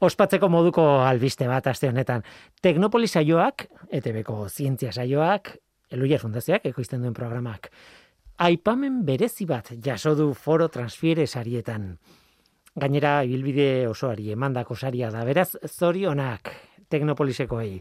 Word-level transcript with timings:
Ospatzeko 0.00 0.50
moduko 0.52 0.82
albiste 1.00 1.46
bat 1.48 1.66
aste 1.70 1.88
honetan. 1.88 2.24
Teknopolis 2.60 3.14
saioak, 3.16 3.64
ETBko 3.88 4.42
zientzia 4.48 4.92
saioak, 4.92 5.54
Eluia 5.90 6.18
Fundazioak 6.20 6.66
ekoizten 6.68 7.00
duen 7.00 7.14
programak. 7.16 7.70
Aipamen 8.44 9.00
berezi 9.06 9.46
bat 9.48 9.70
jaso 9.80 10.12
du 10.18 10.34
foro 10.34 10.68
transfiere 10.68 11.24
sarietan. 11.26 11.94
Gainera, 12.76 13.22
ibilbide 13.24 13.86
osoari 13.88 14.34
emandako 14.34 14.76
saria 14.76 15.08
da. 15.10 15.24
Beraz, 15.24 15.54
zorionak 15.64 16.52
teknopolisekoei. 16.92 17.80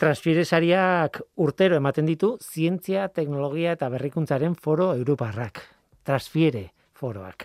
Transfiere 0.00 0.46
sariak 0.48 1.20
urtero 1.36 1.76
ematen 1.76 2.08
ditu 2.08 2.38
zientzia, 2.40 3.10
teknologia 3.12 3.76
eta 3.76 3.90
berrikuntzaren 3.92 4.56
foro 4.56 4.94
europarrak. 4.96 5.60
Transfiere 6.08 6.70
foroak. 6.96 7.44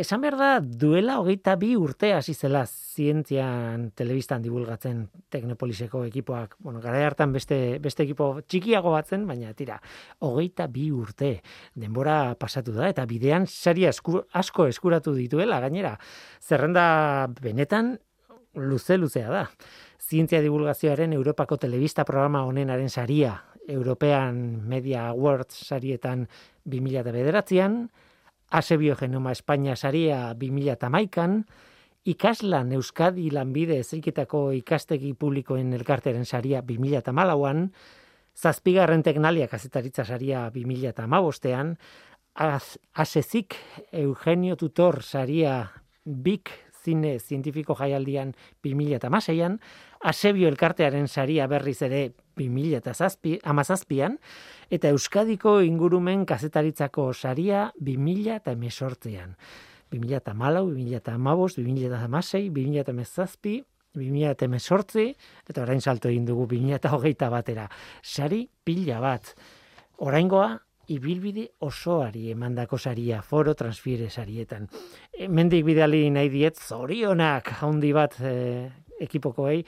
Esan 0.00 0.22
behar 0.24 0.36
da, 0.40 0.46
duela 0.64 1.18
hogeita 1.20 1.58
bi 1.60 1.74
urte 1.76 2.14
hasi 2.16 2.32
zela 2.32 2.62
zientzian 2.64 3.90
telebistan 3.92 4.40
divulgatzen 4.40 5.02
Teknopoliseko 5.28 6.06
ekipoak. 6.06 6.54
Bueno, 6.64 6.80
gara 6.80 7.02
hartan 7.04 7.34
beste, 7.34 7.58
beste 7.84 8.06
ekipo 8.06 8.30
txikiago 8.40 8.94
batzen, 8.94 9.26
baina 9.28 9.52
tira, 9.58 9.76
hogeita 10.24 10.70
bi 10.72 10.86
urte 10.88 11.34
denbora 11.76 12.32
pasatu 12.40 12.72
da, 12.78 12.88
eta 12.88 13.04
bidean 13.04 13.44
sari 13.44 13.84
asko 13.84 14.70
eskuratu 14.70 15.12
dituela, 15.18 15.60
gainera. 15.60 15.92
Zerrenda 16.40 17.28
benetan 17.36 17.98
luze-luzea 18.56 19.28
da. 19.28 19.46
Zientzia 20.00 20.40
divulgazioaren 20.40 21.12
Europako 21.12 21.60
telebista 21.60 22.08
programa 22.08 22.46
honenaren 22.48 22.88
saria, 22.88 23.36
European 23.68 24.62
Media 24.64 25.10
Awards 25.12 25.66
sarietan 25.68 26.24
2000 26.64 27.12
bederatzean, 28.50 28.58
Ase 28.58 28.76
Biogenoma 28.76 29.30
Espainia 29.32 29.76
saria 29.76 30.34
2008an, 30.34 31.44
ikaslan 32.04 32.72
Euskadi 32.72 33.30
lanbide 33.30 33.78
ezriketako 33.78 34.52
ikastegi 34.52 35.14
publikoen 35.14 35.72
elkarteren 35.72 36.24
saria 36.24 36.62
2008an, 36.62 37.70
zazpigarren 38.36 39.02
teknalia 39.02 39.46
kazetaritza 39.48 40.04
saria 40.04 40.50
2008an, 40.50 41.76
asezik 42.94 43.54
Eugenio 43.92 44.56
Tutor 44.56 45.02
saria 45.02 45.70
BIK 46.04 46.50
zine 46.84 47.18
zientifiko 47.18 47.76
jaialdian 47.78 48.34
2008an, 48.66 49.60
Asebio 50.00 50.48
elkartearen 50.48 51.08
saria 51.08 51.46
berriz 51.46 51.82
ere 51.84 52.14
2008an, 52.40 54.16
eta 54.72 54.88
Euskadiko 54.88 55.60
ingurumen 55.60 56.24
kazetaritzako 56.24 57.12
saria 57.12 57.72
2008an. 57.80 59.34
2008, 59.90 60.32
2008, 60.32 61.18
2008, 61.18 62.48
2008, 62.48 63.64
2008, 63.92 65.14
eta 65.50 65.62
orain 65.62 65.80
salto 65.80 66.08
egin 66.08 66.24
dugu 66.24 66.46
2008 66.46 67.30
batera. 67.30 67.68
Sari 68.02 68.48
pila 68.64 69.00
bat. 69.02 69.34
Oraingoa, 69.98 70.54
ibilbide 70.90 71.48
osoari 71.66 72.30
emandako 72.32 72.78
saria, 72.78 73.20
foro 73.22 73.54
transfiere 73.54 74.08
sarietan. 74.10 74.68
Mendik 75.28 75.64
bidali 75.66 76.08
nahi 76.10 76.30
diet, 76.32 76.56
zorionak 76.58 77.52
haundi 77.60 77.92
bat 77.92 78.16
e, 78.22 78.70
ekipokoei, 79.00 79.64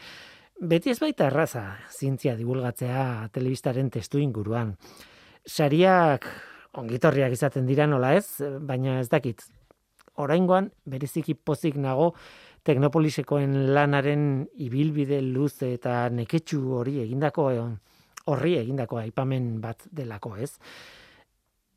beti 0.60 0.92
ez 0.92 0.98
baita 1.02 1.26
erraza 1.30 1.64
zientzia 1.90 2.36
divulgatzea 2.38 3.28
telebistaren 3.32 3.90
testu 3.90 4.20
inguruan. 4.22 4.76
Sariak 5.46 6.28
ongitorriak 6.78 7.34
izaten 7.34 7.66
dira 7.66 7.86
nola 7.86 8.14
ez, 8.16 8.26
baina 8.60 9.00
ez 9.00 9.08
dakit. 9.12 9.42
Oraingoan 10.20 10.68
bereziki 10.84 11.34
pozik 11.34 11.78
nago 11.80 12.12
Teknopolisekoen 12.62 13.72
lanaren 13.74 14.44
ibilbide 14.62 15.18
luze 15.24 15.72
eta 15.74 16.06
neketsu 16.14 16.60
hori 16.78 17.00
egindako 17.02 17.48
horri 18.30 18.52
egindako 18.60 19.00
aipamen 19.00 19.56
bat 19.60 19.82
delako, 19.90 20.36
ez? 20.38 20.52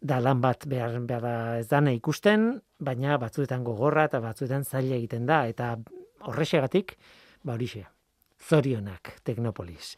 Da 0.05 0.19
lan 0.21 0.43
bat 0.43 0.67
behar, 0.69 0.99
behar 1.09 1.57
ez 1.57 1.65
dana 1.71 1.93
ikusten, 1.95 2.59
baina 2.77 3.17
batzuetan 3.17 3.63
gogorra 3.65 4.05
eta 4.11 4.21
batzuetan 4.21 4.63
zaila 4.63 4.99
egiten 4.99 5.25
da 5.25 5.47
eta 5.49 5.73
horrexegatik 6.29 6.99
ba 7.45 7.53
horixe. 7.53 7.85
Zorionak 8.41 9.21
Teknopolis. 9.23 9.95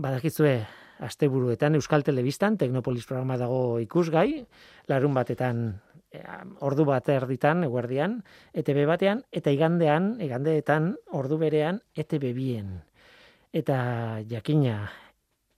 Badakizue 0.00 0.64
asteburuetan 1.04 1.74
Euskal 1.74 2.02
Telebistan 2.06 2.56
Teknopolis 2.58 3.06
programa 3.08 3.36
dago 3.40 3.80
ikusgai, 3.82 4.46
larun 4.88 5.14
batetan 5.14 5.80
eh, 6.12 6.24
ordu 6.64 6.84
bat 6.88 7.08
erditan 7.08 7.64
eguerdian 7.66 8.22
ETB 8.54 8.86
batean 8.88 9.22
eta 9.32 9.50
igandean, 9.50 10.20
igandeetan 10.22 10.96
ordu 11.20 11.38
berean 11.42 11.80
ETB 11.96 12.24
bien. 12.36 12.82
Eta 13.52 14.20
jakina 14.30 14.90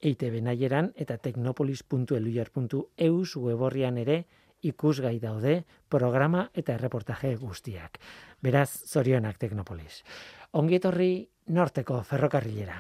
EITB 0.02 0.40
nahieran 0.42 0.92
eta 0.96 1.16
teknopolis.eluiar.eus 1.22 3.36
weborrian 3.36 3.98
ere 3.98 4.26
ikusgai 4.62 5.18
daude 5.20 5.64
programa 5.90 6.50
eta 6.54 6.74
erreportaje 6.74 7.36
guztiak. 7.36 7.98
Beraz, 8.42 8.70
zorionak 8.86 9.38
Teknopolis 9.38 10.04
ongietorri 10.52 11.28
norteko 11.48 12.02
ferrokarrilera. 12.04 12.76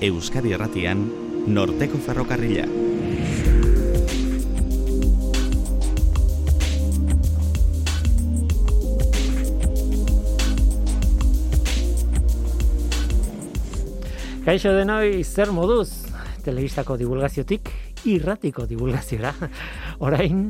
Euskadi 0.00 0.54
Erratian, 0.54 1.02
norteko 1.52 1.98
ferrokarrila. 2.00 2.64
Kaixo 14.48 14.72
denoi, 14.72 15.24
zer 15.24 15.52
moduz, 15.52 15.90
telebistako 16.46 16.96
divulgaziotik, 16.96 17.68
irratiko 18.08 18.64
divulgaziora. 18.70 19.34
Orain, 20.08 20.46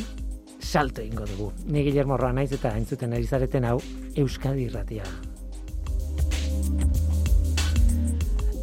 salto 0.68 1.00
ingo 1.00 1.24
dugu. 1.24 1.52
Ni 1.66 1.82
Guillermo 1.82 2.18
Roa 2.18 2.32
naiz 2.36 2.50
eta 2.52 2.74
entzuten 2.76 3.14
ari 3.16 3.24
zareten 3.24 3.64
hau 3.64 3.78
Euskadi 4.20 4.66
Irratia. 4.68 5.06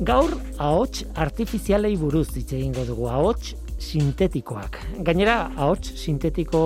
Gaur 0.05 0.35
ahots 0.61 1.05
artifizialei 1.15 1.95
buruz 1.97 2.27
hitz 2.35 2.51
egingo 2.53 2.83
dugu. 2.85 3.07
Ahots 3.09 3.55
sintetikoak. 3.81 4.77
Gainera 5.07 5.49
ahots 5.55 5.95
sintetiko 5.97 6.61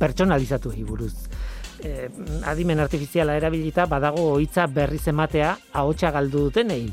pertsonalizatu 0.00 0.72
buruz. 0.88 1.12
E, 1.84 2.08
adimen 2.48 2.80
artifiziala 2.80 3.36
erabilita 3.36 3.84
badago 3.84 4.38
hitza 4.40 4.66
berriz 4.66 5.06
ematea 5.12 5.58
ahotsa 5.74 6.10
galdu 6.10 6.48
dutenei. 6.48 6.88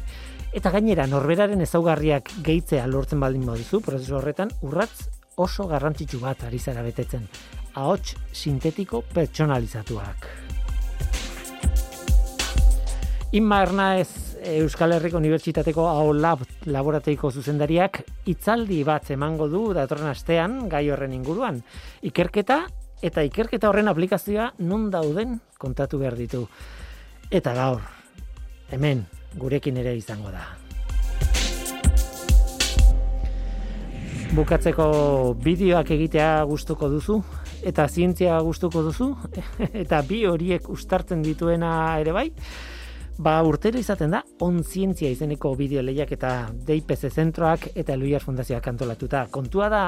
Eta 0.51 0.75
gainera 0.75 1.07
norberaren 1.07 1.61
ezaugarriak 1.61 2.35
gehitzea 2.43 2.85
lortzen 2.87 3.23
baldin 3.23 3.47
baduzu, 3.47 3.79
prozesu 3.79 4.19
horretan 4.19 4.51
urratz 4.61 5.07
oso 5.37 5.67
garrantzitsu 5.71 6.19
bat 6.19 6.43
ari 6.43 6.59
zara 6.59 6.83
betetzen 6.83 7.29
ahots 7.75 8.15
sintetiko 8.33 9.03
pertsonalizatuak. 9.13 10.27
Inma 13.31 13.61
Ernaez 13.63 14.09
Euskal 14.41 14.95
Herriko 14.95 15.19
Unibertsitateko 15.21 15.85
AO 15.87 16.13
Lab 16.17 16.41
laborateiko 16.65 17.29
zuzendariak 17.31 18.01
itzaldi 18.27 18.81
bat 18.83 19.11
emango 19.13 19.47
du 19.47 19.61
datorren 19.77 20.09
astean 20.09 20.67
gai 20.69 20.87
horren 20.89 21.13
inguruan. 21.13 21.61
Ikerketa 22.01 22.63
eta 23.01 23.23
ikerketa 23.23 23.69
horren 23.69 23.87
aplikazioa 23.87 24.51
non 24.65 24.89
dauden 24.91 25.39
kontatu 25.61 26.01
behar 26.01 26.17
ditu. 26.17 26.47
Eta 27.31 27.53
gaur, 27.55 27.85
hemen 28.71 29.05
gurekin 29.37 29.77
ere 29.77 29.95
izango 29.95 30.33
da. 30.33 30.43
Bukatzeko 34.31 34.85
bideoak 35.43 35.89
egitea 35.91 36.43
gustuko 36.47 36.87
duzu, 36.89 37.17
eta 37.63 37.87
zientzia 37.87 38.39
gustuko 38.41 38.83
duzu 38.83 39.13
eta 39.85 40.01
bi 40.07 40.25
horiek 40.25 40.69
ustartzen 40.69 41.21
dituena 41.25 41.71
ere 42.01 42.11
bai 42.15 42.29
ba 43.21 43.35
urtero 43.45 43.77
izaten 43.77 44.15
da 44.15 44.21
on 44.41 44.63
zientzia 44.63 45.11
izeneko 45.13 45.51
bideo 45.55 45.83
lehiak 45.85 46.11
eta 46.15 46.31
DIPC 46.67 47.09
zentroak 47.11 47.67
eta 47.75 47.95
Luiar 47.95 48.23
Fundazioak 48.23 48.67
antolatuta. 48.71 49.27
Kontua 49.29 49.67
da 49.69 49.81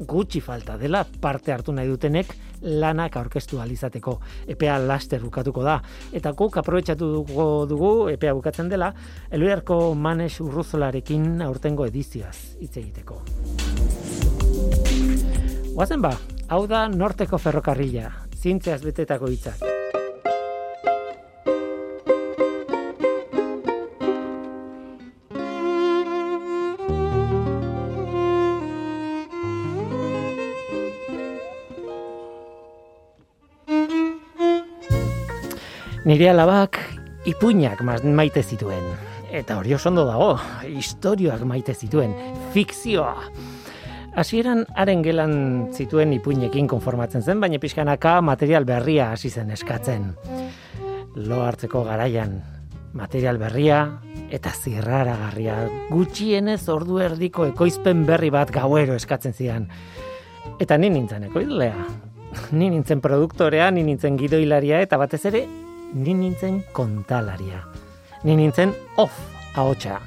gutxi 0.00 0.40
falta 0.40 0.76
dela 0.78 1.04
parte 1.20 1.52
hartu 1.52 1.72
nahi 1.72 1.86
dutenek 1.86 2.34
lanak 2.62 3.16
aurkeztu 3.20 3.60
alizateko 3.62 4.18
epea 4.50 4.78
laster 4.82 5.22
bukatuko 5.22 5.62
da. 5.62 5.78
Eta 6.12 6.32
guk 6.32 6.58
aprobetxatu 6.58 7.12
dugu, 7.14 7.48
dugu 7.70 7.92
epea 8.10 8.34
bukatzen 8.34 8.68
dela 8.72 8.92
Eluiarko 9.30 9.94
Manes 9.94 10.34
Urruzolarekin 10.40 11.42
aurtengo 11.46 11.86
edizioaz 11.86 12.36
hitz 12.60 12.76
egiteko. 12.82 13.22
Guazen 15.72 16.02
ba, 16.02 16.16
Hau 16.52 16.66
da 16.68 16.82
norteko 16.84 17.38
ferrokarrila, 17.40 18.10
zintzeaz 18.36 18.82
betetako 18.84 19.30
hitzak. 19.32 19.62
Nire 36.04 36.28
alabak 36.34 36.76
ipuinak 37.32 37.80
maite 38.04 38.44
zituen. 38.44 38.92
Eta 39.32 39.56
hori 39.56 39.72
oso 39.72 39.88
dago, 39.96 40.34
historioak 40.68 41.48
maite 41.48 41.72
zituen, 41.72 42.12
fikzioa. 42.52 43.16
Hasieran 44.12 44.66
haren 44.76 45.00
gelan 45.00 45.34
zituen 45.72 46.10
ipuinekin 46.12 46.66
konformatzen 46.68 47.22
zen, 47.24 47.38
baina 47.40 47.56
pixkanaka 47.60 48.18
material 48.20 48.66
berria 48.68 49.08
hasi 49.14 49.30
zen 49.30 49.50
eskatzen. 49.54 50.10
Lo 51.16 51.38
hartzeko 51.46 51.80
garaian, 51.86 52.34
material 52.92 53.38
berria 53.40 53.78
eta 54.32 54.52
zirraragarria 54.52 55.56
gutxienez 55.88 56.60
ordu 56.68 57.00
erdiko 57.00 57.46
ekoizpen 57.48 58.04
berri 58.08 58.28
bat 58.32 58.52
gauero 58.52 58.98
eskatzen 59.00 59.32
zian. 59.32 59.66
Eta 60.60 60.76
ni 60.76 60.92
nintzen 60.92 61.24
ekoizlea. 61.30 61.86
Ni 62.52 62.68
nintzen 62.68 63.00
produktorea, 63.00 63.70
ni 63.70 63.82
nintzen 63.86 64.20
gidoilaria 64.20 64.80
eta 64.84 65.00
batez 65.00 65.24
ere 65.32 65.46
ni 65.94 66.12
nintzen 66.12 66.62
kontalaria. 66.76 67.64
Ni 68.24 68.36
nintzen 68.36 68.76
off 68.96 69.16
ahotsa. 69.56 70.00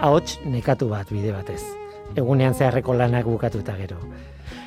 Ahots 0.00 0.40
nekatu 0.48 0.88
bat 0.88 1.12
bide 1.12 1.36
batez. 1.36 1.81
Egunean 2.16 2.54
zeharreko 2.54 2.94
lanak 2.94 3.26
bukatu 3.26 3.62
eta 3.62 3.74
gero. 3.78 3.98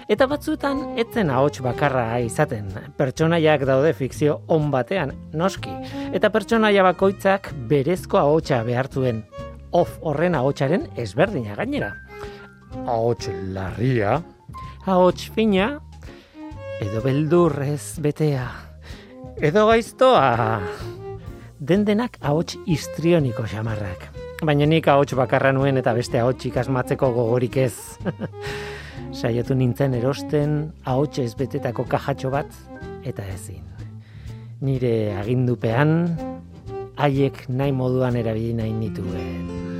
Eta 0.10 0.28
batzuetan 0.30 1.00
etzen 1.02 1.32
ahots 1.34 1.62
bakarra 1.66 2.20
izaten. 2.22 2.68
Pertsonaiak 2.98 3.66
daude 3.66 3.94
fikzio 3.98 4.42
on 4.48 4.70
batean, 4.74 5.14
noski. 5.34 5.74
Eta 6.14 6.30
pertsonaia 6.30 6.84
bakoitzak 6.86 7.52
berezko 7.70 8.22
ahotsa 8.22 8.62
behartuen. 8.68 9.24
Off 9.72 9.98
horren 10.02 10.36
ahotsaren 10.36 10.86
ezberdina 10.96 11.56
gainera. 11.58 11.94
Ahots 12.86 13.30
larria, 13.56 14.20
ahots 14.86 15.32
fina, 15.34 15.74
edo 16.84 17.02
beldurrez 17.02 17.98
betea 18.04 18.46
edo 19.42 19.68
gaiztoa. 19.68 20.62
Den 21.60 21.86
denak 21.86 22.18
ahots 22.22 22.58
histrioniko 22.68 23.48
xamarrak. 23.48 24.15
Baina 24.44 24.66
nik 24.68 24.88
ahots 24.92 25.14
bakarra 25.16 25.54
nuen 25.56 25.80
eta 25.80 25.94
beste 25.96 26.20
ahots 26.20 26.44
ikasmatzeko 26.50 27.08
gogorik 27.16 27.56
ez. 27.62 27.76
Saiotu 29.20 29.56
nintzen 29.56 29.96
erosten 29.96 30.58
ahots 30.84 31.22
ez 31.24 31.32
betetako 31.40 31.86
kajatxo 31.88 32.34
bat 32.34 32.52
eta 33.08 33.24
ezin. 33.32 33.64
Nire 34.60 35.16
agindupean, 35.22 36.18
haiek 37.00 37.46
nahi 37.48 37.72
moduan 37.72 38.20
erabili 38.20 38.52
nahi 38.60 38.76
nituen. 38.76 39.75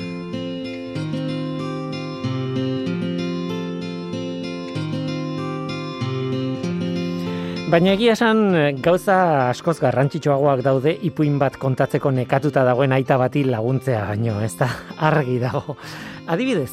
Baina 7.66 7.96
egia 7.96 8.14
esan 8.14 8.54
gauza 8.86 9.16
askoz 9.50 9.80
garrantzitsuagoak 9.82 10.60
daude 10.62 10.92
ipuin 11.08 11.40
bat 11.42 11.56
kontatzeko 11.58 12.12
nekatuta 12.14 12.62
dagoen 12.68 12.94
aita 12.94 13.18
bati 13.18 13.42
laguntzea 13.48 14.04
baino, 14.06 14.36
ez 14.46 14.52
da 14.60 14.68
argi 15.08 15.40
dago. 15.42 15.74
Adibidez, 16.30 16.70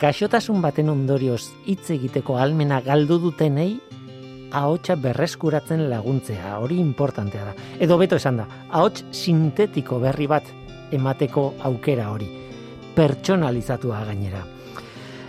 gaixotasun 0.00 0.64
baten 0.64 0.88
ondorioz 0.88 1.50
hitz 1.68 1.90
egiteko 1.92 2.38
almena 2.40 2.80
galdu 2.80 3.18
dutenei 3.20 3.74
ahotsa 4.48 4.96
berreskuratzen 4.96 5.90
laguntzea, 5.90 6.56
hori 6.56 6.80
importantea 6.80 7.44
da. 7.50 7.54
Edo 7.84 8.00
beto 8.00 8.16
esan 8.16 8.40
da, 8.40 8.48
ahots 8.70 9.04
sintetiko 9.12 10.00
berri 10.00 10.30
bat 10.30 10.48
emateko 10.96 11.50
aukera 11.68 12.08
hori, 12.14 12.30
pertsonalizatua 12.96 14.06
gainera. 14.08 14.40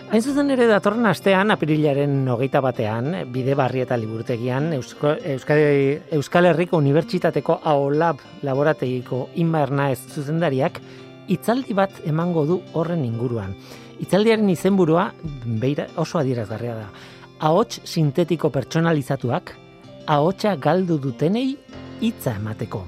Hain 0.05 0.21
zuzen 0.21 0.51
ere 0.53 0.67
datorren 0.69 1.07
astean, 1.09 1.49
apirilaren 1.49 2.27
hogeita 2.29 2.59
batean, 2.61 3.07
bide 3.33 3.55
barri 3.57 3.81
eta 3.81 3.97
liburutegian, 3.97 4.67
Eusko, 4.77 5.15
Euskadi, 5.33 5.95
Euskal 6.13 6.45
Herriko 6.45 6.77
Unibertsitateko 6.77 7.55
AOLAB 7.71 8.21
laborategiko 8.45 9.23
inmarna 9.41 9.89
ez 9.95 9.97
zuzendariak, 10.13 10.77
itzaldi 11.27 11.73
bat 11.73 11.97
emango 12.05 12.45
du 12.45 12.59
horren 12.77 13.01
inguruan. 13.03 13.57
Itzaldiaren 14.05 14.49
izenburua 14.53 15.07
beira 15.65 15.87
oso 15.97 16.21
adierazgarria 16.21 16.77
da. 16.83 16.87
Ahots 17.49 17.81
sintetiko 17.83 18.53
pertsonalizatuak, 18.53 19.55
ahotsa 20.05 20.53
galdu 20.61 20.99
dutenei 21.01 21.47
hitza 22.05 22.37
emateko. 22.37 22.85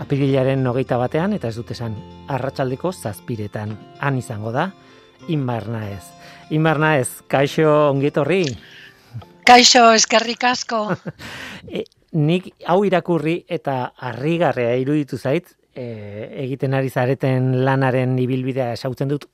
Apirilaren 0.00 0.64
hogeita 0.66 0.96
batean, 0.96 1.36
eta 1.36 1.52
ez 1.52 1.58
dut 1.60 1.76
esan, 1.76 1.98
arratsaldeko 2.26 2.94
zazpiretan, 2.94 3.76
han 4.00 4.16
izango 4.16 4.54
da, 4.54 4.70
inmarna 5.28 5.90
ez. 5.92 6.17
Imarna 6.50 6.94
ez, 6.96 7.20
kaixo 7.28 7.68
ongitorri. 7.90 8.42
Kaixo 9.48 9.82
eskerrik 9.92 10.44
asko. 10.48 10.80
e, 11.68 11.82
nik 12.16 12.48
hau 12.64 12.80
irakurri 12.88 13.42
eta 13.52 13.92
harrigarrea 14.08 14.78
iruditu 14.80 15.18
zait, 15.20 15.50
e, 15.76 15.84
egiten 16.46 16.76
ari 16.78 16.88
zareten 16.88 17.50
lanaren 17.66 18.16
ibilbidea 18.22 18.72
esautzen 18.78 19.12
dut 19.12 19.28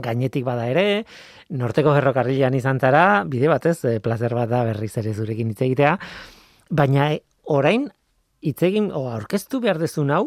gainetik 0.00 0.44
bada 0.48 0.64
ere, 0.68 1.04
norteko 1.56 1.92
ferrokarrilan 1.96 2.56
izan 2.56 2.80
zara, 2.80 3.24
bide 3.28 3.52
batez, 3.52 3.78
e, 3.84 3.98
plazer 4.00 4.32
bat 4.36 4.48
da 4.48 4.64
berriz 4.64 4.94
ere 5.02 5.12
zurekin 5.12 5.52
hitz 5.52 5.60
egitea, 5.68 5.96
baina 6.70 7.12
e, 7.12 7.20
orain 7.52 7.90
hitz 8.40 8.62
egin 8.64 8.88
o 8.96 9.10
aurkeztu 9.12 9.60
behar 9.60 9.80
dezun 9.82 10.12
hau 10.12 10.24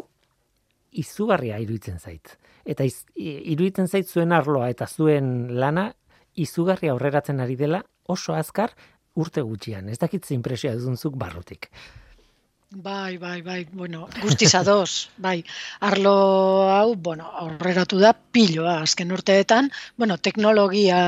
izugarria 0.90 1.58
iruditzen 1.58 1.98
zait. 1.98 2.36
Eta 2.66 2.86
iz, 2.86 3.02
iruditzen 3.16 3.88
zait 3.90 4.06
zuen 4.06 4.30
arloa 4.36 4.68
eta 4.70 4.86
zuen 4.86 5.56
lana 5.58 5.90
izugarri 6.34 6.88
aurreratzen 6.88 7.40
ari 7.40 7.56
dela 7.56 7.82
oso 8.06 8.34
azkar 8.34 8.74
urte 9.14 9.42
gutxian. 9.42 9.88
Ez 9.88 9.98
dakit 9.98 10.24
ze 10.26 10.34
impresioa 10.34 10.74
duzunzuk 10.74 11.16
barrutik. 11.16 11.70
Bai, 12.70 13.18
bai, 13.18 13.42
bai, 13.42 13.66
bueno, 13.72 14.08
guztiz 14.22 14.54
ados, 14.54 15.10
bai, 15.24 15.42
arlo 15.80 16.70
hau, 16.70 16.94
bueno, 16.94 17.26
aurreratu 17.42 17.98
da 17.98 18.12
piloa, 18.14 18.76
azken 18.84 19.10
urteetan, 19.10 19.72
bueno, 19.98 20.18
teknologia 20.22 21.00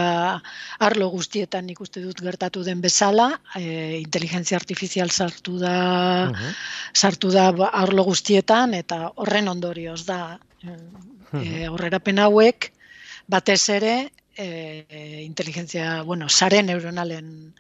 arlo 0.82 1.08
guztietan 1.12 1.70
ikuste 1.70 2.02
dut 2.02 2.18
gertatu 2.18 2.64
den 2.66 2.80
bezala, 2.82 3.28
e, 3.54 4.00
inteligentzia 4.00 4.58
artifizial 4.58 5.14
sartu 5.14 5.60
da, 5.60 5.76
sartu 6.92 7.30
da 7.30 7.46
arlo 7.70 8.08
guztietan, 8.10 8.74
eta 8.74 9.12
horren 9.14 9.46
ondorioz 9.54 10.02
da, 10.10 10.40
e, 10.66 11.68
aurrerapen 11.68 12.18
hauek, 12.26 12.72
batez 13.30 13.62
ere, 13.70 13.94
e, 14.36 15.22
inteligentzia, 15.24 16.02
bueno, 16.02 16.28
sare 16.28 16.62
neuronalen 16.62 17.52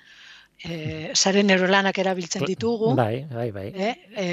e, 0.62 1.10
sare 1.14 1.42
neuronanak 1.42 1.98
erabiltzen 1.98 2.44
ditugu. 2.46 2.94
Bai, 2.94 3.24
bai, 3.30 3.50
bai. 3.50 3.66
E, 3.74 3.88
e, 4.14 4.28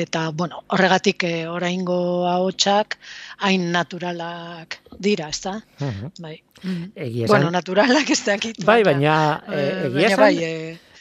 eta, 0.00 0.28
bueno, 0.30 0.62
horregatik 0.68 1.24
e, 1.24 1.32
oraingo 1.48 2.26
ahotsak 2.28 2.98
hain 3.48 3.70
naturalak 3.72 4.80
dira, 4.98 5.30
ez 5.32 5.40
da? 5.44 5.58
Bai. 6.20 6.36
Egia 6.94 7.28
Bueno, 7.30 7.50
naturalak 7.54 8.10
ez 8.10 8.20
dakit. 8.26 8.64
Bai, 8.66 8.82
baina, 8.84 9.14
e, 9.48 9.64
egia 9.88 10.16
bai, 10.18 10.34
e, 10.42 10.52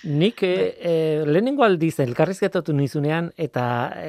Nik 0.07 0.39
e, 0.47 0.51
e, 0.79 0.91
lehenengo 1.27 1.65
aldiz 1.65 1.97
elkarrizketatu 1.99 2.71
nizunean 2.71 3.33
eta 3.35 3.63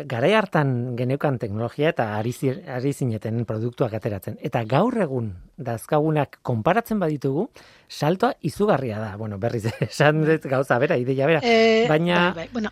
garai 0.07 0.31
hartan 0.39 0.95
geneukan 0.99 1.41
teknologia 1.43 1.91
eta 1.91 2.13
ari, 2.15 2.33
ari 2.71 2.93
zineten 2.93 3.43
produktuak 3.49 3.97
ateratzen. 3.99 4.37
Eta 4.39 4.63
gaur 4.69 4.95
egun 5.03 5.33
dazkagunak 5.59 6.39
konparatzen 6.47 7.03
baditugu, 7.03 7.49
saltoa 7.89 8.37
izugarria 8.47 9.01
da. 9.03 9.17
Bueno, 9.19 9.41
berriz 9.43 9.65
esan 9.89 10.23
dut 10.23 10.47
gauza 10.47 10.79
bera, 10.79 10.97
ideia 10.97 11.27
bera. 11.27 11.43
E, 11.43 11.87
Baina 11.91 12.29
bai, 12.31 12.45
bai, 12.45 12.49
bueno. 12.53 12.71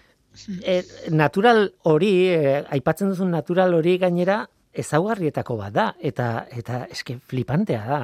e, 0.62 0.83
natural 1.11 1.73
hori, 1.83 2.12
e, 2.30 2.61
aipatzen 2.78 3.11
duzun 3.11 3.35
natural 3.35 3.75
hori 3.75 3.99
gainera, 3.99 4.45
ezaugarrietako 4.83 5.56
bat 5.61 5.75
da, 5.75 5.87
eta, 6.00 6.47
eta 6.52 6.83
eske 6.92 7.18
flipantea 7.28 7.83
da, 7.87 8.00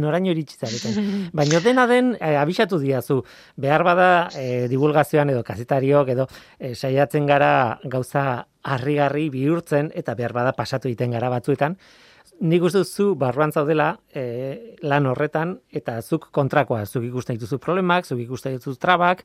noraino 0.00 0.32
iritsi 0.32 0.58
zareten. 0.58 1.08
Baina 1.38 1.60
dena 1.64 1.86
den, 1.90 2.14
e, 2.20 2.34
abisatu 2.40 2.80
diazu, 2.82 3.22
behar 3.56 3.84
bada 3.86 4.10
e, 4.36 4.66
divulgazioan 4.70 5.32
edo 5.34 5.44
kazetariok 5.46 6.12
edo 6.16 6.28
e, 6.58 6.74
saiatzen 6.74 7.26
gara 7.28 7.52
gauza 7.84 8.24
harrigarri 8.68 9.28
bihurtzen, 9.32 9.92
eta 9.96 10.14
behar 10.18 10.36
bada 10.36 10.52
pasatu 10.56 10.90
egiten 10.90 11.16
gara 11.16 11.30
batzuetan, 11.32 11.78
nik 12.40 12.62
uste 12.62 12.84
zu 12.84 13.14
barruan 13.18 13.52
zaudela 13.52 13.92
e, 14.14 14.76
lan 14.82 15.06
horretan, 15.10 15.56
eta 15.74 15.98
zuk 16.02 16.28
kontrakoa, 16.34 16.84
zuk 16.86 17.06
ikusten 17.08 17.38
dituzu 17.38 17.58
problemak, 17.62 18.06
zuk 18.06 18.20
ikusten 18.22 18.58
dituzu 18.58 18.78
trabak, 18.78 19.24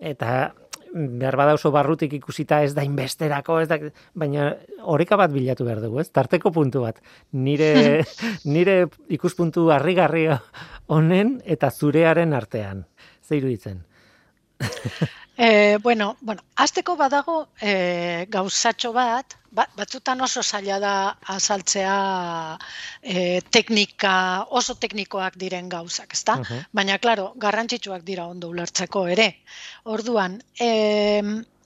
eta 0.00 0.52
behar 0.92 1.36
bada 1.36 1.54
oso 1.56 1.70
barrutik 1.72 2.12
ikusita 2.18 2.62
ez 2.64 2.74
da 2.76 2.84
inbesterako, 2.84 3.60
ez 3.62 3.68
da, 3.70 3.78
baina 4.18 4.50
oreka 4.94 5.16
bat 5.16 5.32
bilatu 5.32 5.64
behar 5.64 5.80
dugu, 5.84 6.00
ez? 6.02 6.10
Tarteko 6.12 6.52
puntu 6.52 6.84
bat. 6.84 7.00
Nire, 7.32 8.04
nire 8.56 8.76
ikuspuntu 9.12 9.70
harrigarri 9.72 10.26
honen 10.92 11.38
eta 11.44 11.70
zurearen 11.70 12.36
artean. 12.36 12.84
Zeiru 13.24 13.48
ditzen? 13.48 13.82
e, 15.36 15.78
bueno, 15.82 16.16
bueno, 16.20 16.42
azteko 16.56 16.96
badago 16.96 17.48
e, 17.60 18.26
gauzatxo 18.28 18.92
bat, 18.92 19.36
ba, 19.50 19.66
batzutan 19.76 20.20
oso 20.20 20.42
zaila 20.42 20.78
da 20.80 20.94
azaltzea 21.36 22.58
e, 23.02 23.40
teknika, 23.50 24.14
oso 24.50 24.74
teknikoak 24.74 25.38
diren 25.40 25.68
gauzak, 25.68 26.12
ezta? 26.18 26.38
Baina, 26.72 26.98
klaro, 26.98 27.32
garrantzitsuak 27.36 28.04
dira 28.04 28.26
ondo 28.26 28.52
ulertzeko 28.52 29.06
ere. 29.16 29.30
Orduan, 29.84 30.40
e, 30.60 30.70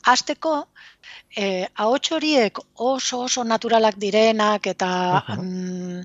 Azteko, 0.07 0.69
eh, 1.37 1.67
ahots 1.75 2.13
horiek 2.13 2.59
oso 2.75 3.21
oso 3.27 3.45
naturalak 3.45 3.97
direnak 4.01 4.67
eta 4.67 4.91
Aha. 5.21 5.37
mm, 5.37 6.01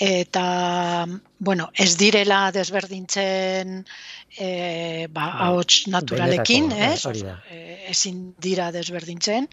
eta 0.00 1.06
bueno, 1.38 1.70
ez 1.74 1.96
direla 1.96 2.50
desberdintzen 2.52 3.84
eh, 4.38 5.06
ba, 5.10 5.26
Bai, 5.30 5.48
ahots 5.48 5.86
naturalekin, 5.88 6.68
benetako, 6.68 7.10
ez? 7.10 7.40
Eh, 7.50 7.90
ezin 7.90 8.34
dira 8.38 8.70
desberdintzen. 8.72 9.48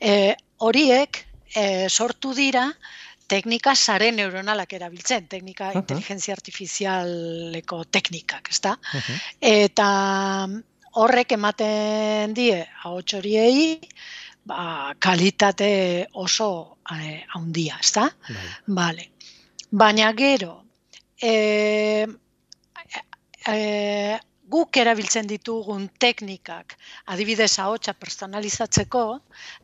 Eh, 0.00 0.34
horiek 0.58 1.24
eh, 1.54 1.88
sortu 1.88 2.32
dira 2.34 2.68
teknika 3.32 3.74
sare 3.74 4.10
neuronalak 4.12 4.74
erabiltzen, 4.76 5.28
teknika 5.30 5.70
Aha. 5.70 5.80
inteligentzia 5.80 6.34
artifizialeko 6.36 7.84
teknikak, 7.90 8.50
ezta? 8.52 8.76
Mhm. 8.76 9.22
Eta 9.40 9.88
horrek 11.00 11.32
ematen 11.38 12.34
die 12.36 12.58
ahots 12.84 13.14
horiei 13.16 13.78
ba, 14.44 14.94
kalitate 14.98 16.06
oso 16.14 16.78
eh, 16.90 17.24
handia, 17.34 17.78
ezta? 17.80 18.08
Bai. 18.28 18.48
Vale. 18.66 19.08
Baina 19.70 20.12
gero, 20.12 20.64
e, 21.16 22.06
e, 23.48 24.18
guk 24.52 24.76
erabiltzen 24.76 25.26
ditugun 25.30 25.88
teknikak, 25.98 26.76
adibidez 27.06 27.58
ahotsa 27.58 27.94
personalizatzeko, 27.94 29.04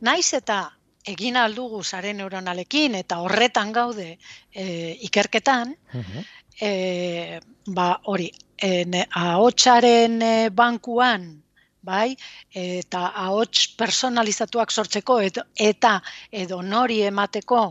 naiz 0.01 0.33
eta 0.33 0.63
egin 1.05 1.37
aldugu 1.37 1.83
sare 1.83 2.13
neuronalekin 2.13 2.95
eta 2.95 3.19
horretan 3.21 3.71
gaude 3.71 4.17
e, 4.51 4.65
ikerketan, 5.07 5.75
Mhm. 5.93 6.25
e, 6.61 7.39
ba 7.67 7.99
hori, 8.05 8.31
e, 8.57 9.05
ahotsaren 9.13 10.19
bankuan, 10.55 11.43
bai, 11.81 12.15
eta 12.51 13.05
ahots 13.23 13.67
personalizatuak 13.79 14.71
sortzeko 14.71 15.19
edo, 15.23 15.43
eta 15.55 15.99
edo 16.31 16.61
nori 16.61 17.01
emateko 17.07 17.61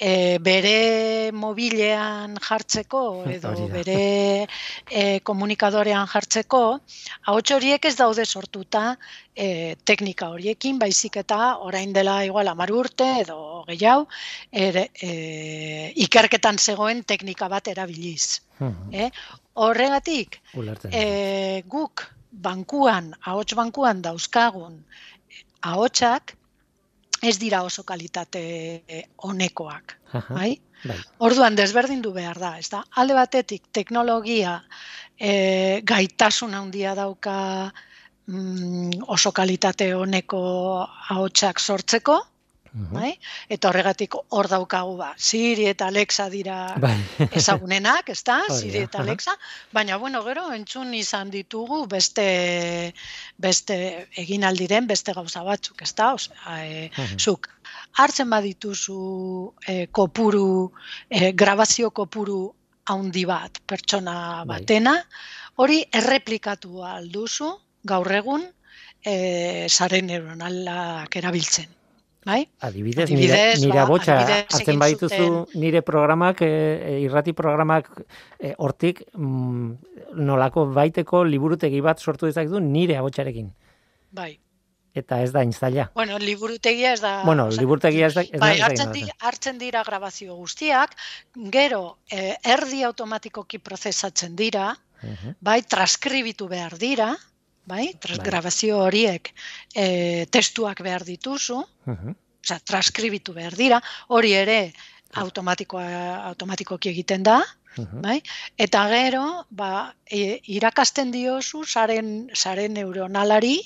e, 0.00 0.38
bere 0.42 1.30
mobilean 1.32 2.36
jartzeko 2.42 3.02
edo 3.36 3.52
bere 3.72 4.00
e, 4.90 5.20
komunikadorean 5.26 6.08
jartzeko, 6.10 6.62
ahots 7.26 7.54
horiek 7.56 7.86
ez 7.86 7.94
daude 7.96 8.26
sortuta 8.26 8.96
e, 9.34 9.76
teknika 9.84 10.30
horiekin, 10.34 10.80
baizik 10.82 11.20
eta 11.22 11.56
orain 11.62 11.92
dela 11.92 12.22
igual 12.26 12.48
hamar 12.48 12.72
urte 12.72 13.08
edo 13.22 13.64
gehiago, 13.68 14.08
ere, 14.50 14.90
e, 15.00 15.92
ikerketan 16.06 16.58
zegoen 16.58 17.04
teknika 17.04 17.48
bat 17.48 17.68
erabiliz. 17.68 18.42
Mhm. 18.58 18.92
Eh? 18.92 19.10
Horregatik, 19.56 20.40
Ulertzen. 20.54 20.90
e, 20.92 21.62
guk 21.68 22.15
bankuan, 22.42 23.14
ahots 23.24 23.54
bankuan 23.54 24.02
dauzkagun 24.02 24.80
ahotsak 25.62 26.36
ez 27.22 27.36
dira 27.40 27.62
oso 27.64 27.82
kalitate 27.82 28.42
eh, 28.86 29.04
onekoak, 29.24 29.96
Aha. 30.12 30.34
bai? 30.34 30.52
Bai. 30.86 30.98
Orduan 31.24 31.56
desberdindu 31.56 32.12
behar 32.12 32.38
da, 32.38 32.52
ezta? 32.60 32.82
Alde 33.00 33.16
batetik 33.16 33.70
teknologia 33.72 34.58
e, 35.16 35.80
gaitasun 35.88 36.54
handia 36.54 36.92
dauka 36.94 37.36
mm, 38.28 39.08
oso 39.16 39.32
kalitate 39.32 39.88
oneko 39.96 40.40
ahotsak 40.84 41.62
sortzeko, 41.64 42.20
Bai? 42.76 43.14
Eta 43.48 43.70
horregatik 43.70 44.14
hor 44.36 44.48
daukagu 44.52 44.96
ba, 44.98 45.14
Siri 45.16 45.64
eta 45.70 45.86
Alexa 45.88 46.26
dira 46.28 46.56
Bai. 46.84 46.96
ezagunenak, 47.40 48.10
ezta? 48.12 48.42
Siri 48.52 48.82
eta. 48.84 49.00
Alexa, 49.00 49.32
baina 49.72 49.96
bueno, 49.96 50.20
gero 50.26 50.50
entzun 50.52 50.92
izan 50.94 51.30
ditugu 51.32 51.86
beste 51.88 52.92
beste 53.40 53.78
egin 54.20 54.44
aldiren 54.44 54.86
beste 54.86 55.14
gauza 55.16 55.42
batzuk, 55.46 55.80
ezta? 55.88 56.12
Osea, 56.18 56.58
e, 56.64 56.90
zuk 57.16 57.48
hartzen 57.96 58.28
badituzu 58.30 59.00
e, 59.66 59.86
kopuru 59.86 60.70
e, 61.08 61.32
grabazio 61.32 61.90
kopuru 61.90 62.42
handi 62.92 63.24
bat 63.24 63.62
pertsona 63.66 64.44
Bai. 64.44 64.60
batena, 64.60 64.98
hori 65.56 65.80
erreplikatu 66.02 66.84
alduzu 66.84 67.48
gaur 67.88 68.12
egun 68.20 68.44
e, 69.00 69.16
sare 69.70 70.02
neuronalak 70.02 71.16
erabiltzen. 71.16 71.75
Bai? 72.26 72.40
Adibidez, 72.66 73.04
Adibidez, 73.06 73.60
nire, 73.60 73.66
nire 73.68 73.82
ba, 73.84 73.84
adibidez 73.86 74.38
hartzen 74.50 74.80
badituzu 74.82 75.26
nire 75.62 75.82
programak, 75.86 76.40
e, 76.42 76.48
e, 76.48 76.96
irrati 77.04 77.32
programak 77.38 77.90
e, 78.40 78.50
hortik 78.58 79.04
mm, 79.14 80.16
nolako 80.26 80.64
baiteko 80.74 81.22
liburutegi 81.24 81.80
bat 81.86 82.02
sortu 82.02 82.26
dezakezu 82.26 82.58
nire 82.60 82.96
abotsarekin. 82.98 83.52
Bai. 84.10 84.32
Eta 84.96 85.20
ez 85.22 85.28
da 85.30 85.42
instaila. 85.44 85.90
Bueno, 85.94 86.16
liburutegia 86.18 86.94
ez 86.96 87.00
da... 87.04 87.20
Bueno, 87.22 87.50
liburutegia 87.52 88.06
ez 88.08 88.14
da... 88.16 88.22
Ez 88.24 88.40
Bai, 88.40 88.56
da- 88.58 88.64
hartzen, 88.70 88.92
di, 88.96 89.02
hartzen 89.20 89.58
dira 89.60 89.82
grabazio 89.84 90.34
guztiak, 90.38 90.96
gero 91.52 91.98
eh, 92.10 92.34
erdi 92.42 92.82
automatikoki 92.82 93.58
prozesatzen 93.60 94.34
dira, 94.36 94.74
Mhm. 95.02 95.34
bai, 95.44 95.60
transkribitu 95.68 96.46
behar 96.48 96.78
dira, 96.80 97.10
bai, 97.66 97.94
tras, 98.00 98.18
Bai. 98.18 98.70
horiek 98.70 99.32
eh, 99.74 100.26
testuak 100.30 100.80
behar 100.82 101.04
dituzu, 101.04 101.64
Mhm. 101.86 102.14
osea, 102.44 102.60
transkribitu 102.60 103.32
behar 103.34 103.54
dira, 103.56 103.82
hori 104.08 104.32
ere 104.32 104.72
automatikoa, 105.14 106.24
automatikoki 106.30 106.88
egiten 106.88 107.22
da, 107.22 107.42
Mhm. 107.76 108.00
bai? 108.02 108.22
Eta 108.56 108.88
gero, 108.88 109.46
ba, 109.50 109.94
e, 110.06 110.40
irakasten 110.46 111.10
diozu 111.10 111.64
saren, 111.64 112.30
saren 112.32 112.72
neuronalari, 112.72 113.58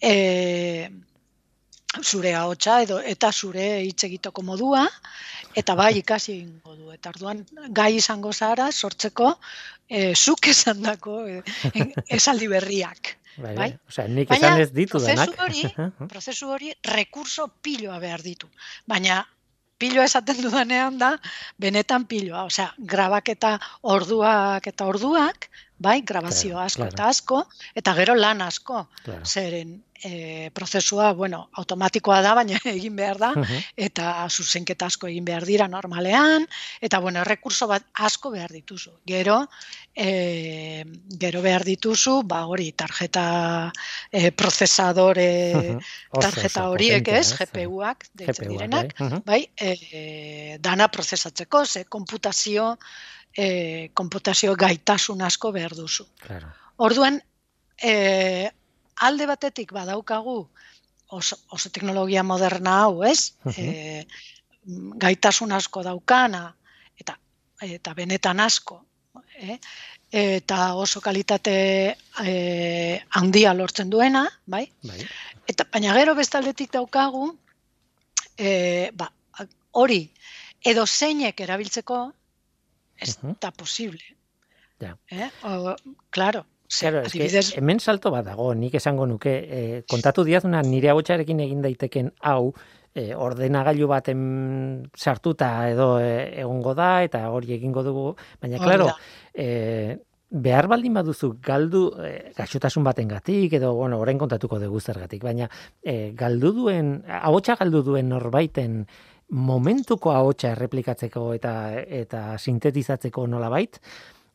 e, 0.00 0.90
zure 2.02 2.34
ahotsa 2.34 2.82
edo 2.82 3.00
eta 3.00 3.32
zure 3.32 3.82
hitz 3.82 4.04
egiteko 4.04 4.42
modua 4.42 4.84
eta 5.56 5.74
bai 5.74 5.92
ikasi 6.02 6.32
egingo 6.32 6.76
du 6.76 6.92
eta 6.92 7.10
orduan 7.10 7.44
gai 7.70 7.96
izango 7.96 8.32
zara 8.32 8.70
sortzeko 8.70 9.38
e, 9.88 10.14
zuk 10.14 10.46
esandako 10.54 11.26
e, 11.26 11.42
esaldi 12.08 12.46
berriak. 12.46 13.16
Bai, 13.36 13.54
bai. 13.54 13.56
bai. 13.56 13.78
Osea, 13.88 14.08
nik 14.08 14.28
Baina 14.28 14.48
esan 14.48 14.60
ez 14.60 14.70
ditu 14.72 14.98
prozesu 14.98 15.16
denak. 15.16 15.40
hori- 15.40 16.08
Prozesu 16.12 16.48
hori 16.50 16.72
rekurso 16.84 17.48
piloa 17.62 17.98
behar 17.98 18.22
ditu. 18.22 18.48
Baina 18.86 19.26
piloa 19.78 20.04
esaten 20.04 20.42
dudanean 20.42 20.98
da 20.98 21.14
benetan 21.58 22.04
piloa, 22.06 22.44
osea, 22.44 22.72
grabaketa 22.78 23.58
orduak 23.82 24.66
eta 24.66 24.84
orduak, 24.86 25.48
bai, 25.80 26.02
grabazio 26.04 26.54
Claro, 26.54 26.66
asko 26.66 26.82
claro. 26.84 26.94
eta 26.94 27.08
asko, 27.08 27.38
eta 27.74 27.94
gero 27.96 28.14
lan 28.14 28.42
asko. 28.44 28.84
Claro. 29.04 29.24
Zeren 29.24 29.80
e, 30.02 30.48
prozesua, 30.56 31.10
bueno, 31.12 31.50
automatikoa 31.60 32.22
da, 32.24 32.30
baina 32.34 32.56
egin 32.72 32.94
behar 32.96 33.18
da, 33.20 33.30
Mhm. 33.36 33.58
eta 33.76 34.26
zuzenketa 34.32 34.86
asko 34.88 35.08
egin 35.10 35.24
behar 35.28 35.44
dira 35.44 35.66
normalean, 35.68 36.46
eta 36.80 37.00
bueno, 37.04 37.20
errekurso 37.20 37.66
bat 37.68 37.84
asko 37.94 38.30
behar 38.32 38.48
dituzu. 38.52 38.94
Gero, 39.06 39.42
e, 39.94 40.84
gero 41.20 41.42
behar 41.44 41.64
dituzu, 41.68 42.22
ba 42.24 42.46
hori, 42.46 42.72
tarjeta 42.72 43.26
e, 44.12 44.32
prozesadore, 44.32 45.28
Mhm. 45.54 45.76
Oso, 46.12 46.20
tarjeta 46.30 46.64
oso 46.64 46.70
horiek 46.72 47.08
ez, 47.08 47.34
GPU-ak, 47.36 48.08
deitzen 48.14 48.48
GPU-ak, 48.48 48.56
direnak, 48.56 48.94
bai. 48.98 49.08
Mhm. 49.08 49.22
bai, 49.26 49.42
e, 49.56 50.56
dana 50.60 50.88
prozesatzeko, 50.88 51.64
ze 51.66 51.84
konputazio, 51.84 52.78
e, 53.36 53.90
konputazio 53.94 54.54
gaitasun 54.56 55.22
asko 55.22 55.52
behar 55.52 55.74
duzu. 55.76 56.06
Claro. 56.20 56.50
Orduan, 56.76 57.20
e, 57.82 58.50
alde 59.06 59.26
batetik 59.26 59.72
badaukagu 59.72 60.48
oso, 61.10 61.36
oso 61.50 61.70
teknologia 61.70 62.22
moderna 62.22 62.82
hau, 62.84 63.04
ez? 63.04 63.34
Mhm. 63.44 63.54
E, 63.58 64.06
gaitasun 65.00 65.52
asko 65.52 65.82
daukana, 65.82 66.54
eta, 66.98 67.16
eta 67.64 67.94
benetan 67.94 68.40
asko, 68.40 68.84
eh? 69.40 69.58
eta 70.10 70.74
oso 70.74 71.00
kalitate 71.00 71.96
e, 72.24 73.00
handia 73.10 73.54
lortzen 73.54 73.90
duena, 73.90 74.26
bai? 74.46 74.66
Bai. 74.82 74.98
Eta 75.48 75.66
baina 75.70 75.94
gero 75.94 76.14
bestaldetik 76.18 76.72
daukagu 76.74 77.30
e, 78.36 78.90
ba, 78.94 79.10
hori 79.72 80.02
edo 80.66 80.84
zeinek 80.86 81.40
erabiltzeko 81.40 82.00
ez 83.00 83.18
Mhm. 83.22 83.36
da 83.40 83.50
posible. 83.50 84.00
Ja. 84.80 84.96
Eh? 85.10 85.28
O, 85.44 85.74
claro, 86.10 86.46
Claro, 86.78 87.00
adibidez, 87.00 87.56
hemen 87.58 87.80
salto 87.80 88.12
bat 88.12 88.24
dago, 88.24 88.54
nik 88.54 88.74
esango 88.78 89.04
nuke, 89.04 89.32
eh, 89.50 89.82
kontatu 89.90 90.22
diazuna 90.22 90.62
nire 90.62 90.88
abotsarekin 90.92 91.40
egin 91.40 91.62
daiteken 91.62 92.12
hau, 92.22 92.52
eh, 92.94 93.12
ordenagailu 93.16 93.88
baten 93.88 94.88
sartuta 94.96 95.68
edo 95.68 95.98
eh, 95.98 96.40
egongo 96.40 96.72
da, 96.78 97.02
eta 97.02 97.28
hori 97.30 97.54
egingo 97.56 97.82
dugu, 97.82 98.14
baina, 98.40 98.56
Hori 98.58 98.64
claro, 98.64 98.86
da. 98.86 98.96
eh, 99.34 99.98
behar 100.30 100.68
baldin 100.68 100.94
baduzu 100.94 101.32
galdu 101.42 101.90
eh, 102.06 102.30
gaixotasun 102.36 102.84
batengatik 102.84 103.52
edo 103.58 103.74
bueno, 103.74 103.98
orain 103.98 104.16
kontatuko 104.18 104.60
dugu 104.60 104.78
zergatik, 104.80 105.24
baina 105.24 105.50
eh, 105.82 106.12
galdu 106.14 106.52
duen 106.52 107.02
ahotsa 107.08 107.56
galdu 107.56 107.82
duen 107.82 108.08
norbaiten 108.08 108.86
momentuko 109.30 110.12
ahotsa 110.12 110.52
erreplikatzeko 110.52 111.32
eta 111.34 111.54
eta 112.02 112.22
sintetizatzeko 112.38 113.26
nolabait 113.26 113.78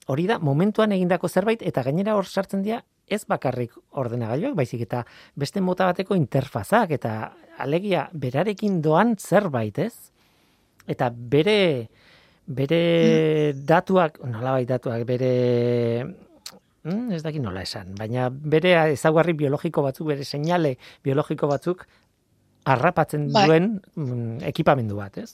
hori 0.08 0.28
da 0.30 0.38
momentuan 0.40 0.94
egindako 0.96 1.28
zerbait 1.28 1.64
eta 1.66 1.84
gainera 1.84 2.16
hor 2.16 2.26
sartzen 2.26 2.62
dira 2.64 2.82
ez 3.08 3.24
bakarrik 3.30 3.74
ordenagailuak, 4.02 4.56
baizik 4.58 4.82
eta 4.86 5.04
beste 5.38 5.62
mota 5.62 5.86
bateko 5.92 6.18
interfazak 6.18 6.96
eta 6.98 7.16
alegia 7.62 8.08
berarekin 8.14 8.82
doan 8.82 9.16
zerbait, 9.20 9.78
ez? 9.80 9.94
Eta 10.88 11.10
bere 11.14 11.88
bere 12.46 12.82
mm. 13.54 13.66
datuak, 13.66 14.20
nolabait 14.26 14.68
datuak, 14.70 15.06
bere 15.06 15.32
mm, 16.86 17.14
ez 17.18 17.22
dakit 17.26 17.42
nola 17.42 17.64
esan, 17.66 17.96
baina 17.98 18.30
bere 18.30 18.76
ezaugarri 18.94 19.34
biologiko 19.38 19.86
batzuk, 19.86 20.12
bere 20.14 20.26
seinale 20.26 20.76
biologiko 21.06 21.50
batzuk 21.50 21.86
harrapatzen 22.66 23.30
bai. 23.34 23.46
duen 23.48 23.72
mm, 23.96 24.44
ekipamendu 24.52 24.98
bat, 25.00 25.18
ez? 25.22 25.34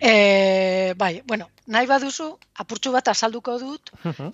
E, 0.00 0.94
bai, 0.96 1.20
bueno, 1.28 1.50
nahi 1.68 1.84
baduzu, 1.86 2.30
apurtxu 2.62 2.92
bat 2.94 3.10
azalduko 3.12 3.58
dut, 3.60 3.90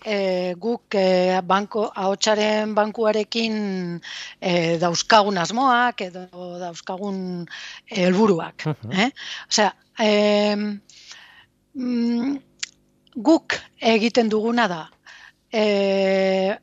e, 0.07 0.55
guk 0.63 0.95
e, 0.95 1.41
banko, 1.43 1.89
ahotsaren 1.91 2.75
bankuarekin 2.77 3.57
e, 4.41 4.53
dauzkagun 4.79 5.41
asmoak 5.43 6.05
edo 6.07 6.45
dauzkagun 6.63 7.19
helburuak. 7.91 8.69
eh? 8.95 9.11
Osea, 9.51 9.73
e, 9.99 10.55
mm, 11.75 12.39
guk 13.27 13.59
egiten 13.97 14.31
duguna 14.31 14.69
da, 14.71 14.85
e, 15.51 16.55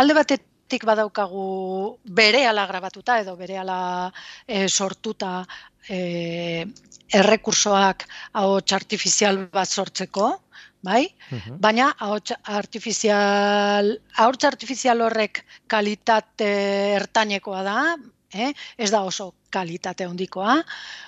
alde 0.00 0.16
batetik 0.16 0.48
badaukagu 0.82 1.98
bere 2.04 2.46
ala 2.46 2.66
grabatuta 2.66 3.20
edo 3.22 3.36
bere 3.36 3.58
ala 3.58 4.10
e, 4.46 4.66
sortuta 4.68 5.44
e, 5.88 6.66
errekursoak 7.14 8.06
ahots 8.40 8.72
artifizial 8.72 9.38
bat 9.52 9.68
sortzeko, 9.68 10.30
bai? 10.82 11.04
Mhm. 11.30 11.60
Baina 11.60 11.92
ahots 11.98 12.34
artifizial 12.42 13.92
ahots 14.16 14.44
artifizial 14.44 15.00
horrek 15.00 15.44
kalitate 15.66 16.50
ertainekoa 16.98 17.62
da, 17.62 17.78
eh? 18.32 18.52
Ez 18.76 18.90
da 18.90 19.02
oso 19.02 19.34
kalitate 19.50 20.06
hondikoa, 20.06 20.58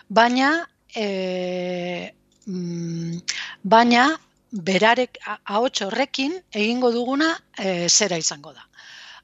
baina 0.08 0.52
e, 0.94 2.12
mm, 2.46 3.18
baina 3.62 4.06
berarek 4.52 5.18
ahots 5.44 5.82
horrekin 5.82 6.38
egingo 6.52 6.92
duguna 6.92 7.34
e, 7.58 7.88
zera 7.88 8.16
izango 8.16 8.52
da. 8.52 8.65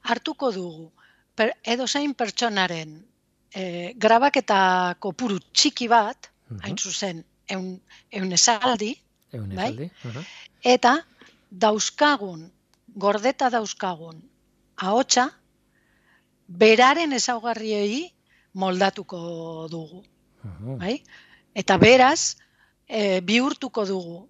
Hartuko 0.03 0.51
dugu 0.51 0.91
per, 1.35 1.53
edo 1.63 1.87
zein 1.87 2.13
pertsonaren 2.13 2.95
e, 3.53 3.93
grabaketa 3.97 4.95
kopuru 4.99 5.39
txiki 5.51 5.87
bat, 5.87 6.29
uh 6.51 6.59
hain 6.65 6.77
zuzen, 6.77 7.23
eun, 7.49 7.79
eun 8.11 8.31
esaldi, 8.37 8.91
bai? 9.55 9.89
eta 10.61 10.97
dauzkagun, 11.49 12.43
gordeta 12.95 13.49
dauzkagun, 13.49 14.19
ahotsa, 14.75 15.29
beraren 16.47 17.13
ezaugarriei 17.13 18.11
moldatuko 18.53 19.67
dugu. 19.71 20.03
Bai? 20.77 20.97
Eta 21.55 21.77
beraz, 21.79 22.35
e, 22.85 23.21
bihurtuko 23.21 23.85
dugu 23.87 24.21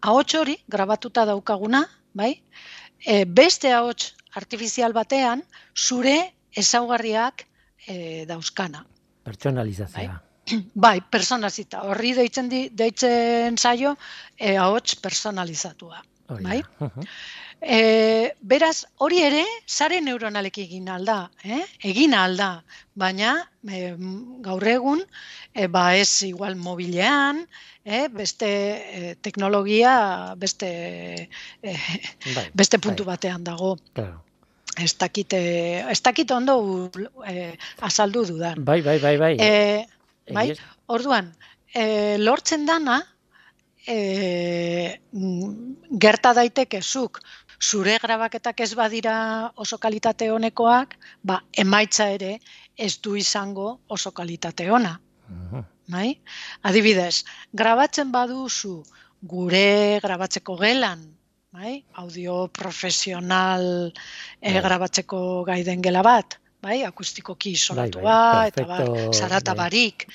ahots 0.00 0.34
hori, 0.34 0.56
grabatuta 0.68 1.24
daukaguna, 1.26 1.84
bai? 2.14 2.36
E, 3.00 3.24
beste 3.24 3.72
ahots 3.74 4.14
artifizial 4.36 4.92
batean, 4.96 5.42
zure 5.74 6.16
ezaugarriak 6.56 7.46
e, 7.86 8.24
dauzkana. 8.28 8.84
Pertsonalizazioa. 9.26 10.18
Bai, 10.46 10.60
bai 10.86 11.00
personalizita. 11.10 11.82
Horri 11.90 12.12
deitzen, 12.18 12.50
di, 12.52 12.66
deitzen 12.72 13.58
zaio, 13.58 13.96
e, 14.36 14.56
ahots 14.56 14.98
personalizatua. 15.02 16.02
Oh, 16.28 16.38
bai? 16.42 16.60
E, 17.62 18.34
beraz, 18.44 18.84
hori 19.00 19.22
ere, 19.24 19.42
sare 19.64 20.02
neuronalek 20.04 20.58
egin 20.60 20.90
alda, 20.92 21.30
eh? 21.42 21.62
egin 21.88 22.12
alda, 22.14 22.50
baina 22.98 23.38
e, 23.64 23.94
gaur 24.44 24.66
egun, 24.68 25.00
e, 25.54 25.64
ba 25.72 25.86
ez 25.96 26.10
igual 26.28 26.58
mobilean, 26.60 27.46
eh? 27.84 28.04
beste 28.12 28.50
e, 28.50 29.14
teknologia, 29.24 29.96
beste, 30.36 30.68
e, 31.62 31.78
bai, 32.34 32.46
beste 32.52 32.82
puntu 32.82 33.08
bai. 33.08 33.16
batean 33.16 33.46
dago. 33.48 33.76
Claro 33.94 34.25
ez 34.76 34.92
dakit, 34.98 35.32
ez 35.32 36.00
dakit 36.02 36.30
ondo 36.30 36.56
e, 37.26 37.52
azaldu 37.80 38.24
dudan. 38.26 38.64
Bai, 38.64 38.82
bai, 38.82 38.98
bai, 39.00 39.16
bai. 39.18 39.34
E, 39.40 39.86
bai, 40.32 40.50
orduan, 40.86 41.32
e, 41.74 42.16
lortzen 42.18 42.66
dana, 42.66 43.00
e, 43.86 45.00
gerta 46.06 46.34
daiteke 46.36 46.82
zuk, 46.82 47.22
zure 47.60 47.96
grabaketak 48.02 48.60
ez 48.60 48.74
badira 48.74 49.16
oso 49.56 49.78
kalitate 49.78 50.30
honekoak, 50.30 50.98
ba, 51.22 51.40
emaitza 51.52 52.10
ere 52.12 52.36
ez 52.76 52.98
du 53.00 53.16
izango 53.16 53.80
oso 53.88 54.12
kalitate 54.12 54.70
ona. 54.70 54.98
Uh 55.26 55.64
bai? 55.86 56.18
Adibidez, 56.66 57.24
grabatzen 57.54 58.10
baduzu 58.12 58.80
gure 59.22 60.00
grabatzeko 60.02 60.56
gelan, 60.60 61.04
bai? 61.56 61.76
audio 62.02 62.46
profesional 62.52 63.92
e, 64.40 64.60
grabatzeko 64.60 65.44
gai 65.48 65.62
den 65.64 65.82
gela 65.84 66.02
bat, 66.04 66.38
bai, 66.62 66.82
akustikoki 66.84 67.54
isolatua 67.56 68.02
bai, 68.02 68.12
bai, 68.12 68.46
eta 68.52 68.64
ba, 68.68 68.78
zarata 69.12 69.54
bai. 69.54 69.64
barik. 69.64 70.06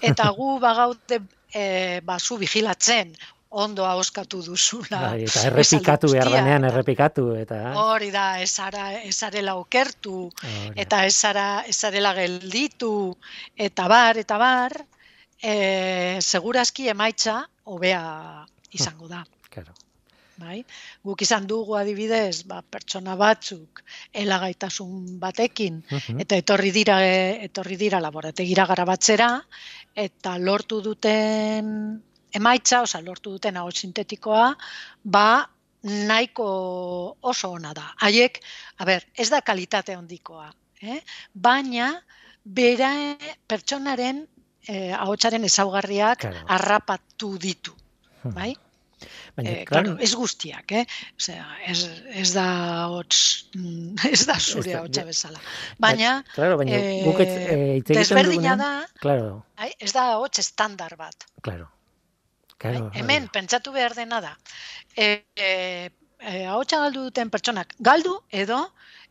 Eta 0.00 0.28
gu 0.38 0.58
bagaude 0.62 1.20
e, 1.52 2.00
bazu 2.04 2.38
vigilatzen, 2.40 3.12
ondo 3.56 3.86
ahoskatu 3.86 4.42
duzula. 4.44 5.00
Bai, 5.12 5.22
eta 5.24 5.44
errepikatu 5.50 6.10
behar 6.12 6.32
denean, 6.32 6.66
errepikatu. 6.68 7.28
Eta... 7.40 7.60
Hori 7.80 8.10
da, 8.12 8.26
esara, 8.44 8.90
esarela 9.06 9.56
okertu, 9.60 10.26
eta 10.74 11.04
esara, 11.08 11.46
esarela 11.68 12.12
gelditu, 12.18 12.92
eta 13.68 13.88
bar, 13.92 14.20
eta 14.20 14.38
bar, 14.42 14.76
e, 15.40 15.56
segurazki 16.20 16.90
emaitza 16.92 17.42
hobea 17.64 18.04
izango 18.76 19.08
da. 19.08 19.24
Claro. 19.50 19.72
Bai? 20.36 20.58
Guk 21.04 21.22
izan 21.24 21.46
dugu 21.48 21.78
adibidez, 21.78 22.44
ba, 22.44 22.60
pertsona 22.60 23.14
batzuk 23.16 23.80
elagaitasun 24.12 25.16
batekin 25.22 25.78
eta 26.20 26.36
etorri 26.36 26.72
dira 26.74 26.98
etorri 27.46 27.78
dira 27.80 28.00
laborategira 28.04 28.66
garabatzera 28.68 29.30
eta 29.96 30.36
lortu 30.38 30.82
duten 30.84 31.70
emaitza, 32.36 32.82
osea 32.84 33.00
lortu 33.00 33.32
duten 33.38 33.56
hau 33.56 33.70
sintetikoa, 33.72 34.50
ba 35.04 35.28
nahiko 35.86 36.48
oso 37.22 37.50
ona 37.56 37.72
da. 37.72 37.86
Haiek, 38.04 38.40
a 38.76 38.84
ber, 38.84 39.06
ez 39.16 39.28
da 39.30 39.40
kalitate 39.40 39.96
hondikoa, 39.96 40.50
eh? 40.82 41.00
Baina 41.32 41.94
bera 42.44 42.92
pertsonaren 43.48 44.26
eh 44.66 44.92
ahotsaren 44.92 45.44
ezaugarriak 45.46 46.24
harrapatu 46.50 47.36
ditu, 47.38 47.72
bai? 48.34 48.52
Baina, 49.36 49.50
eh, 49.50 49.64
claro, 49.68 49.96
ez 50.00 50.14
guztiak, 50.16 50.72
eh? 50.72 50.84
Osea, 51.20 51.44
ez, 51.68 51.82
ez 52.16 52.30
da 52.32 52.46
hots, 52.92 53.18
ez 54.14 54.22
da 54.28 54.38
zure 54.40 54.78
hotsa 54.80 55.04
bezala. 55.04 55.40
Baina, 55.82 56.22
claro, 56.34 56.56
baina 56.60 56.78
eh, 56.78 57.02
guk 57.04 57.20
ez, 57.24 57.28
eh, 57.52 57.80
desberdina 57.90 58.56
da, 58.56 58.70
claro. 59.02 59.42
ez 59.76 59.92
da 59.92 60.08
hots 60.16 60.40
estandar 60.40 60.96
bat. 60.96 61.28
Claro. 61.42 61.68
Claro, 62.56 62.88
hemen, 62.96 63.28
pentsatu 63.28 63.74
behar 63.74 63.92
dena 63.92 64.22
da. 64.24 64.32
E, 64.96 65.26
e, 65.36 65.50
e, 66.24 66.32
galdu 66.48 67.02
duten 67.04 67.28
pertsonak, 67.28 67.74
galdu 67.84 68.14
edo 68.32 68.62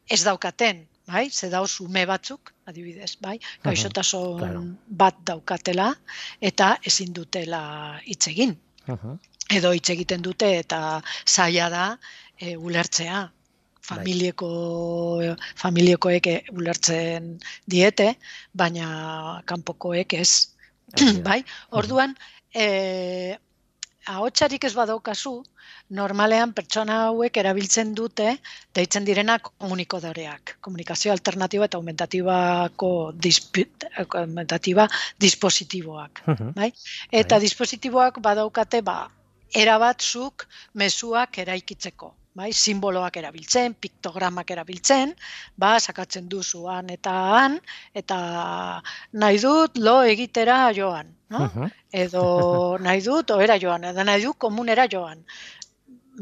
ez 0.10 0.24
daukaten, 0.26 0.82
bai? 1.06 1.28
Ze 1.30 1.52
dauz 1.54 1.80
ume 1.86 2.08
batzuk, 2.10 2.56
adibidez, 2.66 3.12
bai? 3.22 3.38
Gaixotasun 3.62 4.74
bat 4.88 5.22
daukatela 5.30 5.92
eta 6.42 6.74
ezin 6.82 7.14
dutela 7.14 7.62
hitz 8.02 8.26
egin. 8.34 8.58
Uh 8.90 9.18
edo 9.54 9.72
hitz 9.76 9.90
egiten 9.94 10.22
dute 10.26 10.50
eta 10.60 11.02
zaila 11.26 11.70
da 11.70 11.86
e, 12.40 12.56
ulertzea. 12.56 13.30
Familieko 13.86 14.48
familiekoek 15.62 16.28
ulertzen 16.58 17.36
diete 17.70 18.16
baina 18.58 19.42
kanpokoek 19.46 20.16
ez. 20.18 20.30
Bai 21.28 21.44
orduan 21.70 22.16
eh 22.54 23.38
ahotsarik 24.06 24.64
ez 24.64 24.74
badaukazu 24.78 25.34
normalean 25.98 26.54
pertsona 26.54 26.98
hauek 27.08 27.38
erabiltzen 27.42 27.94
dute 27.98 28.36
deitzen 28.78 29.06
direna 29.06 29.38
komunikodoreak 29.40 30.58
komunikazio 30.68 31.12
alternatiba 31.12 31.66
eta 31.66 31.78
aumentatibako 31.78 32.92
aumentatiba 34.22 34.88
dispositiboak 35.20 36.24
bai? 36.56 36.72
Eta 37.12 37.36
bai. 37.36 37.42
dispositiboak 37.46 38.22
badaukate 38.22 38.82
ba 38.82 39.00
erabatzuk 39.56 40.46
mezuak 40.82 41.42
eraikitzeko. 41.46 42.14
Bai, 42.36 42.50
simboloak 42.52 43.16
erabiltzen, 43.16 43.78
piktogramak 43.80 44.50
erabiltzen, 44.52 45.14
ba, 45.56 45.78
sakatzen 45.80 46.26
duzuan 46.28 46.90
eta 46.92 47.14
han, 47.32 47.54
eta 47.96 48.18
nahi 49.24 49.40
dut 49.40 49.80
lo 49.80 50.02
egitera 50.04 50.58
joan, 50.76 51.14
no? 51.32 51.46
Edo 51.96 52.26
nahi 52.84 53.00
dut 53.06 53.32
oera 53.38 53.56
joan, 53.62 53.88
edo 53.94 54.04
nahi 54.04 54.26
dut 54.26 54.38
komunera 54.48 54.90
joan. 54.92 55.24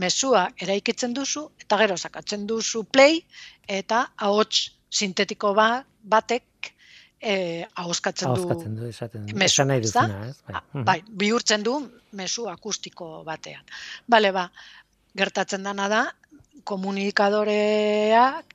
mesua 0.01 0.47
eraikitzen 0.65 1.13
duzu, 1.13 1.43
eta 1.61 1.77
gero 1.77 1.97
sakatzen 1.97 2.47
duzu 2.49 2.83
play, 2.83 3.19
eta 3.67 4.07
ahots 4.17 4.71
sintetiko 4.89 5.53
ba, 5.53 5.83
batek 6.03 6.72
eh 7.23 7.65
ahoskatzen 7.75 8.33
du 8.35 8.75
du, 8.81 8.87
esaten 8.89 9.25
du. 9.25 9.33
mezu, 9.33 9.53
Esan 9.53 9.67
nahi 9.71 9.81
duzuna, 9.81 10.27
ez? 10.29 10.37
Bai. 10.47 10.55
Ah, 10.55 10.63
Mhm. 10.73 10.83
bai, 10.85 10.99
bihurtzen 11.07 11.63
du 11.63 11.73
mezu 12.11 12.47
akustiko 12.49 13.23
batean. 13.23 13.63
Bale, 14.07 14.31
ba, 14.31 14.51
gertatzen 15.15 15.63
dana 15.63 15.87
da, 15.89 16.01
komunikadoreak 16.63 18.45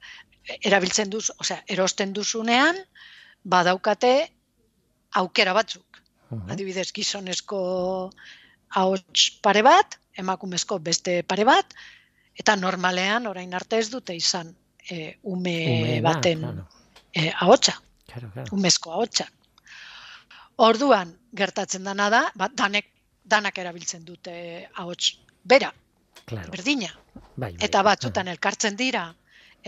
erabiltzen 0.64 1.10
duzu, 1.10 1.32
osea, 1.38 1.62
erosten 1.66 2.12
duzunean, 2.12 2.76
badaukate 3.44 4.30
aukera 5.12 5.52
batzuk. 5.52 5.84
Mhm. 6.30 6.50
Adibidez, 6.52 6.92
gizonezko 6.92 8.10
ahots 8.76 9.30
pare 9.42 9.62
bat, 9.62 9.98
emakumezko 10.16 10.78
beste 10.78 11.22
pare 11.22 11.44
bat, 11.44 11.74
eta 12.36 12.56
normalean 12.56 13.26
orain 13.26 13.54
arte 13.54 13.78
ez 13.78 13.88
dute 13.90 14.14
izan 14.14 14.54
e, 14.90 15.16
ume 15.22 15.54
Umeena, 15.80 16.12
baten 16.12 16.40
claro. 16.40 16.66
e, 17.12 17.32
ahotsa 17.40 17.74
Claro, 18.08 18.30
claro. 18.32 18.48
umezko 18.56 18.92
ahotsa. 18.96 19.26
Orduan 20.64 21.12
gertatzen 21.36 21.84
dana 21.84 22.08
da, 22.10 22.22
ba, 22.34 22.48
danek 22.48 22.88
danak 23.28 23.58
erabiltzen 23.60 24.04
dute 24.08 24.34
ahots 24.80 25.18
bera, 25.44 25.68
Claro. 26.24 26.50
berdina. 26.50 26.88
Bai, 27.36 27.52
bai. 27.52 27.56
Eta 27.60 27.82
batzutan 27.84 28.28
elkartzen 28.32 28.76
dira 28.76 29.14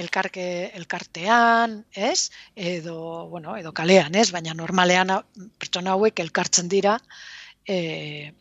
elkarke 0.01 0.71
elkartean, 0.79 1.85
ez? 1.93 2.31
Edo, 2.57 3.27
bueno, 3.29 3.57
edo 3.61 3.73
kalean, 3.77 4.15
ez? 4.15 4.31
Baina 4.33 4.55
normalean 4.55 5.13
pertsona 5.59 5.93
hauek 5.97 6.21
elkartzen 6.25 6.69
dira 6.69 6.97
e, 7.67 8.33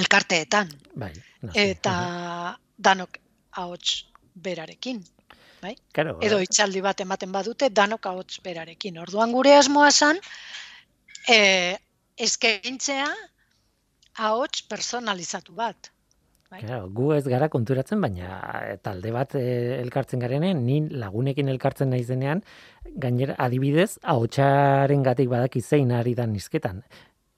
elkarteetan 0.00 0.70
Bai, 0.94 1.12
no 1.42 1.52
eta 1.54 1.94
danok 2.78 3.18
ahots 3.52 4.06
berarekin. 4.34 5.02
Claro, 5.92 6.16
edo 6.22 6.36
bai. 6.40 6.46
hitzaldi 6.46 6.80
bat 6.84 7.00
ematen 7.00 7.32
badute 7.32 7.68
danok 7.70 8.06
ahots 8.06 8.40
berarekin. 8.44 8.98
Orduan 8.98 9.32
gure 9.32 9.54
asmoa 9.56 9.90
zen 9.90 10.20
eh 11.28 11.76
eskaintzea 12.16 13.08
ahots 14.18 14.62
personalizatu 14.68 15.54
bat. 15.54 15.90
bai. 16.50 16.60
Claro, 16.64 16.88
gu 16.90 17.12
ez 17.14 17.24
gara 17.30 17.48
konturatzen, 17.48 18.00
baina 18.02 18.40
eh, 18.66 18.76
talde 18.82 19.12
bat 19.14 19.36
eh, 19.38 19.78
elkartzen 19.80 20.18
garenean, 20.18 20.64
ni 20.66 20.80
lagunekin 20.90 21.48
elkartzen 21.52 21.92
naizenean, 21.94 22.42
gainera 23.04 23.36
adibidez, 23.38 24.00
ahotsaren 24.02 25.04
gatik 25.06 25.30
badaki 25.30 25.62
zein 25.62 25.92
ari 25.94 26.16
da 26.18 26.26
nizketan. 26.26 26.82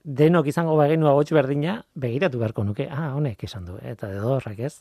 Denok 0.04 0.48
izango 0.50 0.74
bagenu 0.74 1.06
ahots 1.06 1.30
berdina, 1.30 1.76
begiratu 1.94 2.38
beharko 2.40 2.64
nuke, 2.66 2.88
ah, 2.90 3.12
honek 3.14 3.44
esan 3.46 3.64
du, 3.68 3.76
eta 3.86 4.08
edo 4.10 4.32
horrak 4.34 4.58
ez. 4.58 4.72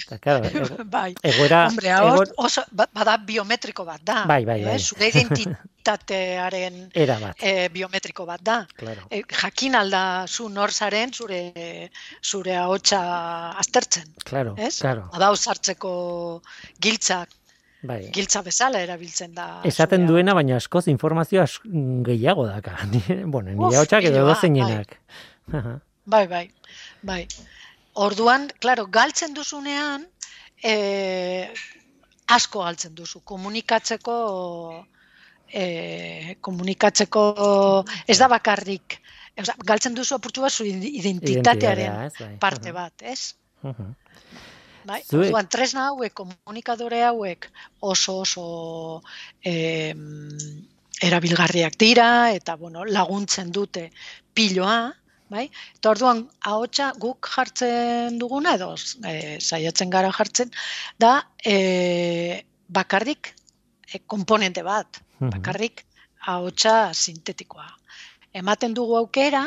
Eta, 0.00 0.16
claro, 0.18 0.44
ego- 0.48 0.84
bai. 0.88 1.10
egoera, 1.22 1.66
Hombre, 1.68 1.90
egor- 1.92 2.32
oso 2.40 2.64
ba- 2.72 2.88
bada 2.92 3.18
biometriko 3.18 3.84
bat 3.84 4.00
da. 4.02 4.22
Bai, 4.24 4.44
bai, 4.48 4.62
bai. 4.64 4.74
Eh? 4.74 4.78
Zure 4.80 5.10
identitatearen 5.12 6.90
era 7.04 7.18
bat, 7.20 7.36
eh, 7.42 7.68
biometriko 7.72 8.24
bat 8.26 8.40
da. 8.42 8.66
claro. 8.76 9.04
E, 9.10 9.22
jakin 9.28 9.74
alda 9.76 10.24
zu 10.28 10.48
nor 10.48 10.70
zaren 10.72 11.12
zure 11.12 11.90
zure 12.22 12.56
ahotsa 12.56 13.50
aztertzen, 13.60 14.08
Claro, 14.24 14.54
ez? 14.56 14.78
claro, 14.80 15.08
Badau 15.12 15.36
sartzeko 15.36 16.42
giltzak, 16.80 17.28
bai. 17.82 18.10
giltza 18.12 18.42
bezala 18.42 18.80
erabiltzen 18.84 19.34
da. 19.34 19.60
Esaten 19.64 20.02
zure 20.06 20.12
duena, 20.12 20.34
baina 20.34 20.56
askoz 20.56 20.86
informazio 20.88 21.42
as- 21.42 21.60
gehiago 21.64 22.46
daka. 22.46 22.76
Bueno, 23.34 23.50
nire 23.52 23.78
hotxak 23.80 24.04
edo 24.04 24.26
dozeinenak. 24.26 24.96
Aha. 25.52 25.78
Bai, 26.06 26.26
bai, 26.26 26.50
bai. 27.02 27.26
Orduan, 27.94 28.48
claro, 28.60 28.86
galtzen 28.86 29.34
duzunean, 29.34 30.06
e, 30.62 31.48
asko 32.28 32.62
galtzen 32.64 32.94
duzu. 32.94 33.20
Komunikatzeko, 33.26 34.14
e, 35.52 36.36
komunikatzeko, 36.40 37.84
ez 38.06 38.18
da 38.18 38.28
bakarrik, 38.28 39.00
Osa, 39.40 39.54
galtzen 39.64 39.94
duzu 39.94 40.16
apurtu 40.18 40.42
bat 40.42 40.52
zu 40.52 40.64
identitatearen 40.66 41.06
Identitatea, 41.40 41.92
ez, 42.06 42.12
bai. 42.18 42.34
parte 42.42 42.72
bat, 42.76 42.92
ez? 43.02 43.34
Aha. 43.64 43.86
Bai? 44.84 45.02
Zuek- 45.04 45.26
Orduan, 45.28 45.48
tresna 45.48 45.88
hauek, 45.90 46.14
komunikadore 46.14 47.02
hauek 47.04 47.48
oso 47.80 48.20
oso 48.24 49.02
em, 49.44 50.00
erabilgarriak 51.02 51.76
dira 51.80 52.32
eta 52.32 52.56
bueno, 52.56 52.84
laguntzen 52.84 53.50
dute 53.52 53.90
piloa, 54.34 54.92
bai? 55.30 55.46
Eta 55.76 55.90
orduan 55.90 56.24
ahotsa 56.48 56.92
guk 56.98 57.28
jartzen 57.34 58.18
duguna 58.18 58.54
edo 58.58 58.74
e, 59.06 59.38
saiatzen 59.40 59.90
gara 59.90 60.10
jartzen 60.12 60.50
da 60.98 61.12
e, 61.44 62.42
bakarrik 62.68 63.34
e, 63.92 64.00
komponente 64.06 64.62
bat, 64.62 65.02
bakarrik 65.20 65.84
ahotsa 66.26 66.92
sintetikoa. 66.94 67.68
Ematen 68.32 68.74
dugu 68.74 68.96
aukera 68.96 69.44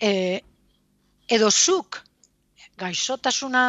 e, 0.00 0.40
edo 1.28 1.50
zuk 1.50 2.02
gaixotasuna 2.78 3.62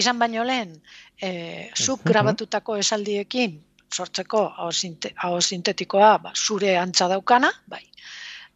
izan 0.00 0.18
baino 0.18 0.44
lehen, 0.48 0.74
e, 1.20 1.70
zuk 1.76 2.02
grabatutako 2.08 2.76
esaldiekin 2.80 3.58
sortzeko 3.92 4.46
aho 4.56 5.40
sintetikoa 5.44 6.14
ba, 6.24 6.32
zure 6.34 6.76
antza 6.80 7.08
daukana, 7.12 7.50
bai, 7.68 7.84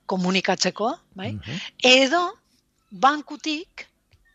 komunikatzeko, 0.06 0.92
bai, 1.14 1.32
Mhm. 1.34 1.58
edo 1.82 2.22
bankutik, 2.90 3.86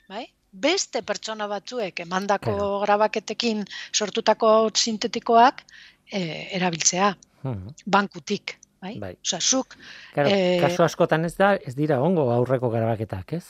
bai, 0.07 0.27
beste 0.51 1.01
pertsona 1.01 1.47
batzuek 1.47 1.99
emandako 2.03 2.51
Claro. 2.51 2.79
grabaketekin 2.85 3.65
sortutako 3.91 4.69
sintetikoak 4.75 5.63
e, 6.11 6.49
erabiltzea, 6.57 7.15
Mhm. 7.43 7.67
bankutik, 7.85 8.59
bai? 8.81 8.99
Bai. 8.99 9.15
Osea, 9.23 9.39
zuk 9.39 9.75
Claro, 10.13 10.29
Eh, 10.29 10.59
kasu 10.59 10.83
askotan 10.83 11.23
ez 11.25 11.35
da, 11.37 11.55
ez 11.55 11.73
dira 11.75 12.01
ongo 12.01 12.29
aurreko 12.33 12.69
grabaketak, 12.69 13.33
ez? 13.33 13.45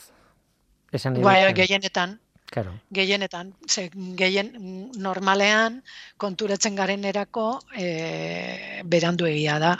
Esan 0.92 1.16
bai, 1.22 1.54
gehienetan 1.56 2.18
Claro. 2.52 2.72
gehienetan, 2.92 3.54
ze 3.66 3.88
gehien 4.16 4.50
normalean 5.00 5.80
konturatzen 6.20 6.76
garenerako 6.76 7.46
e, 7.72 8.82
berandu 8.84 9.24
egia 9.24 9.58
da. 9.58 9.72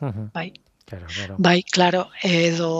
Mhm. 0.00 0.30
Bai, 0.32 0.52
Claro, 0.86 1.06
claro. 1.16 1.34
bai, 1.38 1.62
claro, 1.64 2.02
edo 2.22 2.70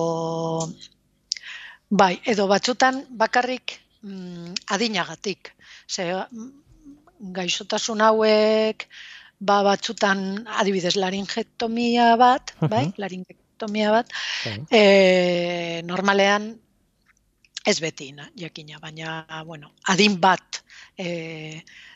bai, 1.90 2.20
edo 2.24 2.46
batzutan 2.46 3.02
bakarrik 3.10 3.80
mm, 4.02 4.54
adinagatik. 4.76 5.52
Ze 5.88 6.06
mm, 6.14 6.50
gaixotasun 7.34 8.00
hauek 8.00 8.86
ba 9.40 9.62
batzutan 9.66 10.46
adibidez 10.46 10.94
laringektomia 10.94 12.14
bat, 12.16 12.54
bai, 12.60 12.86
Mhm. 12.86 12.94
laringektomia 12.96 13.90
bat, 13.90 14.06
Bai. 14.44 14.58
e, 14.70 15.82
normalean 15.82 16.52
ez 17.66 17.78
beti, 17.80 18.10
na, 18.12 18.26
jakina, 18.38 18.78
baina, 18.82 19.22
bueno, 19.46 19.72
adin 19.92 20.18
bat 20.20 20.62
e, 20.98 21.08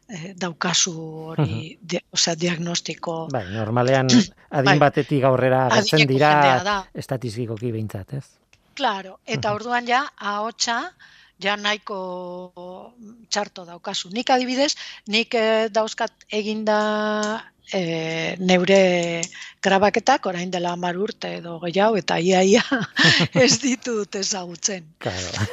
e, 0.09 0.33
daukazu 0.39 0.95
hori, 1.33 1.77
di, 1.81 1.99
osea, 2.13 2.37
diagnostiko 2.39 3.27
Bai, 3.33 3.45
normalean 3.53 4.11
adin 4.59 4.73
Bai. 4.73 4.79
batetik 4.87 5.27
aurrera 5.27 5.67
agertzen 5.67 6.07
dira 6.09 6.83
estatistikoki 6.95 7.73
behintzat, 7.75 8.15
ez? 8.21 8.27
Claro, 8.77 9.19
eta 9.25 9.55
orduan 9.57 9.87
ja, 9.89 10.05
ahotsa, 10.17 10.93
ja 11.43 11.57
nahiko 11.57 12.93
txarto 13.29 13.65
daukazu. 13.69 14.11
Nik 14.15 14.31
adibidez, 14.31 14.75
nik 15.13 15.35
eh, 15.37 15.69
dauzkat 15.73 16.27
eginda 16.33 16.79
e, 17.73 18.37
neure 18.39 19.23
grabaketak, 19.63 20.27
orain 20.31 20.51
dela 20.51 20.73
hamar 20.77 20.99
urte 21.01 21.37
edo 21.41 21.59
gehiago, 21.65 21.99
eta 21.99 22.19
ia 22.23 22.43
ia 22.47 22.63
ez 23.45 23.59
ditut 23.63 24.15
ezagutzen. 24.21 24.87
Claro. 25.03 25.47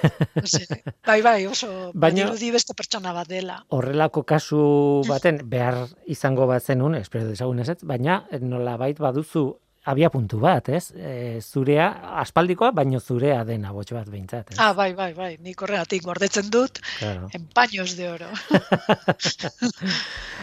Ose, 0.44 0.64
bai, 1.06 1.22
bai, 1.26 1.48
oso 1.48 1.92
Baina- 1.94 2.32
beste 2.54 2.76
pertsona 2.78 3.14
bat 3.14 3.28
dela. 3.28 3.64
Horrelako 3.70 4.24
kasu 4.24 5.04
baten 5.08 5.42
behar 5.50 5.88
izango 6.06 6.48
bat 6.48 6.64
zenun, 6.64 6.96
espero 6.96 7.28
dezagun 7.28 7.60
ez, 7.60 7.78
baina 7.82 8.24
nola 8.42 8.78
bait 8.78 9.00
baduzu 9.00 9.58
abia 9.86 10.10
puntu 10.10 10.40
bat, 10.40 10.70
ez? 10.70 10.92
E, 10.96 11.40
zurea, 11.42 11.90
aspaldikoa, 12.22 12.72
baino 12.72 13.00
zurea 13.04 13.44
den 13.44 13.66
abots 13.68 13.92
bat 13.94 14.08
behintzat, 14.10 14.52
ez? 14.54 14.60
Ah, 14.60 14.72
bai, 14.74 14.94
bai, 14.96 15.12
bai, 15.14 15.38
nik 15.44 15.62
horregatik 15.62 16.04
gordetzen 16.06 16.50
dut, 16.54 16.80
Claro. 17.00 17.28
en 17.34 17.48
paños 17.54 17.96
de 17.98 18.10
oro. 18.10 18.28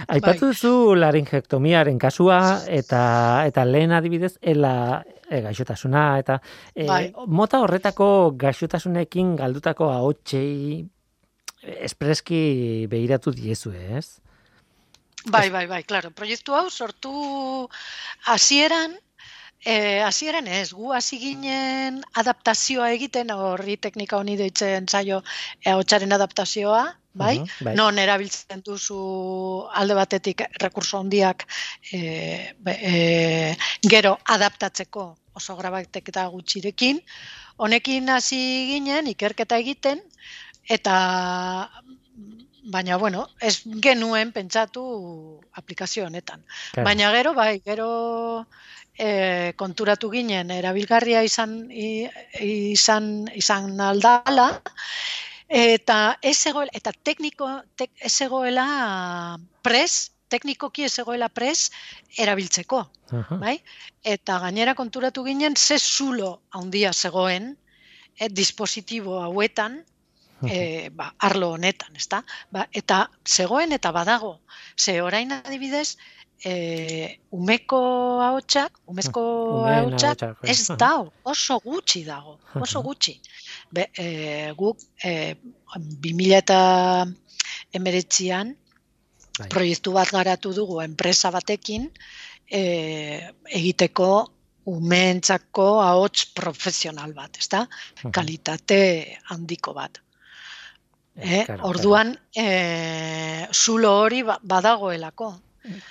Aipatu 0.09 0.46
Bai. 0.46 0.53
duzu 0.53 0.94
laringektomiaren 0.96 1.98
kasua 2.00 2.38
eta 2.68 3.00
eta 3.48 3.64
lehen 3.68 3.92
adibidez 3.92 4.35
ela 4.40 5.03
e, 5.29 5.40
gaixotasuna 5.44 6.05
eta 6.20 6.40
e, 6.74 6.87
Bai. 6.88 7.12
mota 7.26 7.61
horretako 7.61 8.33
gaixotasunekin 8.40 9.37
galdutako 9.37 9.90
ahotsei 9.92 10.87
espreski 11.85 12.87
behiratu 12.88 13.33
diezue, 13.37 13.98
ez? 13.98 14.20
Bai, 15.29 15.50
bai, 15.53 15.66
bai, 15.68 15.83
claro. 15.85 16.09
Proiektu 16.16 16.55
hau 16.57 16.70
sortu 16.72 17.68
hasieran, 18.24 18.94
eh, 19.64 20.01
hasieran 20.05 20.46
ez, 20.49 20.73
gu 20.73 20.92
hasi 20.96 21.18
ginen 21.20 22.01
adaptazioa 22.23 22.90
egiten, 22.96 23.31
horri 23.31 23.77
teknika 23.77 24.16
honi 24.16 24.37
deitzen 24.40 24.88
zaio 24.88 25.23
ahotsaren 25.66 26.12
adaptazioa, 26.16 26.85
bai? 27.12 27.38
Mhm, 27.38 27.64
bai. 27.66 27.75
Non 27.77 27.99
erabiltzen 27.99 28.62
duzu 28.64 29.01
alde 29.75 29.96
batetik 29.99 30.44
rekurso 30.62 31.01
handiak 31.01 31.46
e, 31.92 32.55
e, 32.66 33.55
gero 33.83 34.16
adaptatzeko 34.25 35.07
oso 35.35 35.57
grabatek 35.57 36.09
eta 36.12 36.27
gutxirekin. 36.33 37.01
Honekin 37.61 38.09
hasi 38.09 38.40
ginen 38.70 39.11
ikerketa 39.12 39.59
egiten 39.61 40.01
eta 40.70 40.96
baina 42.70 42.96
bueno, 42.96 43.27
ez 43.40 43.62
genuen 43.83 44.33
pentsatu 44.33 44.83
aplikazio 45.59 46.07
honetan. 46.07 46.44
Claro. 46.73 46.87
Baina 46.87 47.11
gero 47.14 47.35
bai, 47.35 47.61
gero 47.64 48.46
e, 49.01 49.53
konturatu 49.57 50.11
ginen 50.13 50.53
erabilgarria 50.53 51.23
izan 51.27 51.57
izan 51.73 53.11
izan 53.35 53.81
aldala 53.81 54.51
eta 55.51 55.99
ez 56.23 56.37
zegoela 56.39 56.71
eta 56.77 56.93
tekniko 57.09 57.49
tek, 57.77 57.91
ez 57.99 58.13
zegoela 58.13 58.67
pres, 59.67 60.13
teknikoki 60.31 60.85
ez 60.87 60.93
zegoela 60.95 61.29
pres 61.29 61.71
erabiltzeko, 62.19 62.85
Aha. 63.19 63.39
bai? 63.41 63.57
Eta 64.07 64.39
gainera 64.45 64.77
konturatu 64.79 65.25
ginen 65.27 65.57
ze 65.57 65.79
zulo 65.79 66.43
handia 66.55 66.93
zegoen 66.93 67.57
e, 68.15 68.29
dispositibo 68.29 69.19
hauetan 69.25 69.81
e, 70.47 70.89
ba, 70.95 71.11
arlo 71.19 71.51
honetan, 71.57 71.97
ezta? 71.97 72.23
Ba, 72.55 72.69
eta 72.73 73.09
zegoen 73.27 73.73
eta 73.73 73.91
badago. 73.93 74.39
Ze 74.79 75.01
orain 75.03 75.33
adibidez, 75.33 75.97
e, 76.44 77.18
umeko 77.31 77.79
ahotsak, 78.22 78.81
umezko 78.87 79.22
Umeen 79.61 79.94
ahotsak 79.94 80.44
ez 80.44 80.70
Aha. 80.70 80.76
dago, 80.76 81.12
oso 81.24 81.59
gutxi 81.64 82.05
dago, 82.05 82.38
oso 82.61 82.83
gutxi. 82.83 83.20
Be, 83.72 83.88
e, 83.96 84.53
guk 84.57 84.79
e, 85.05 85.35
2000 85.76 86.37
eta 86.38 86.61
emeretzian 87.72 88.55
Bai. 89.38 89.48
proiektu 89.48 89.92
bat 89.92 90.11
garatu 90.11 90.53
dugu 90.55 90.81
enpresa 90.83 91.31
batekin 91.31 91.90
e, 92.50 92.62
egiteko 93.46 94.11
umeentzako 94.70 95.81
ahots 95.83 96.26
profesional 96.37 97.12
bat, 97.16 97.37
ezta? 97.40 97.66
Kalitate 98.12 99.18
handiko 99.33 99.72
bat. 99.74 99.98
Eh, 101.20 101.44
orduan, 101.66 102.14
eh, 102.37 103.48
zulo 103.53 103.90
hori 104.05 104.22
ba- 104.22 104.38
badagoelako. 104.42 105.33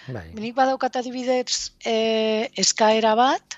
Bai. 0.07 0.31
Nik 0.33 0.55
badaukat 0.55 0.95
adibidez 0.97 1.71
eh, 1.85 2.49
eskaera 2.57 3.13
bat, 3.15 3.57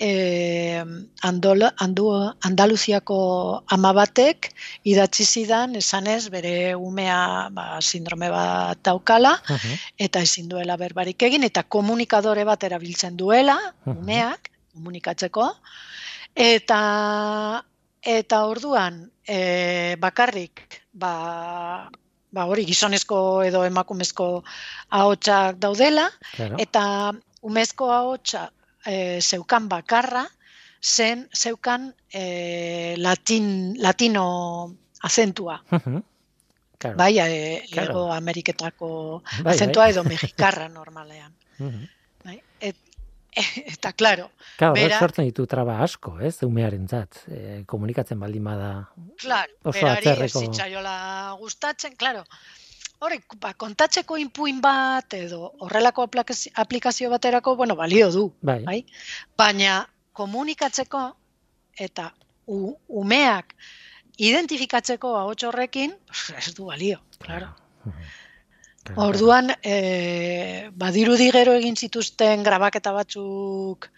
eh, 0.00 0.82
Andol, 1.26 1.64
Andu, 1.82 2.06
Andaluziako 2.46 3.64
ama 3.68 3.92
batek 3.92 4.52
idatzi 4.84 5.24
zidan 5.26 5.74
esanez 5.76 6.30
bere 6.30 6.74
umea 6.76 7.48
ba, 7.52 7.80
sindrome 7.80 8.30
bat 8.30 8.78
daukala 8.84 9.34
Mhm. 9.48 9.74
eta 9.98 10.20
ezin 10.22 10.48
duela 10.48 10.76
berbarik 10.76 11.22
egin 11.22 11.44
eta 11.44 11.62
komunikadore 11.64 12.44
bat 12.44 12.62
erabiltzen 12.64 13.16
duela 13.16 13.58
Mhm. 13.84 13.98
umeak 13.98 14.50
komunikatzeko 14.72 15.50
eta 16.34 17.62
eta 18.02 18.44
orduan 18.46 19.10
e, 19.26 19.96
bakarrik 20.00 20.62
ba, 20.92 21.90
ba 22.32 22.44
hori 22.46 22.64
gizonezko 22.64 23.42
edo 23.44 23.64
emakumezko 23.64 24.44
ahotsak 24.90 25.58
daudela 25.58 26.10
Claro. 26.36 26.56
eta 26.58 27.12
umezko 27.42 27.90
ahotsa 27.92 28.50
e, 28.86 29.20
zeukan 29.20 29.68
bakarra 29.68 30.26
zen 30.82 31.28
zeukan 31.36 31.92
e, 32.12 32.94
latin, 32.98 33.76
latino 33.80 34.74
azentua. 35.02 35.60
Claro. 36.80 36.96
Bai, 36.96 37.18
e, 37.18 37.62
Claro. 37.70 37.90
Hego 37.90 38.12
Ameriketako 38.12 39.22
Bai, 39.44 39.54
azentua 39.54 39.84
bai. 39.84 39.92
edo 39.92 40.04
mexikarra 40.04 40.68
normalean. 40.68 41.32
Bai? 41.58 41.88
Et, 43.32 43.46
eta 43.78 43.92
claro, 43.92 44.30
Claro, 44.56 44.72
horrek 44.74 44.88
Bera- 44.88 44.98
sortzen 44.98 45.24
ditu 45.28 45.46
traba 45.46 45.78
asko, 45.84 46.16
ez, 46.20 46.42
umearentzat, 46.42 47.20
e, 47.28 47.64
komunikatzen 47.66 48.18
baldin 48.20 48.44
bada. 48.44 48.70
claro, 49.16 49.52
Oso 49.64 49.78
berari 49.78 50.06
atzerreko- 50.08 50.40
zitzaiola 50.46 51.36
gustatzen, 51.38 51.94
claro. 51.96 52.24
Horrek, 53.00 53.24
ba, 53.40 53.54
kontatzeko 53.54 54.18
inpuin 54.20 54.58
bat 54.60 55.14
edo 55.14 55.54
horrelako 55.64 56.04
aplikazio, 56.54 57.08
baterako, 57.10 57.56
bueno, 57.56 57.74
balio 57.76 58.10
du, 58.12 58.26
Bai. 58.42 58.58
bai? 58.64 58.84
Baina 59.38 59.86
komunikatzeko 60.12 61.16
eta 61.78 62.10
u, 62.46 62.74
umeak 62.88 63.54
identifikatzeko 64.18 65.14
ahots 65.16 65.44
horrekin, 65.48 65.94
ez 66.36 66.52
du 66.54 66.66
balio, 66.68 67.00
claro. 67.18 67.54
Claro, 67.82 67.96
Orduan, 68.96 69.50
e, 69.62 70.70
badirudi 70.74 71.30
gero 71.34 71.54
egin 71.58 71.76
zituzten 71.76 72.42
grabaketa 72.42 72.92
batzuk 72.92 73.90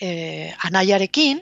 e, 0.00 0.52
anaiarekin, 0.68 1.40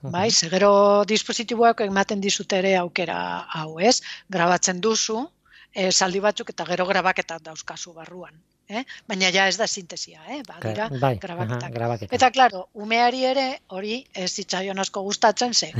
claro. 0.00 0.12
bai, 0.12 0.30
ze 0.30 0.48
gero 0.48 0.72
dispositiboak 1.08 1.84
ematen 1.86 2.20
dizute 2.20 2.58
ere 2.58 2.76
aukera 2.76 3.18
hau, 3.60 3.78
ez? 3.80 4.00
Grabatzen 4.28 4.80
duzu, 4.80 5.26
e, 5.74 5.90
saldi 5.90 6.20
batzuk 6.20 6.50
eta 6.54 6.66
gero 6.68 6.86
grabaketak 6.86 7.42
dauzkazu 7.42 7.92
barruan. 7.96 8.34
Eh? 8.72 8.84
Baina 9.10 9.28
ja 9.34 9.48
ez 9.50 9.56
da 9.58 9.66
sintesia, 9.66 10.22
eh? 10.30 10.40
badira 10.48 10.86
Claro, 10.88 11.00
bai, 11.00 11.16
grabaketak. 11.20 11.64
aha, 11.66 11.72
grabaketak. 11.74 12.14
Eta, 12.16 12.30
klaro, 12.30 12.62
umeari 12.72 13.24
ere 13.28 13.46
hori 13.68 13.98
ez 14.14 14.30
zitzaion 14.30 14.78
asko 14.78 15.02
gustatzen 15.02 15.52
ze. 15.52 15.72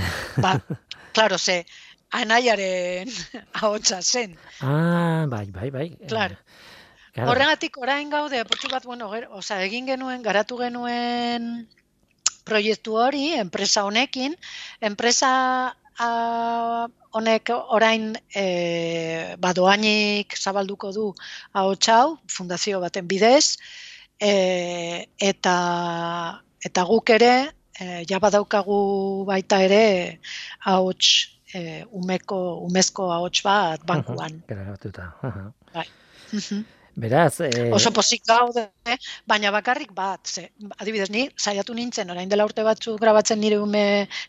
Ba, 0.43 0.59
klaro, 1.17 1.39
ze 1.39 1.63
anaiaren 2.13 3.11
ahotsa 3.61 4.01
zen. 4.03 4.37
Ah, 4.61 5.27
bai, 5.29 5.47
bai, 5.51 5.71
bai. 5.71 5.89
Eh, 6.01 6.07
Claro. 6.07 6.37
claro. 7.13 7.31
Horregatik 7.31 7.79
orain 7.79 8.11
gaude 8.11 8.41
apurtxu 8.41 8.69
bat, 8.73 8.85
bueno, 8.85 9.11
ger, 9.13 9.29
osea, 9.31 9.63
egin 9.65 9.87
genuen, 9.87 10.23
garatu 10.23 10.59
genuen 10.61 11.69
proiektu 12.45 12.97
hori, 12.99 13.33
enpresa 13.39 13.85
honekin, 13.87 14.35
enpresa 14.81 15.31
a, 15.99 16.89
honek 17.13 17.53
orain 17.77 18.13
e, 18.35 19.37
badoainik 19.39 20.37
zabalduko 20.37 20.93
du 20.93 21.07
ahots 21.53 21.89
hau, 21.93 22.19
fundazio 22.29 22.81
baten 22.81 23.09
bidez, 23.09 23.59
e, 24.19 25.07
eta, 25.21 25.57
eta 26.65 26.87
guk 26.89 27.13
ere, 27.15 27.35
e, 27.79 28.03
ja 28.09 28.19
badaukagu 28.23 28.81
baita 29.29 29.61
ere 29.67 29.85
ahots 30.65 31.29
e, 31.55 31.85
umeko, 31.91 32.39
umezko 32.67 33.11
ahots 33.13 33.43
bat 33.47 33.85
bankuan. 33.87 34.43
Grabatuta. 34.49 35.13
Mhm. 36.33 36.65
Beraz, 36.95 37.41
eh, 37.41 37.71
Oso 37.73 37.91
pozik 37.91 38.27
gaude, 38.29 38.67
baina 39.25 39.51
bakarrik 39.51 39.95
bat, 39.97 40.21
ze, 40.29 40.51
adibidez, 40.77 41.09
ni 41.09 41.23
saiatu 41.37 41.73
nintzen, 41.73 42.11
orain 42.13 42.29
dela 42.29 42.45
urte 42.45 42.65
batzu 42.67 42.99
grabatzen 43.01 43.41
nire 43.41 43.57
ume, 43.63 43.85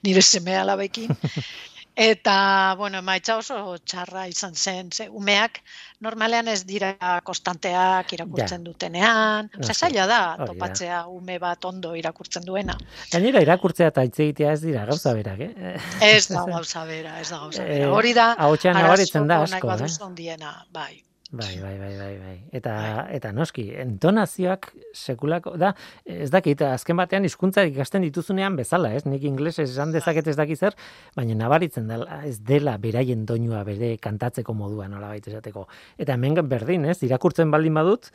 nire 0.08 0.22
seme 0.24 0.56
alabekin, 0.62 1.12
eta, 1.96 2.74
bueno, 2.78 2.98
emaitza 3.00 3.38
oso 3.38 3.78
txarra 3.86 4.28
izan 4.28 4.56
zen, 4.56 4.90
ze, 4.92 5.08
umeak 5.10 5.62
normalean 6.02 6.48
ez 6.48 6.64
dira 6.66 6.96
konstanteak 7.24 8.14
irakurtzen 8.18 8.64
dutenean, 8.66 9.50
Noski, 9.54 9.62
osea, 9.62 9.88
zaila 9.88 10.08
da 10.08 10.20
da. 10.38 10.48
topatzea 10.50 11.06
ume 11.08 11.38
bat 11.40 11.66
ondo 11.66 11.94
irakurtzen 11.96 12.44
duena. 12.46 12.76
gainera 13.12 13.42
irakurtzea 13.46 13.88
eta 13.94 14.04
hitz 14.04 14.20
egitea 14.20 14.52
ez 14.58 14.62
dira 14.66 14.86
gauza 14.90 15.14
berak, 15.14 15.40
eh? 15.40 15.78
Ez 16.02 16.28
da 16.28 16.46
gauza 16.50 16.86
bera, 16.86 17.20
ez 17.22 17.30
da 17.30 17.38
gauza 17.46 17.64
bera. 17.64 17.74
Eh, 17.84 17.88
Hori 17.90 18.14
da, 18.14 18.34
ahotsean 18.38 18.76
nabaritzen 18.76 19.28
da 19.28 19.42
asko, 19.44 19.72
eh? 19.74 19.90
handiena, 20.02 20.66
bai. 20.72 21.04
Bai, 21.34 21.56
bai, 21.58 21.80
bai, 21.80 21.96
bai, 21.98 22.18
bai. 22.22 22.36
Eta, 22.54 22.74
eta 23.10 23.32
noski, 23.34 23.64
entonazioak 23.82 24.68
sekulako, 24.94 25.56
da, 25.58 25.72
ez 26.06 26.28
dakit, 26.30 26.60
azken 26.68 27.00
batean 27.00 27.26
hizkuntza 27.26 27.64
ikasten 27.66 28.04
dituzunean 28.06 28.54
bezala, 28.60 28.92
ez? 28.94 29.02
Nik 29.10 29.24
inglesez 29.26 29.66
esan 29.72 29.90
dezaket 29.96 30.30
ez 30.30 30.36
dakit 30.38 30.62
zer, 30.62 30.78
baina 31.18 31.34
nabaritzen 31.40 31.88
dela, 31.90 32.20
ez 32.30 32.36
dela 32.46 32.76
beraien 32.78 33.24
doinua 33.26 33.64
bere 33.66 33.96
kantatzeko 33.98 34.54
modua 34.54 34.86
nola 34.92 35.10
baita 35.10 35.32
esateko. 35.32 35.66
Eta 35.98 36.14
hemen 36.14 36.38
berdin, 36.52 36.86
ez? 36.86 37.00
Irakurtzen 37.02 37.50
baldin 37.50 37.82
badut, 37.82 38.12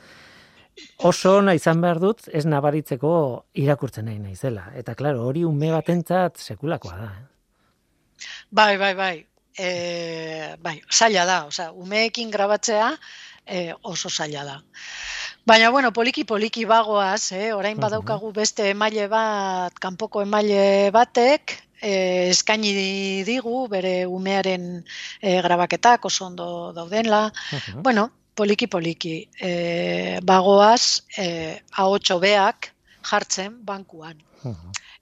oso 1.03 1.41
ona 1.41 1.57
izan 1.59 1.83
behar 1.83 1.99
dut, 1.99 2.23
ez 2.31 2.45
nabaritzeko 2.47 3.11
irakurtzen 3.59 4.07
nahi 4.07 4.21
naizela. 4.23 4.69
Eta, 4.79 4.95
klaro, 4.95 5.27
hori 5.27 5.43
ume 5.43 5.73
batentzat 5.75 6.39
sekulakoa 6.39 7.01
da. 7.03 7.11
eh? 7.19 7.27
Bai, 8.55 8.77
bai, 8.79 8.95
bai. 8.95 9.28
E, 9.59 10.57
bai, 10.63 10.81
zaila 10.91 11.25
da, 11.27 11.39
osea, 11.51 11.73
umeekin 11.73 12.31
grabatzea 12.31 12.93
e, 13.47 13.75
oso 13.83 14.09
zaila 14.09 14.45
da. 14.45 14.59
Baina, 15.49 15.71
bueno, 15.71 15.93
poliki 15.93 16.25
poliki 16.25 16.67
bagoaz, 16.69 17.33
eh? 17.33 17.55
orain 17.57 17.79
badaukagu 17.81 18.33
beste 18.37 18.69
emaile 18.71 19.09
bat, 19.09 19.73
kanpoko 19.81 20.23
emaile 20.23 20.91
batek, 20.93 21.57
e, 21.81 21.93
eskaini 22.29 23.25
digu 23.25 23.67
bere 23.73 24.05
umearen 24.07 24.69
e, 25.23 25.41
grabaketak 25.43 26.05
oso 26.05 26.27
ondo 26.27 26.49
daudenla. 26.77 27.31
Bueno, 27.83 28.11
poliki 28.37 28.69
poliki 28.69 29.17
e, 29.41 30.21
bagoaz, 30.23 31.03
e, 31.17 31.59
ahots 31.73 32.11
hobeak 32.15 32.73
jartzen 33.09 33.59
bankuan. 33.65 34.21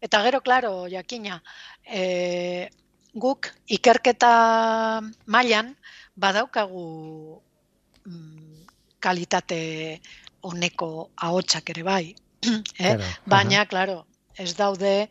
Eta 0.01 0.23
gero, 0.23 0.41
klaro, 0.41 0.87
jakina, 0.89 1.43
e, 1.85 2.69
guk 3.17 3.49
ikerketa 3.73 5.01
mailan 5.27 5.73
badaukagu 6.17 7.41
mm, 8.05 8.67
kalitate 9.01 10.01
honeko 10.47 11.11
ahotsak 11.17 11.71
ere 11.75 11.83
bai. 11.83 12.05
eh? 12.47 12.95
Claro, 12.95 13.09
Baina, 13.27 13.65
claro, 13.67 13.97
ez 14.37 14.53
daude 14.57 15.09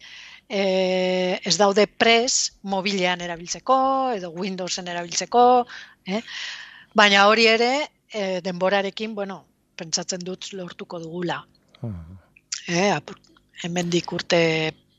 eh, 0.49 1.39
ez 1.43 1.57
daude 1.57 1.87
pres 1.87 2.53
mobilean 2.61 3.21
erabiltzeko 3.25 3.77
edo 4.15 4.31
Windowsen 4.31 4.87
erabiltzeko, 4.87 5.65
eh? 6.05 6.21
baina 6.93 7.27
hori 7.27 7.47
ere 7.49 7.71
eh, 8.13 8.39
denborarekin, 8.45 9.15
bueno, 9.15 9.43
pentsatzen 9.75 10.23
dut 10.23 10.53
lortuko 10.53 11.01
dugula. 11.01 11.41
Mhm. 11.81 12.19
Eh, 12.67 12.89
apur- 12.95 13.19
hemendik 13.63 14.11
urte 14.11 14.39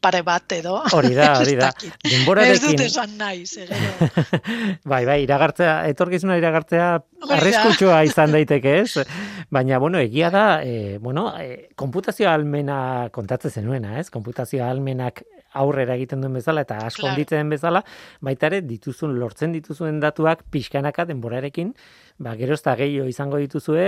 pare 0.07 0.23
bat 0.27 0.55
edo. 0.55 0.77
Hori 0.95 1.15
da, 1.17 1.33
hori 1.41 1.57
da. 1.59 1.71
dakit. 1.73 1.97
Ez 2.05 2.13
Denborarekin, 2.13 2.77
dut 2.77 2.85
esan 2.87 3.17
nahi, 3.19 3.45
ze 3.47 3.67
gero. 3.67 4.09
bai, 4.93 5.03
bai, 5.09 5.19
iragartzea, 5.25 5.77
etorkizuna 5.91 6.39
iragartzea 6.41 6.91
arriskutsua 7.37 8.03
izan 8.07 8.35
daiteke, 8.35 8.77
ez? 8.85 9.07
Baina, 9.55 9.81
bueno, 9.83 9.99
egia 10.03 10.31
da, 10.35 10.47
e, 10.63 10.99
bueno, 11.03 11.29
e, 11.41 11.69
konputazio 11.79 12.31
almena 12.31 12.79
kontatzen 13.15 13.55
zenuena, 13.63 13.97
ez? 14.01 14.09
Konputazio 14.15 14.65
almenak 14.67 15.25
aurrera 15.57 15.95
egiten 15.97 16.21
duen 16.21 16.35
bezala 16.37 16.63
eta 16.67 16.77
asko 16.87 17.07
Claro. 17.07 17.25
den 17.31 17.51
bezala, 17.51 17.83
baita 18.21 18.47
ere 18.51 18.61
dituzun 18.63 19.19
lortzen 19.19 19.53
dituzuen 19.57 20.01
datuak 20.01 20.43
pixkanaka 20.51 21.05
denborarekin, 21.09 21.75
ba 22.19 22.35
gero 22.37 22.55
ez 22.55 22.63
da 22.63 22.75
gehiago 22.77 23.09
izango 23.09 23.37
dituzue, 23.43 23.87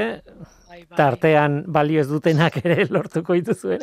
Bai, 0.68 0.84
bai. 0.84 0.96
tartean 0.96 1.62
balio 1.66 2.00
ez 2.00 2.08
dutenak 2.08 2.56
ere 2.64 2.86
lortuko 2.94 3.34
dituzue, 3.34 3.78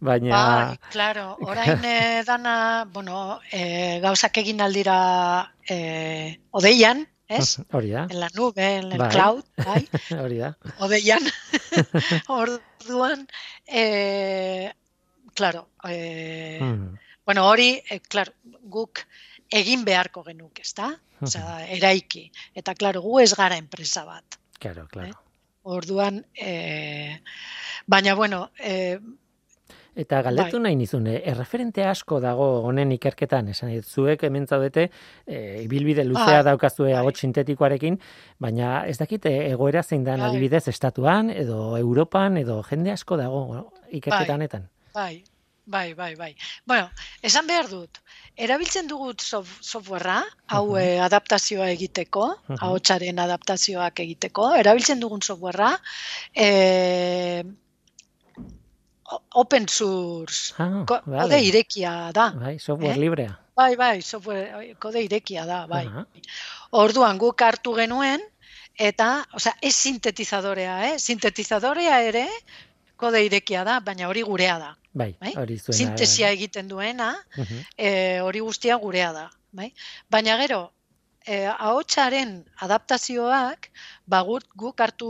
baina 0.00 0.36
Bai, 0.36 0.78
claro, 0.92 1.36
orain 1.50 1.84
eh, 1.84 2.22
dana, 2.26 2.84
bueno, 2.92 3.38
eh, 3.52 3.98
gauzak 4.02 4.36
egin 4.44 4.60
aldira 4.60 5.52
eh, 5.68 6.38
odeian, 6.52 7.06
ez? 7.28 7.56
hori 7.76 7.90
da, 7.90 8.06
En 8.10 8.20
la 8.20 8.28
nube, 8.36 8.62
en 8.78 8.92
el 8.92 8.98
Bai. 8.98 9.10
cloud, 9.10 9.44
bai, 9.64 9.82
hori 10.20 10.38
da. 10.44 10.52
odeian. 10.78 11.24
Orduan, 12.28 13.26
eh, 13.66 14.72
claro, 15.34 15.68
eh, 15.88 16.58
Mm. 16.60 16.94
Bueno, 17.26 17.46
hori, 17.48 17.82
eh, 17.90 18.00
claro, 18.00 18.32
guk 18.62 19.04
egin 19.50 19.84
beharko 19.84 20.22
genuk, 20.24 20.60
ezta? 20.60 20.94
Osea, 21.20 21.66
eraiki. 21.72 22.26
Eta 22.54 22.74
claro, 22.74 23.02
gu 23.02 23.20
ez 23.20 23.32
gara 23.34 23.56
enpresa 23.56 24.04
bat. 24.04 24.38
Claro, 24.58 24.86
claro. 24.88 25.20
Orduan, 25.62 26.24
eh, 26.34 27.20
baina 27.86 28.14
bueno, 28.14 28.50
eh, 28.58 28.98
Eta 29.96 30.18
galdetu 30.20 30.58
nahi 30.60 30.76
nizun, 30.76 31.06
eh, 31.08 31.22
erreferente 31.30 31.84
asko 31.88 32.18
dago 32.20 32.46
honen 32.68 32.90
ikerketan, 32.98 33.48
esan 33.54 33.70
dut, 33.72 33.86
zuek 33.88 34.26
hemen 34.28 34.44
zaudete, 34.46 34.90
e, 35.24 35.62
ibilbide 35.62 36.04
luzea 36.04 36.42
Bai, 36.42 36.50
daukazue 36.50 36.92
bai. 36.92 37.14
sintetikoarekin, 37.16 37.96
baina 38.38 38.84
ez 38.86 38.98
dakit 38.98 39.24
eh, 39.24 39.50
egoera 39.54 39.82
zein 39.82 40.04
dan 40.04 40.20
Bai. 40.20 40.28
adibidez 40.28 40.68
estatuan, 40.68 41.30
edo 41.30 41.78
Europan, 41.78 42.36
edo 42.36 42.62
jende 42.62 42.92
asko 42.92 43.16
dago 43.16 43.40
no? 43.54 43.72
ikerketa 43.88 44.36
Bai. 44.36 44.68
Bai, 44.92 45.24
bai, 45.66 45.94
bai, 45.94 46.14
bai. 46.14 46.32
Bueno, 46.64 46.90
esan 47.22 47.46
behar 47.46 47.66
dut, 47.68 47.98
erabiltzen 48.36 48.86
dugu 48.88 49.12
sof- 49.18 49.58
softwarea, 49.60 50.22
hau 50.48 50.64
Mhm. 50.70 50.78
eh, 50.80 51.00
adaptazioa 51.02 51.68
egiteko, 51.74 52.26
Mhm. 52.48 52.58
ahotsaren 52.62 53.18
adaptazioak 53.18 54.00
egiteko, 54.00 54.54
erabiltzen 54.54 55.00
dugun 55.00 55.22
softwarea, 55.22 55.72
eh, 56.34 57.42
open 59.34 59.68
source, 59.68 60.54
Ah, 60.58 60.84
vale. 61.06 61.22
kode 61.22 61.40
irekia 61.42 62.10
da. 62.12 62.30
Bai, 62.34 62.58
software 62.58 62.94
Eh? 62.94 62.98
librea. 62.98 63.38
Bai, 63.56 63.74
bai, 63.76 64.02
software, 64.02 64.74
kode 64.78 65.02
irekia 65.02 65.46
da, 65.46 65.66
bai. 65.66 65.86
Aha. 65.86 66.06
Orduan 66.72 67.18
guk 67.18 67.40
hartu 67.42 67.74
genuen, 67.74 68.20
eta, 68.78 69.24
osea, 69.32 69.54
ez 69.62 69.74
sintetizadorea, 69.74 70.92
eh? 70.92 70.98
Sintetizadorea 70.98 72.02
ere, 72.02 72.26
kode 72.96 73.24
irekia 73.26 73.64
da, 73.64 73.80
baina 73.80 74.08
hori 74.08 74.22
gurea 74.22 74.58
da. 74.58 74.74
Bai, 74.96 75.14
Bai? 75.20 75.34
hori 75.36 75.58
zuena. 75.58 75.76
Sintesia 75.78 76.30
egiten 76.32 76.68
duena, 76.68 77.14
Mhm. 77.36 77.58
e, 77.76 78.20
hori 78.20 78.40
guztia 78.40 78.76
gurea 78.78 79.12
da. 79.12 79.30
Bai? 79.52 79.72
Baina 80.10 80.36
gero, 80.40 80.72
e, 81.26 81.44
ahotsaren 81.50 82.44
adaptazioak, 82.62 83.66
ba, 84.06 84.20
guk, 84.22 84.44
guk 84.54 84.80
hartu, 84.80 85.08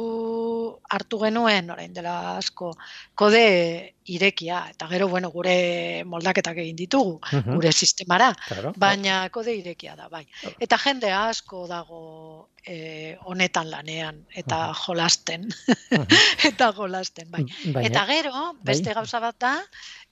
hartu 0.89 1.19
genuen, 1.21 1.69
orain 1.71 1.93
dela 1.93 2.37
asko, 2.39 2.71
kode 3.15 3.93
irekia, 4.09 4.63
eta 4.73 4.89
gero, 4.89 5.09
bueno, 5.13 5.29
gure 5.35 6.03
moldaketak 6.09 6.57
egin 6.63 6.77
ditugu, 6.79 7.19
Mhm. 7.33 7.55
gure 7.55 7.73
sistemara, 7.73 8.33
Claro. 8.49 8.73
baina 8.77 9.29
kode 9.31 9.53
irekia 9.55 9.95
da, 9.97 10.09
bai. 10.09 10.27
Eta 10.59 10.79
jende 10.79 11.13
asko 11.13 11.67
dago 11.69 12.49
e, 12.69 13.17
honetan 13.23 13.71
lanean, 13.71 14.25
eta 14.35 14.73
jolasten, 14.75 15.47
Mhm. 15.47 16.09
eta 16.59 16.73
jolasten, 16.73 17.31
bai. 17.31 17.45
Baina, 17.67 17.87
Eta 17.87 18.07
gero, 18.07 18.55
beste 18.63 18.89
bai. 18.91 18.95
gauza 18.95 19.21
bat 19.21 19.37
da, 19.39 19.53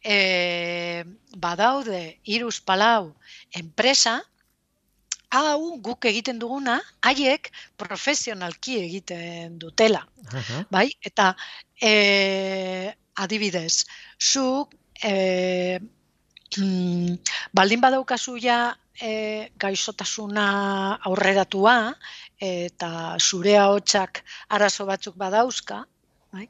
e, 0.04 1.02
badaude 1.36 2.20
iruz 2.24 2.60
palau 2.60 3.14
enpresa, 3.50 4.22
hau 5.34 5.78
guk 5.82 6.06
egiten 6.10 6.38
duguna, 6.38 6.78
haiek 7.06 7.50
profesionalki 7.80 8.78
egiten 8.84 9.58
dutela, 9.58 10.04
aha, 10.30 10.62
bai? 10.70 10.86
Eta 11.02 11.32
e, 11.80 12.92
adibidez, 13.24 13.84
zuk 14.18 14.74
e, 15.02 15.78
mm, 16.58 17.16
baldin 17.54 17.82
badaukazu 17.82 18.36
ja 18.42 18.58
e, 19.00 19.50
gaixotasuna 19.60 20.46
aurreratua 21.10 21.78
eta 22.38 23.16
zure 23.18 23.56
ahotsak 23.58 24.22
arazo 24.54 24.86
batzuk 24.86 25.16
badauzka, 25.18 25.80
bai? 26.34 26.46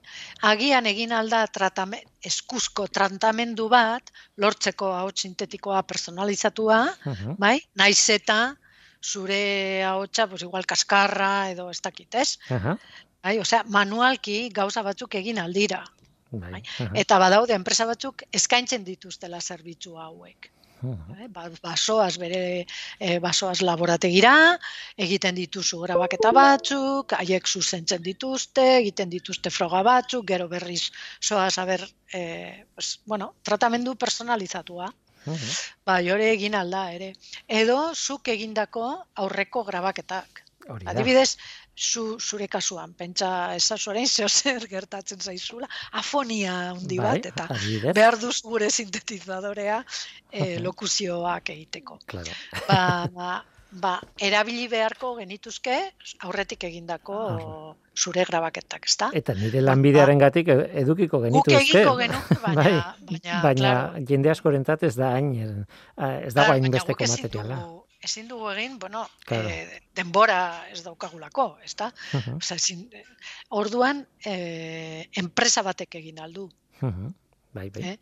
Agian 0.50 0.88
egin 0.90 1.12
alda 1.12 1.44
tratame, 1.52 2.02
eskuzko 2.24 2.88
tratamendu 2.88 3.68
bat 3.72 4.12
lortzeko 4.40 4.92
ahots 4.96 5.24
sintetikoa 5.24 5.82
personalizatua, 5.88 6.84
mhm. 7.04 7.40
bai? 7.40 7.58
Naiz 7.80 8.02
eta 8.12 8.54
zure 9.04 9.82
ahotsa 9.84 10.26
pues 10.30 10.42
igual 10.42 10.64
kaskarra 10.66 11.50
edo 11.52 11.68
ez 11.70 11.80
dakit, 11.82 12.14
ez? 12.14 12.38
Aha, 12.50 12.78
Bai, 13.24 13.38
osea, 13.40 13.62
manualki 13.72 14.48
gauza 14.52 14.82
batzuk 14.84 15.14
egin 15.20 15.38
aldira. 15.40 15.82
bai. 16.30 16.50
Bai. 16.52 16.62
aha, 16.80 16.90
Eta 16.94 17.18
badaude 17.22 17.54
enpresa 17.54 17.86
batzuk 17.86 18.24
eskaintzen 18.32 18.84
dituztela 18.84 19.40
zerbitzu 19.40 19.96
hauek. 19.98 20.50
mhm. 20.82 21.14
Eh, 21.24 21.28
ba- 21.32 21.48
Basoaz 21.62 22.18
bere 22.20 22.66
e, 23.00 23.18
basoaz 23.20 23.62
laborategira, 23.62 24.58
egiten 24.96 25.34
dituzu 25.34 25.78
grabaketa 25.86 26.32
batzuk, 26.36 27.12
haiek 27.16 27.46
zuzentzen 27.48 28.02
dituzte, 28.02 28.66
egiten 28.82 29.08
dituzte 29.08 29.48
froga 29.50 29.80
batzuk, 29.82 30.26
gero 30.28 30.48
berriz 30.48 30.90
soaz 31.20 31.56
aber, 31.58 31.86
e, 32.12 32.66
pues, 32.74 33.00
bueno, 33.06 33.34
tratamendu 33.42 33.94
personalizatua. 33.96 34.92
Mhm. 35.26 35.50
Bai, 35.86 36.10
hori 36.10 36.24
egin 36.30 36.54
alda 36.54 36.90
ere. 36.92 37.12
Edo 37.48 37.92
zuk 37.94 38.28
egindako 38.28 38.86
aurreko 39.16 39.64
grabaketak. 39.64 40.42
Hori 40.68 40.84
da. 40.86 40.92
Adibidez, 40.92 41.36
zu, 41.76 42.18
zure 42.18 42.46
kasuan, 42.48 42.94
pentsa 42.96 43.54
ezazu 43.54 43.90
orain 43.90 44.06
zeo 44.08 44.28
zer 44.28 44.64
gertatzen 44.74 45.20
zaizula, 45.20 45.68
afonia 45.92 46.54
handi 46.70 46.96
Bai, 46.98 47.18
bat, 47.20 47.26
eta 47.32 47.46
adibidez. 47.52 47.92
behar 47.94 48.16
duz 48.18 48.38
gure 48.42 48.70
sintetizadorea 48.70 49.82
e, 50.30 50.54
Mhm. 50.56 50.62
lokuzioak 50.64 51.50
egiteko. 51.50 51.98
Claro. 52.06 52.32
Ba, 52.68 52.78
ba, 53.74 54.00
ba, 54.00 54.00
erabili 54.18 54.68
beharko 54.68 55.16
genituzke 55.18 55.76
aurretik 56.20 56.64
egindako 56.64 57.16
Aha. 57.28 57.74
zure 57.96 58.24
grabaketak, 58.24 58.86
ezta? 58.86 59.10
Eta 59.12 59.34
nire 59.34 59.60
lanbidearen 59.62 60.18
gatik 60.18 60.48
edukiko 60.48 61.18
Guk 61.20 61.28
genituzke. 61.46 61.60
egingo 61.80 61.96
genuke, 61.96 62.36
baina, 62.42 62.62
Bai, 62.64 62.72
baina, 63.10 63.42
baina 63.42 63.54
claro, 63.60 64.04
jende 64.08 64.30
askorentzat 64.30 64.82
ez 64.82 64.94
da 64.96 65.12
hain, 65.14 65.32
ez 65.34 66.34
dago 66.34 66.46
Claro, 66.46 66.52
hain 66.52 66.70
besteko 66.70 66.92
guk 66.98 67.02
ezin 67.08 67.22
materiala. 67.24 67.56
dugu- 67.62 67.80
Ezin 68.04 68.26
dugu 68.28 68.50
egin, 68.50 68.78
bueno, 68.78 69.06
Claro. 69.24 69.48
eh, 69.48 69.80
denbora 69.96 70.66
ez 70.70 70.82
daukagulako, 70.84 71.56
ezta? 71.64 71.86
Osea, 72.36 72.56
ezin, 72.58 72.82
eh, 72.92 73.02
orduan, 73.48 74.06
eh, 74.26 75.08
enpresa 75.16 75.62
batek 75.62 75.94
egin 76.02 76.20
aldu. 76.20 76.50
mhm. 76.82 77.14
Bai, 77.54 77.70
bai. 77.70 77.82
Eh? 77.92 77.98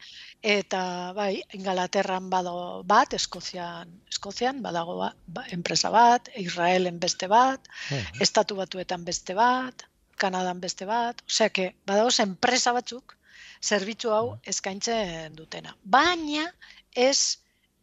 Eta 0.59 1.13
bai, 1.13 1.43
Ingalaterran 1.53 2.31
badago 2.33 2.83
bat, 2.89 3.13
Eskozian, 3.13 3.91
Eskozian 4.09 4.63
badago 4.65 4.97
ba, 4.99 5.11
ba, 5.27 5.45
enpresa 5.53 5.91
bat, 5.93 6.31
Israelen 6.37 6.99
beste 7.01 7.29
bat, 7.29 7.69
Mhm. 7.91 8.23
Estatu 8.25 8.57
Batuetan 8.57 9.05
beste 9.05 9.35
bat, 9.35 9.85
Kanadan 10.17 10.61
beste 10.61 10.87
bat, 10.87 11.21
osea 11.27 11.51
que 11.51 11.75
badago 11.87 12.11
enpresa 12.23 12.73
batzuk 12.73 13.17
zerbitzu 13.63 14.11
hau 14.11 14.39
eskaintzen 14.45 15.35
dutena. 15.37 15.77
Baina 15.85 16.49
ez 16.95 17.39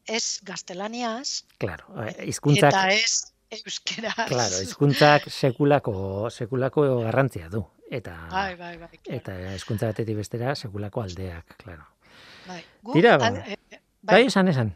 ez 0.08 0.40
gaztelaniaz 0.44 1.44
Claro, 1.60 1.86
eh, 2.04 2.26
hizkuntzak, 2.26 2.70
eta 2.74 2.88
ez 2.94 3.34
euskeraz. 3.52 4.28
claro, 4.28 4.62
hizkuntzak 4.62 5.30
sekulako 5.30 6.30
sekulako 6.32 7.02
garrantzia 7.04 7.50
du 7.50 7.66
eta 7.90 8.16
Bai, 8.32 8.56
bai, 8.56 8.78
bai. 8.78 8.90
claro. 9.04 9.18
eta 9.18 9.56
hizkuntza 9.56 9.88
batetik 9.92 10.16
bestera 10.18 10.56
sekulako 10.56 11.02
aldeak, 11.02 11.56
claro. 11.64 11.84
bai. 12.48 12.64
Guk, 12.84 12.94
Tira, 12.94 13.18
ba. 13.18 13.30
eh, 13.48 13.58
Bai, 14.02 14.26
esan 14.28 14.48
esan. 14.48 14.74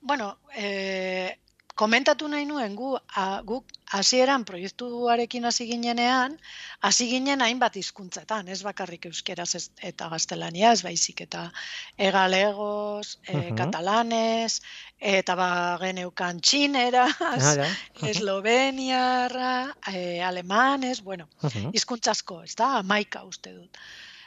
Bueno, 0.00 0.38
eh, 0.56 1.38
komentatu 1.74 2.28
nahi 2.28 2.44
nuen 2.44 2.74
gu, 2.76 2.96
a, 3.16 3.42
guk 3.46 3.64
hasieran 3.92 4.44
proiektuarekin 4.44 5.44
hasi 5.44 5.66
ginenean, 5.66 6.36
hasi 6.80 7.08
ginen 7.10 7.40
hainbat 7.40 7.76
hizkuntzetan, 7.76 8.48
ez 8.48 8.62
bakarrik 8.64 9.06
euskeraz 9.06 9.54
ez, 9.54 9.70
eta 9.82 10.08
gaztelania, 10.12 10.74
baizik 10.84 11.20
eta 11.20 11.50
egalegos, 11.98 13.18
e, 13.26 13.36
Mhm. 13.36 13.56
katalanez, 13.56 14.60
eta 15.00 15.34
ba 15.36 15.78
geneukan 15.80 16.40
txineraz, 16.40 17.16
Ah, 17.20 17.54
ja. 17.56 17.66
Esloveniarra, 18.08 19.74
e, 19.92 20.22
alemanes, 20.22 21.02
bueno, 21.02 21.28
Mhm. 21.42 21.70
hizkuntza 21.74 22.10
asko, 22.12 22.42
ez 22.42 22.54
da, 22.56 22.78
amaika 22.78 23.24
uste 23.24 23.52
dut. 23.52 23.78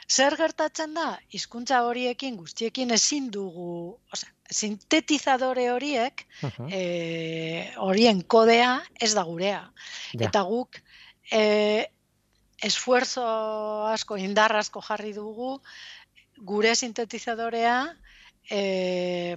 Zer 0.08 0.36
gertatzen 0.38 0.94
da, 0.94 1.18
hizkuntza 1.34 1.80
horiekin 1.82 2.36
guztiekin 2.38 2.92
ezin 2.94 3.30
dugu, 3.34 3.98
osea, 4.12 4.30
sintetizadore 4.50 5.70
horiek, 5.72 6.26
Mhm. 6.42 6.68
e, 6.70 7.72
horien 7.82 8.22
kodea 8.22 8.82
ez 9.00 9.14
da 9.14 9.24
gurea. 9.24 9.72
Ja. 10.12 10.28
Eta 10.28 10.42
guk 10.46 10.78
e, 11.32 11.90
esfuerzo 12.62 13.24
asko, 13.90 14.16
indar 14.16 14.54
asko 14.56 14.80
jarri 14.80 15.12
dugu, 15.12 15.60
gure 16.38 16.74
sintetizadorea 16.76 17.96
e, 18.50 19.36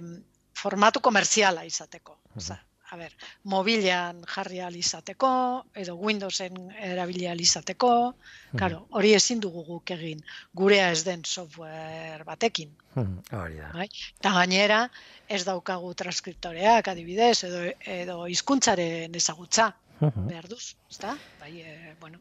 formatu 0.54 1.00
komerziala 1.00 1.64
izateko. 1.64 2.20
Osea, 2.36 2.62
a 2.92 2.96
ber, 2.96 3.12
mobilean 3.44 4.22
jarri 4.26 4.58
ahal 4.60 4.74
izateko, 4.76 5.30
edo 5.74 5.94
Windowsen 5.96 6.56
erabili 6.82 7.26
ahal 7.26 7.40
izateko, 7.40 8.14
Claro, 8.58 8.80
hori 8.98 9.12
ezin 9.14 9.38
dugu 9.38 9.62
guk 9.62 9.90
egin, 9.94 10.24
gurea 10.58 10.88
ez 10.90 11.04
den 11.06 11.20
software 11.24 12.24
batekin. 12.26 12.72
Mhm. 12.96 13.20
Hori 13.38 13.60
da. 13.60 13.68
Bai? 13.76 13.86
Eta 14.18 14.32
gainera, 14.34 14.80
ez 15.28 15.44
daukagu 15.46 15.92
transkriptoreak 15.94 16.88
adibidez, 16.90 17.44
edo, 17.46 17.60
edo 17.86 18.26
hizkuntzaren 18.26 19.14
ezagutza 19.14 19.68
Mhm. 20.00 20.26
behar 20.26 20.48
duz, 20.48 20.74
ezta? 20.90 21.14
Bai, 21.38 21.60
e, 21.60 21.94
bueno. 22.00 22.18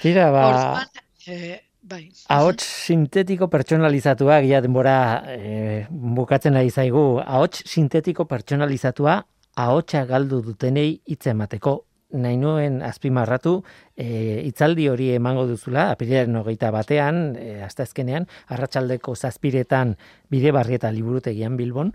Tira, 0.00 0.30
ba, 0.30 0.46
Orduan, 0.48 0.88
e, 1.26 1.60
bai. 1.82 2.10
ahots 2.28 2.64
sintetiko 2.64 3.48
pertsonalizatua, 3.50 4.40
gila 4.40 4.60
denbora 4.62 4.96
e, 5.36 5.86
bukatzen 5.90 6.56
ari 6.56 6.70
zaigu, 6.70 7.20
ahots 7.20 7.62
sintetiko 7.66 8.24
pertsonalizatua, 8.24 9.26
ahotsa 9.56 10.04
galdu 10.06 10.42
dutenei 10.42 11.00
hitz 11.06 11.26
emateko. 11.32 11.82
Nahi 12.12 12.36
nuen 12.36 12.82
azpimarratu 12.84 13.54
e, 13.96 14.42
hitzaldi 14.44 14.84
hori 14.92 15.08
emango 15.14 15.46
duzula, 15.48 15.86
apirilaren 15.94 16.36
hogeita 16.36 16.68
batean, 16.74 17.22
e, 17.40 17.62
hasta 17.64 17.86
ezkenean, 17.86 18.26
arratsaldeko 18.52 19.14
zazpiretan 19.16 19.94
bide 20.30 20.52
barrieta 20.52 20.90
liburutegian 20.92 21.56
Bilbon, 21.56 21.94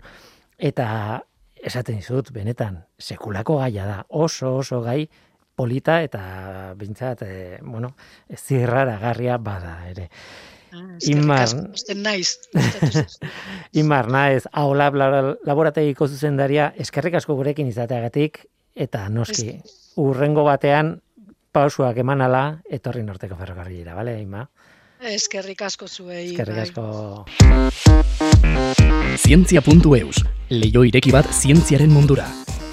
eta 0.58 0.88
esaten 1.54 2.00
dizut, 2.00 2.32
benetan, 2.34 2.82
sekulako 2.98 3.60
gaia 3.62 3.86
da, 3.86 4.02
oso 4.08 4.56
oso 4.58 4.82
gai 4.82 5.04
polita 5.58 6.00
eta 6.02 6.74
bintzat, 6.78 7.22
e, 7.22 7.58
bueno, 7.62 7.94
zirraragarria 8.34 9.38
bada 9.38 9.78
ere. 9.90 10.10
Ah, 10.72 10.98
Imar- 11.08 11.42
asko, 11.46 11.64
pozten 11.72 12.02
naiz. 12.02 12.38
Imar 13.72 14.08
naez, 14.12 14.44
aula 14.52 14.90
laborategiko 14.92 16.08
zuzendaria, 16.08 16.72
eskerrik 16.76 17.14
asko 17.20 17.34
gurekin 17.38 17.68
izateagatik, 17.70 18.42
eta 18.76 19.08
noski, 19.08 19.60
urrengo 19.96 20.44
batean, 20.44 21.00
pausuak 21.52 21.96
emanala, 22.04 22.60
etorri 22.70 23.02
norteko 23.02 23.36
ferrokarrilera, 23.36 23.94
bale, 23.98 24.20
Ima? 24.22 24.44
Eskerrik 25.00 25.62
asko 25.62 25.86
zuei. 25.88 26.32
Eskerrik 26.32 26.56
bai. 26.56 26.62
asko. 26.66 27.24
Zientzia.eus, 29.18 30.24
leio 30.50 30.84
ireki 30.86 31.12
bat 31.14 31.26
zientziaren 31.32 31.90
mundura. 31.92 32.26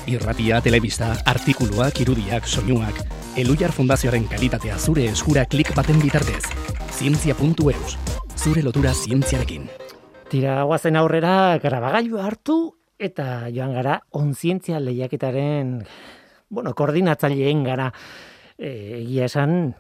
Irratia, 0.10 0.60
telebista, 0.62 1.16
artikuluak, 1.26 2.00
irudiak, 2.02 2.46
soinuak, 2.48 3.02
Elujar 3.36 3.74
Fundazioaren 3.76 4.30
kalitatea 4.32 4.78
zure 4.80 5.10
eskura 5.12 5.42
klik 5.52 5.74
baten 5.76 5.98
bitartez. 6.00 6.46
Zientzia.eus, 6.96 7.98
zure 8.40 8.62
lotura 8.64 8.94
zientziarekin. 8.96 9.66
Tira 10.32 10.62
guazen 10.64 10.96
aurrera 10.96 11.58
grabagailu 11.60 12.22
hartu 12.24 12.56
eta 12.96 13.50
joan 13.52 13.76
gara 13.76 13.98
onzientzia 14.16 14.80
lehiaketaren 14.80 15.76
bueno, 16.48 16.72
koordinatzaileen 16.80 17.66
gara 17.68 17.90
e, 18.56 19.02
egia 19.02 19.28
esan 19.28 19.76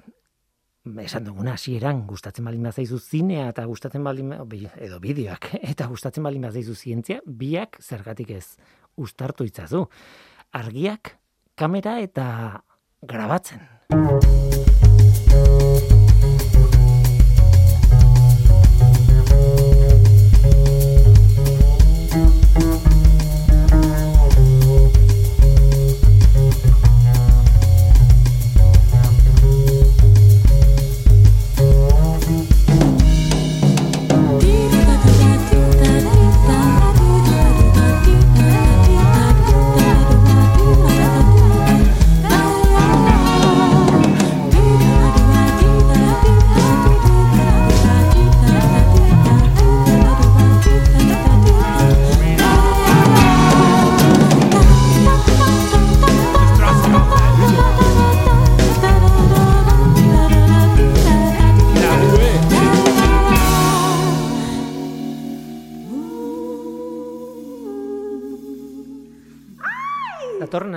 esan 1.07 1.31
duguna 1.31 1.55
hasieran 1.55 2.03
gustatzen 2.11 2.43
baldin 2.43 2.67
bazaizu 2.67 2.99
zinea 2.99 3.47
eta 3.55 3.63
gustatzen 3.71 4.03
baldin 4.03 4.35
ba- 4.35 4.75
edo 4.83 4.99
bideoak 4.99 5.53
eta 5.71 5.87
gustatzen 5.87 6.27
baldin 6.27 6.43
bazaizu 6.51 6.75
zientzia 6.75 7.23
biak 7.23 7.79
zergatik 7.79 8.35
ez 8.35 8.57
uztartu 8.99 9.47
itzazu 9.47 9.87
argiak 10.51 11.15
kamera 11.55 12.01
eta 12.03 12.25
grabatzen 13.07 14.54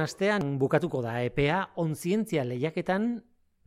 astean 0.08 0.56
bukatuko 0.58 1.02
da 1.04 1.18
EPA 1.20 1.74
onzientzia 1.82 2.44
lehiaketan, 2.48 3.18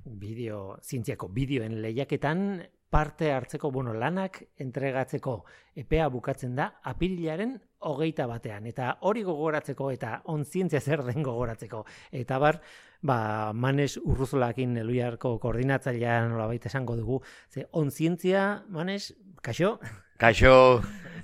bideo, 0.02 0.80
zientziako 0.82 1.28
bideoen 1.30 1.82
lehiaketan 1.84 2.64
parte 2.92 3.30
hartzeko, 3.32 3.70
bueno, 3.72 3.94
lanak 3.94 4.42
entregatzeko 4.60 5.36
EPA 5.84 6.10
bukatzen 6.12 6.58
da 6.58 6.68
apirilaren 6.92 7.54
hogeita 7.88 8.26
batean. 8.28 8.66
Eta 8.68 8.96
hori 9.08 9.24
gogoratzeko 9.24 9.92
eta 9.94 10.18
onzientzia 10.34 10.82
zer 10.82 11.06
den 11.08 11.22
gogoratzeko. 11.24 11.86
Eta 12.12 12.42
bar, 12.42 12.60
ba, 13.06 13.20
Manes 13.54 13.96
Urruzolakin 14.02 14.76
eluiarko 14.82 15.38
koordinatzailea 15.46 16.20
nolabait 16.34 16.66
esango 16.68 16.98
dugu. 17.00 17.22
Ze 17.54 17.68
onzientzia, 17.72 18.66
Manes, 18.68 19.14
kaixo? 19.46 19.78
Kaixo, 20.22 20.82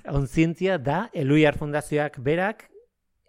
Onzientzia 0.08 0.78
da 0.78 1.08
Eluiar 1.12 1.58
Fundazioak 1.58 2.16
berak 2.24 2.68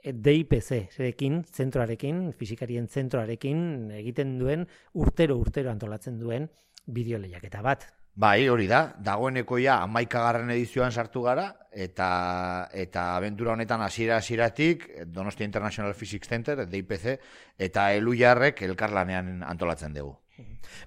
DIPC, 0.04 0.90
zerekin, 0.96 1.44
zentroarekin, 1.44 2.30
fizikarien 2.38 2.88
zentroarekin 2.88 3.92
egiten 4.00 4.38
duen 4.40 4.68
urtero 4.94 5.38
urtero 5.38 5.72
antolatzen 5.72 6.20
duen 6.20 6.50
bideo 6.86 7.20
lehiaketa 7.20 7.62
bat. 7.62 7.88
bai, 8.20 8.50
hori 8.52 8.66
da, 8.68 8.94
dagoeneko 9.00 9.58
ja 9.64 9.78
amaikagarren 9.84 10.50
edizioan 10.52 10.92
sartu 10.92 11.22
gara, 11.24 11.46
eta 11.72 12.68
eta 12.74 13.16
abentura 13.16 13.54
honetan 13.54 13.82
hasiera 13.82 14.18
hasieratik 14.18 14.90
Donostia 15.08 15.46
International 15.46 15.94
Physics 15.94 16.28
Center, 16.28 16.66
DIPC, 16.68 17.20
eta 17.58 17.94
Elujarrek 17.94 18.62
elkarlanean 18.68 19.44
antolatzen 19.44 19.94
dugu. 19.94 20.18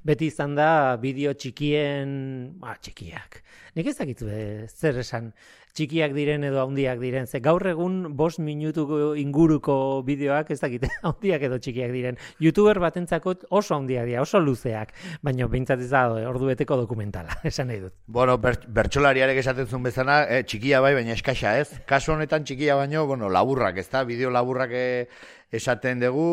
Beti 0.07 0.29
izan 0.33 0.55
da 0.59 0.97
bideo 1.01 1.35
txikien, 1.35 2.13
ba, 2.61 2.77
txikiak. 2.81 3.43
Nik 3.77 3.89
ez 3.89 3.97
dakit 3.97 4.23
eh, 4.29 4.69
zer 4.69 4.99
esan 5.01 5.31
txikiak 5.77 6.13
diren 6.13 6.45
edo 6.45 6.61
handiak 6.63 7.01
diren. 7.01 7.27
Ze 7.27 7.41
gaur 7.41 7.65
egun 7.71 8.03
bost 8.17 8.41
minutuko 8.45 9.15
inguruko 9.19 9.77
bideoak 10.07 10.53
ez 10.53 10.59
dakit 10.61 10.85
handiak 11.09 11.47
edo 11.49 11.59
txikiak 11.63 11.93
diren. 11.95 12.21
YouTuber 12.45 12.81
batentzako 12.83 13.35
oso 13.51 13.77
handiak 13.79 14.09
dira, 14.11 14.25
oso 14.27 14.41
luzeak. 14.43 14.93
Baina 15.25 15.49
behintzat 15.49 15.81
ez 15.81 15.91
da 15.93 16.05
ordu 16.29 16.51
beteko 16.53 16.77
dokumentala, 16.83 17.39
esan 17.49 17.73
nahi 17.73 17.81
dut. 17.87 17.97
Bueno, 18.07 18.37
ber, 18.43 18.61
bertsolariarek 18.69 19.41
esaten 19.43 19.69
zuen 19.69 19.89
bezala, 19.89 20.23
eh, 20.29 20.43
txikia 20.45 20.83
bai, 20.85 20.95
baina 20.99 21.17
eskaxa 21.17 21.57
ez. 21.63 21.69
Kasu 21.89 22.17
honetan 22.17 22.45
txikia 22.45 22.77
baino, 22.77 23.07
bueno, 23.09 23.33
laburrak, 23.33 23.81
ez 23.81 23.89
da, 23.93 24.05
bideo 24.09 24.31
laburrak 24.35 24.77
eh, 24.77 25.09
esaten 25.53 26.01
dugu, 26.05 26.29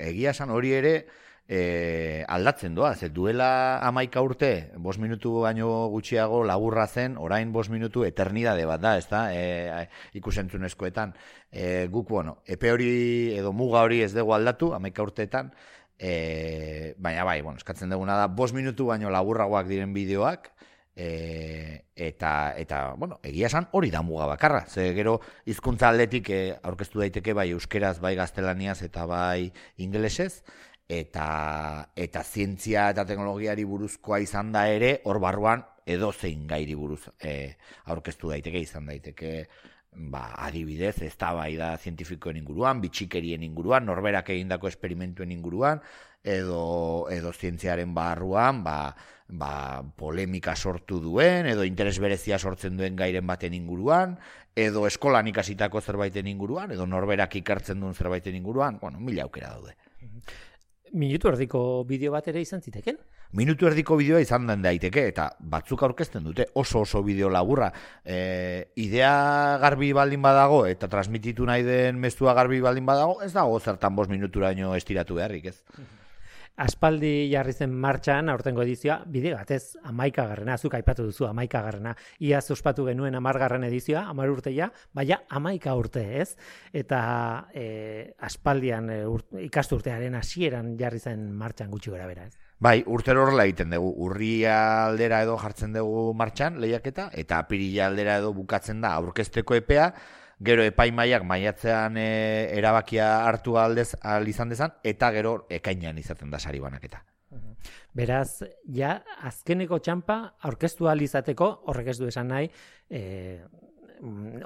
egia 0.00 0.36
esan 0.36 0.52
hori 0.52 0.76
ere, 0.76 0.96
e, 1.52 2.24
aldatzen 2.28 2.74
doa, 2.74 2.94
ze 2.96 3.10
duela 3.12 3.78
amaika 3.84 4.22
urte, 4.24 4.72
bos 4.80 4.96
minutu 4.96 5.34
baino 5.44 5.68
gutxiago 5.92 6.40
laburra 6.48 6.86
zen, 6.86 7.18
orain 7.20 7.52
bos 7.52 7.68
minutu 7.68 8.06
eternidade 8.08 8.64
bat 8.64 8.80
da, 8.80 8.94
ez 8.96 9.04
da, 9.10 9.26
e, 9.36 9.84
ikusentzunezkoetan. 10.16 11.12
E, 11.52 11.88
guk, 11.92 12.08
bueno, 12.08 12.38
epe 12.48 12.72
hori 12.72 12.88
edo 13.36 13.52
muga 13.52 13.84
hori 13.84 14.00
ez 14.00 14.14
dugu 14.16 14.32
aldatu, 14.32 14.72
amaika 14.72 15.04
urteetan, 15.04 15.52
e, 15.98 16.94
baina 16.96 17.28
bai, 17.28 17.42
bueno, 17.42 17.60
eskatzen 17.60 17.92
duguna 17.92 18.16
da, 18.16 18.30
bos 18.32 18.54
minutu 18.56 18.88
baino 18.88 19.12
laburragoak 19.12 19.68
diren 19.68 19.92
bideoak, 19.92 20.48
e, 20.96 21.84
eta, 21.96 22.54
eta, 22.56 22.82
bueno, 22.96 23.20
egia 23.28 23.52
esan 23.52 23.68
hori 23.76 23.92
da 23.92 24.00
muga 24.00 24.24
bakarra. 24.30 24.64
Ze 24.68 24.94
gero 24.96 25.20
hizkuntza 25.44 25.92
aldetik 25.92 26.32
e, 26.32 26.42
aurkeztu 26.62 27.04
daiteke 27.04 27.36
bai 27.36 27.50
euskeraz, 27.52 27.98
bai 28.00 28.16
gaztelaniaz 28.16 28.80
eta 28.88 29.04
bai 29.04 29.52
ingelesez, 29.76 30.44
eta, 30.92 31.88
eta 31.96 32.22
zientzia 32.22 32.88
eta 32.92 33.06
teknologiari 33.08 33.64
buruzkoa 33.64 34.20
izan 34.20 34.52
da 34.52 34.66
ere, 34.68 34.98
hor 35.08 35.20
barruan 35.22 35.64
edo 35.86 36.12
zein 36.12 36.46
gairi 36.46 36.74
buruz 36.78 37.06
e, 37.18 37.56
aurkeztu 37.90 38.30
daiteke 38.30 38.60
izan 38.60 38.90
daiteke 38.90 39.32
ba, 39.92 40.32
adibidez, 40.46 41.02
ez 41.02 41.16
da 41.18 41.76
zientifikoen 41.76 42.36
inguruan, 42.36 42.80
bitxikerien 42.80 43.42
inguruan, 43.42 43.84
norberak 43.86 44.30
egindako 44.30 44.68
esperimentuen 44.68 45.32
inguruan, 45.32 45.82
edo, 46.24 47.08
edo 47.10 47.32
zientziaren 47.32 47.94
barruan, 47.94 48.62
ba, 48.64 48.94
ba, 49.28 49.82
polemika 49.96 50.56
sortu 50.56 51.00
duen, 51.00 51.46
edo 51.46 51.64
interes 51.64 51.98
berezia 52.00 52.38
sortzen 52.38 52.76
duen 52.76 52.96
gairen 52.96 53.26
baten 53.26 53.54
inguruan, 53.54 54.18
edo 54.56 54.86
eskolan 54.86 55.28
ikasitako 55.28 55.80
zerbaiten 55.80 56.26
inguruan, 56.28 56.72
edo 56.72 56.86
norberak 56.86 57.36
ikartzen 57.36 57.80
duen 57.80 57.94
zerbaiten 57.94 58.36
inguruan, 58.36 58.78
bueno, 58.80 59.00
mila 59.00 59.24
aukera 59.24 59.56
daude. 59.56 59.76
Minutu 60.92 61.30
erdiko 61.30 61.60
bideo 61.88 62.12
bat 62.12 62.26
ere 62.28 62.42
izan 62.44 62.60
ziteken? 62.60 62.98
Minutu 63.38 63.64
erdiko 63.64 63.96
bideoa 63.96 64.20
izan 64.20 64.44
den 64.50 64.60
daiteke, 64.60 65.06
eta 65.08 65.30
batzuk 65.54 65.80
aurkezten 65.86 66.26
dute 66.26 66.44
oso 66.60 66.82
oso 66.84 67.00
bideo 67.06 67.30
laburra. 67.32 67.70
E, 68.04 68.18
idea 68.76 69.56
garbi 69.62 69.94
baldin 69.96 70.20
badago, 70.20 70.66
eta 70.68 70.90
transmititu 70.92 71.48
nahi 71.48 71.64
den 71.64 71.96
mestua 72.02 72.36
garbi 72.36 72.60
baldin 72.60 72.84
badago, 72.84 73.22
ez 73.24 73.32
dago 73.32 73.56
zertan 73.60 73.96
bos 73.96 74.10
minuturaino 74.12 74.74
estiratu 74.76 75.16
beharrik, 75.16 75.48
ez? 75.54 75.56
Aspaldi 76.60 77.30
jarri 77.32 77.52
zen 77.52 77.72
martxan 77.72 78.28
aurtengo 78.28 78.62
edizioa, 78.62 79.00
bide 79.08 79.32
batez 79.34 79.76
amaika 79.88 80.26
garrena, 80.28 80.54
azuk 80.54 80.74
aipatu 80.76 81.06
duzu 81.08 81.26
amaika 81.26 81.62
garrena, 81.64 81.94
ia 82.20 82.40
ospatu 82.52 82.84
genuen 82.86 83.14
amargarren 83.14 83.64
edizioa, 83.64 84.04
amar 84.10 84.30
urteia, 84.30 84.70
baina 84.92 85.22
amaika 85.30 85.74
urte 85.78 86.04
ez, 86.20 86.36
eta 86.72 87.02
e, 87.54 88.14
aspaldian 88.20 88.90
e, 88.90 89.00
ikasturtearen 89.46 90.14
hasieran 90.14 90.76
jarri 90.78 91.00
zen 91.00 91.30
martxan 91.32 91.70
gutxi 91.70 91.90
gara 91.90 92.06
bera 92.06 92.26
ez. 92.26 92.36
Bai, 92.62 92.82
urtero 92.86 93.24
horrela 93.24 93.46
egiten 93.48 93.72
dugu, 93.74 93.88
urria 94.04 94.56
aldera 94.86 95.22
edo 95.24 95.34
jartzen 95.40 95.72
dugu 95.74 96.12
martxan 96.14 96.60
lehiaketa, 96.62 97.08
eta 97.18 97.40
apirila 97.42 97.88
aldera 97.88 98.20
edo 98.20 98.32
bukatzen 98.36 98.84
da 98.84 98.92
aurkezteko 99.00 99.56
epea, 99.58 99.88
gero 100.44 100.64
epaimaiak 100.66 101.24
maiatzean 101.28 101.96
e, 101.96 102.08
erabakia 102.58 103.08
hartu 103.28 103.56
aldez 103.58 103.92
al 104.02 104.28
izan 104.28 104.52
dezan 104.52 104.76
eta 104.82 105.10
gero 105.14 105.46
ekainean 105.50 105.98
izaten 105.98 106.30
da 106.30 106.38
sari 106.38 106.60
banaketa. 106.60 107.02
Beraz, 107.94 108.42
ja 108.68 108.96
azkeneko 109.28 109.78
txampa 109.78 110.16
aurkeztu 110.48 110.88
al 110.88 111.02
izateko 111.04 111.48
horrek 111.68 111.92
ez 111.92 111.98
du 112.00 112.08
esan 112.08 112.32
nahi, 112.32 112.48
eh 112.90 113.42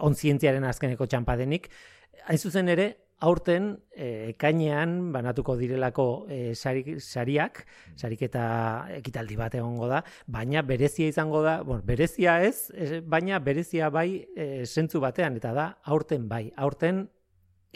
onzientziaren 0.05 0.65
azkeneko 0.69 1.07
txampa 1.09 1.37
denik, 1.41 1.71
hain 2.29 2.39
zuzen 2.39 2.69
ere 2.69 2.91
aurten 3.21 3.71
e, 3.95 4.31
ekainean 4.35 5.13
banatuko 5.13 5.57
direlako 5.57 6.27
e, 6.29 6.55
sariak, 6.55 7.63
sariketa 7.97 8.47
ekitaldi 8.99 9.37
bat 9.41 9.55
egongo 9.57 9.89
da, 9.89 10.03
baina 10.27 10.63
berezia 10.63 11.09
izango 11.09 11.43
da, 11.43 11.61
bueno, 11.63 11.83
berezia 11.87 12.41
ez, 12.45 12.69
baina 13.05 13.39
berezia 13.39 13.91
bai 13.91 14.27
e, 14.37 14.65
sentzu 14.67 15.01
batean, 15.01 15.37
eta 15.41 15.55
da 15.57 15.71
aurten 15.85 16.29
bai, 16.29 16.51
aurten 16.57 17.07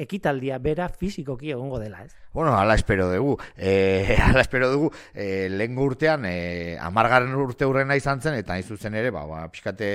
ekitaldia 0.01 0.59
bera 0.59 0.89
fisikoki 0.89 1.53
egongo 1.53 1.79
dela, 1.81 2.05
ez? 2.05 2.15
Bueno, 2.33 2.55
ala 2.57 2.75
espero 2.75 3.11
dugu. 3.13 3.37
Eh, 3.57 4.17
ala 4.29 4.41
espero 4.41 4.71
dugu, 4.73 4.91
eh, 5.15 5.49
lehen 5.51 5.79
urtean, 5.79 6.25
eh, 6.29 6.79
amargarren 6.81 7.35
urte 7.37 7.69
hurrena 7.69 7.97
izan 7.99 8.21
zen, 8.21 8.39
eta 8.41 8.59
izu 8.59 8.79
zen 8.79 8.97
ere, 8.97 9.11
ba, 9.15 9.27
ba, 9.29 9.47
pixkate 9.53 9.93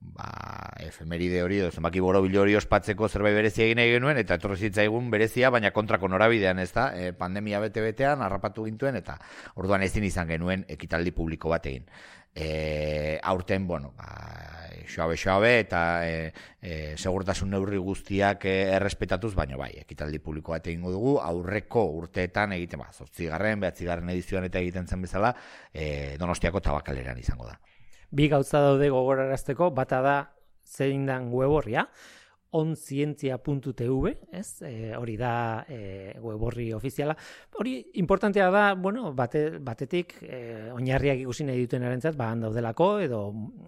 ba, 0.00 0.74
efemeride 0.80 1.42
hori, 1.42 1.58
edo 1.62 1.70
zenbaki 1.70 2.00
borobil 2.00 2.36
hori 2.38 2.54
ospatzeko 2.58 3.08
zerbait 3.08 3.34
berezia 3.36 3.66
egin 3.66 3.82
egin 3.82 3.98
genuen, 3.98 4.20
eta 4.22 4.38
etorri 4.38 4.68
zitzaigun 4.68 5.10
berezia, 5.10 5.50
baina 5.50 5.72
kontrako 5.74 6.08
norabidean 6.08 6.58
ez 6.62 6.70
da, 6.72 6.90
e, 6.94 7.12
pandemia 7.18 7.60
bete-betean, 7.64 8.22
harrapatu 8.22 8.68
gintuen, 8.68 8.98
eta 9.00 9.18
orduan 9.56 9.82
ezin 9.82 10.06
izan 10.06 10.30
genuen 10.30 10.64
ekitaldi 10.68 11.14
publiko 11.16 11.50
bat 11.54 11.66
egin. 11.66 11.88
E, 12.34 13.18
aurten, 13.26 13.66
bueno, 13.66 13.92
ba, 13.98 14.12
xoabe-xoabe, 14.88 15.50
eta 15.64 15.80
e, 16.06 16.32
e, 16.62 16.76
segurtasun 16.96 17.50
neurri 17.50 17.80
guztiak 17.82 18.46
e, 18.46 18.54
errespetatuz, 18.76 19.34
baina 19.34 19.58
bai, 19.60 19.72
ekitaldi 19.82 20.22
publiko 20.22 20.54
bat 20.54 20.70
egingo 20.70 20.92
dugu, 20.94 21.16
aurreko 21.24 21.84
urteetan 22.04 22.54
egiten, 22.56 22.84
ba, 22.84 22.92
zortzigarren, 22.94 23.60
behatzigarren 23.66 24.14
edizioan 24.14 24.46
eta 24.48 24.62
egiten 24.62 24.86
zen 24.86 25.02
bezala, 25.02 25.34
e, 25.72 26.16
donostiako 26.22 26.62
tabakaleran 26.70 27.18
izango 27.18 27.50
da 27.50 27.58
bi 28.10 28.28
gauza 28.28 28.60
daude 28.64 28.90
gogorarazteko, 28.90 29.70
bata 29.74 30.00
da 30.04 30.16
zein 30.64 31.06
dan 31.06 31.32
web 31.32 31.50
horria, 31.50 31.88
onzientzia.tv, 32.50 34.12
ez? 34.32 34.62
E, 34.64 34.94
hori 34.96 35.16
da 35.20 35.64
e, 35.68 36.14
web 36.22 36.42
horri 36.48 36.70
ofiziala. 36.72 37.16
Hori 37.60 37.74
importantea 38.00 38.48
da, 38.50 38.62
bueno, 38.74 39.12
bate, 39.12 39.58
batetik 39.60 40.14
e, 40.22 40.70
oinarriak 40.72 41.20
ikusi 41.26 41.44
nahi 41.44 41.66
duten 41.66 41.84
erantzat, 41.84 42.16
ba, 42.16 42.30
daudelako, 42.40 42.88
edo 43.04 43.20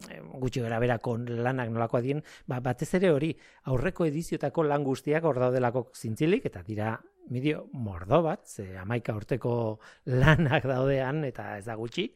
e, 0.09 0.21
gutxi 0.41 0.65
gara 0.65 0.81
berako 0.81 1.19
lanak 1.29 1.73
nolako 1.75 2.01
adien, 2.01 2.25
ba, 2.49 2.63
batez 2.65 2.89
ere 2.97 3.13
hori, 3.13 3.35
aurreko 3.69 4.09
ediziotako 4.09 4.65
lan 4.65 4.85
guztiak 4.87 5.29
hor 5.29 5.43
daudelako 5.45 5.91
zintzilik, 5.95 6.47
eta 6.49 6.65
dira 6.65 6.95
medio 7.31 7.67
mordo 7.73 8.23
bat, 8.25 8.47
ze 8.49 8.79
amaika 8.81 9.13
urteko 9.15 9.53
lanak 10.23 10.65
daudean, 10.65 11.27
eta 11.29 11.59
ez 11.59 11.67
da 11.69 11.77
gutxi, 11.77 12.09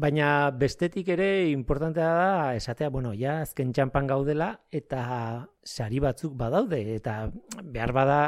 Baina 0.00 0.26
bestetik 0.56 1.08
ere 1.12 1.50
importantea 1.50 2.10
da 2.18 2.54
esatea, 2.56 2.88
bueno, 2.94 3.10
ja 3.22 3.40
azken 3.42 3.72
txampan 3.76 4.06
gaudela 4.08 4.46
eta 4.78 5.00
sari 5.72 5.98
batzuk 6.00 6.36
badaude 6.40 6.78
eta 6.94 7.16
behar 7.74 7.92
bada 7.92 8.20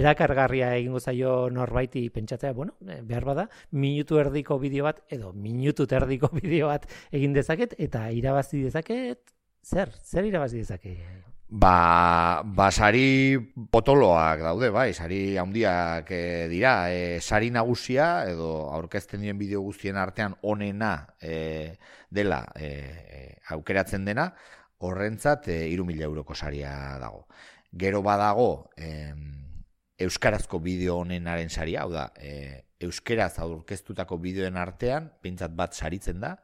erakargarria 0.00 0.72
egingo 0.78 0.98
zaio 0.98 1.34
norbaiti 1.54 2.02
pentsatzea, 2.16 2.52
bueno, 2.52 2.74
eh, 2.88 2.98
behar 3.12 3.28
bada 3.28 3.44
minutu 3.70 4.18
erdiko 4.18 4.58
bideo 4.64 4.88
bat 4.88 5.04
edo 5.18 5.30
minutu 5.46 5.86
erdiko 6.00 6.32
bideo 6.40 6.72
bat 6.72 6.88
egin 7.12 7.36
dezaket 7.36 7.78
eta 7.78 8.08
irabazi 8.10 8.64
dezaket, 8.66 9.22
zer, 9.62 9.94
zer 10.02 10.26
irabazi 10.32 10.64
dezaket? 10.64 11.23
Ba, 11.54 12.42
ba 12.42 12.66
sari 12.74 13.38
potoloak 13.70 14.40
daude, 14.42 14.72
bai, 14.74 14.90
sari 14.90 15.36
handiak 15.38 16.08
e, 16.10 16.48
dira. 16.50 16.90
E, 16.90 17.20
sari 17.22 17.52
nagusia, 17.54 18.24
edo 18.26 18.72
aurkezten 18.74 19.22
diren 19.22 19.38
bideo 19.38 19.60
guztien 19.62 19.94
artean 19.94 20.34
onena 20.42 21.14
e, 21.22 21.76
dela 22.10 22.40
e, 22.58 23.38
aukeratzen 23.54 24.02
dena, 24.02 24.32
horrentzat 24.82 25.46
e, 25.54 25.60
irumila 25.70 26.08
euroko 26.08 26.34
saria 26.34 26.74
dago. 26.98 27.28
Gero 27.70 28.02
badago, 28.02 28.72
e, 28.74 29.14
euskarazko 30.08 30.58
bideo 30.58 30.98
honenaren 31.04 31.54
saria, 31.54 31.86
hau 31.86 31.94
da, 31.94 32.08
e, 32.18 32.66
euskaraz 32.82 33.38
aurkeztutako 33.46 34.18
bideoen 34.18 34.58
artean, 34.58 35.12
pintzat 35.22 35.54
bat 35.54 35.78
saritzen 35.78 36.18
da, 36.18 36.34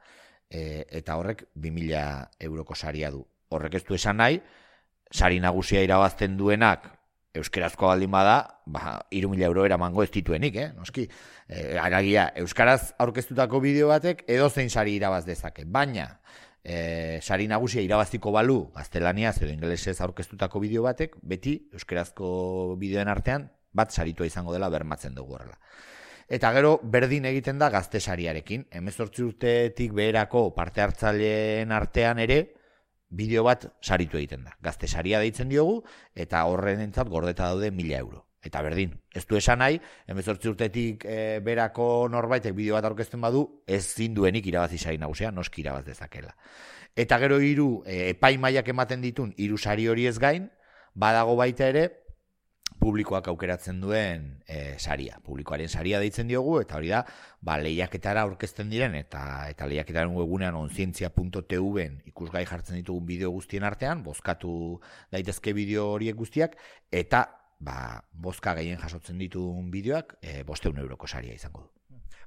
e, 0.47 0.87
eta 1.03 1.19
horrek 1.19 1.49
2000 1.59 2.47
euroko 2.47 2.79
saria 2.79 3.11
du. 3.11 3.27
Horrek 3.51 3.81
ez 3.83 3.87
du 3.91 3.99
esan 3.99 4.23
nahi, 4.23 4.39
sari 5.11 5.41
nagusia 5.41 5.83
irabazten 5.83 6.37
duenak 6.39 6.87
euskerazko 7.35 7.87
baldin 7.87 8.11
bada, 8.11 8.61
ba, 8.67 8.97
irumila 9.15 9.47
euro 9.47 9.65
eramango 9.67 10.03
ez 10.03 10.11
dituenik, 10.11 10.57
eh? 10.57 10.69
Noski, 10.75 11.05
e, 11.47 11.77
aragia, 11.79 12.31
euskaraz 12.43 12.95
aurkeztutako 12.99 13.61
bideo 13.63 13.91
batek 13.91 14.25
edo 14.27 14.49
zein 14.51 14.71
sari 14.71 14.97
irabaz 14.99 15.25
dezake, 15.29 15.65
baina 15.65 16.09
e, 16.65 17.21
sari 17.23 17.47
nagusia 17.49 17.83
irabaztiko 17.87 18.33
balu 18.35 18.59
gaztelaniaz 18.75 19.37
edo 19.43 19.53
ingelesez 19.53 20.01
aurkeztutako 20.01 20.63
bideo 20.67 20.83
batek, 20.89 21.17
beti 21.23 21.57
euskerazko 21.73 22.75
bideoen 22.81 23.09
artean 23.09 23.49
bat 23.73 23.95
saritua 23.95 24.27
izango 24.27 24.53
dela 24.53 24.69
bermatzen 24.69 25.15
dugu 25.15 25.39
horrela. 25.39 25.59
Eta 26.31 26.53
gero, 26.55 26.77
berdin 26.83 27.25
egiten 27.27 27.59
da 27.59 27.71
gazte 27.75 27.99
sariarekin. 27.99 28.69
Hemezortzi 28.71 29.25
urtetik 29.27 29.95
beherako 29.95 30.53
parte 30.55 30.83
hartzaileen 30.83 31.73
artean 31.75 32.21
ere, 32.23 32.39
bideo 33.11 33.45
bat 33.45 33.67
saritu 33.83 34.19
egiten 34.19 34.45
da. 34.47 34.57
Gazte 34.63 34.89
saria 34.89 35.21
deitzen 35.21 35.51
diogu, 35.51 35.83
eta 36.15 36.45
horren 36.47 36.81
entzat 36.81 37.11
gordeta 37.11 37.51
daude 37.51 37.71
mila 37.75 37.99
euro. 37.99 38.25
Eta 38.41 38.63
berdin, 38.65 38.95
ez 39.13 39.27
du 39.29 39.37
esan 39.37 39.61
nahi, 39.61 39.77
emezortzi 40.09 40.49
urtetik 40.49 41.05
e, 41.05 41.41
berako 41.45 42.09
norbaitek 42.09 42.55
bideo 42.57 42.79
bat 42.79 42.87
aurkezten 42.89 43.21
badu, 43.21 43.43
ez 43.69 43.83
zinduenik 43.85 44.47
irabazi 44.49 44.79
sari 44.79 44.97
nagusia, 44.99 45.31
noski 45.31 45.61
irabaz 45.61 45.85
dezakela. 45.91 46.33
Eta 46.97 47.19
gero 47.21 47.41
hiru 47.45 47.83
e, 47.85 48.15
epaimaiak 48.15 48.71
ematen 48.73 49.05
ditun 49.05 49.35
hiru 49.37 49.59
sari 49.59 49.87
hori 49.93 50.07
ez 50.09 50.17
gain, 50.19 50.49
badago 50.95 51.37
baita 51.37 51.69
ere, 51.69 51.85
publikoak 52.81 53.29
aukeratzen 53.29 53.81
duen 53.83 54.27
e, 54.49 54.77
saria. 54.79 55.19
Publikoaren 55.25 55.69
saria 55.69 56.01
deitzen 56.03 56.31
diogu, 56.31 56.57
eta 56.63 56.79
hori 56.79 56.93
da, 56.93 57.03
ba, 57.45 57.59
lehiaketara 57.61 58.25
aurkezten 58.27 58.73
diren, 58.73 58.97
eta 58.99 59.23
eta 59.53 59.69
lehiaketaren 59.71 60.15
webunean 60.17 60.57
onzientzia.tv-en 60.61 62.01
ikusgai 62.11 62.47
jartzen 62.49 62.81
ditugun 62.81 63.05
bideo 63.09 63.33
guztien 63.37 63.67
artean, 63.69 64.05
bozkatu 64.07 64.53
daitezke 65.13 65.55
bideo 65.57 65.91
horiek 65.97 66.17
guztiak, 66.17 66.57
eta 66.91 67.27
ba, 67.61 67.77
bozka 68.13 68.57
gehien 68.59 68.81
jasotzen 68.81 69.21
dituen 69.21 69.69
bideoak, 69.71 70.17
e, 70.23 70.41
bosteun 70.49 70.81
euroko 70.81 71.07
saria 71.11 71.37
izango 71.37 71.67
du 71.67 71.80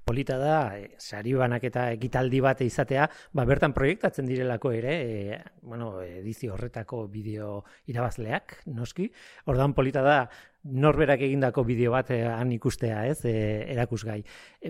polita 0.03 0.37
da, 0.37 0.77
e, 0.77 0.95
sari 0.99 1.33
banak 1.37 1.63
eta 1.69 1.89
ekitaldi 1.95 2.41
bat 2.43 2.61
izatea, 2.65 3.07
ba, 3.33 3.45
bertan 3.49 3.73
proiektatzen 3.75 4.27
direlako 4.29 4.73
ere, 4.75 4.95
e, 5.03 5.39
bueno, 5.61 5.95
edizio 6.03 6.53
horretako 6.55 7.07
bideo 7.11 7.63
irabazleak, 7.91 8.59
noski. 8.65 9.09
Ordan 9.51 9.73
polita 9.73 10.03
da, 10.05 10.17
norberak 10.63 11.21
egindako 11.21 11.65
bideo 11.67 11.91
bat 11.91 12.11
eh, 12.15 12.23
han 12.27 12.51
ikustea, 12.55 13.03
ez, 13.11 13.19
e, 13.27 13.35
erakusgai. 13.73 14.21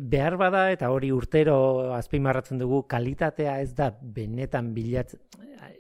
Behar 0.01 0.37
bada 0.41 0.65
eta 0.73 0.89
hori 0.89 1.11
urtero 1.13 1.93
azpimarratzen 1.93 2.61
dugu 2.61 2.83
kalitatea 2.89 3.59
ez 3.61 3.73
da 3.77 3.91
benetan 4.01 4.73
bilatzen 4.73 5.21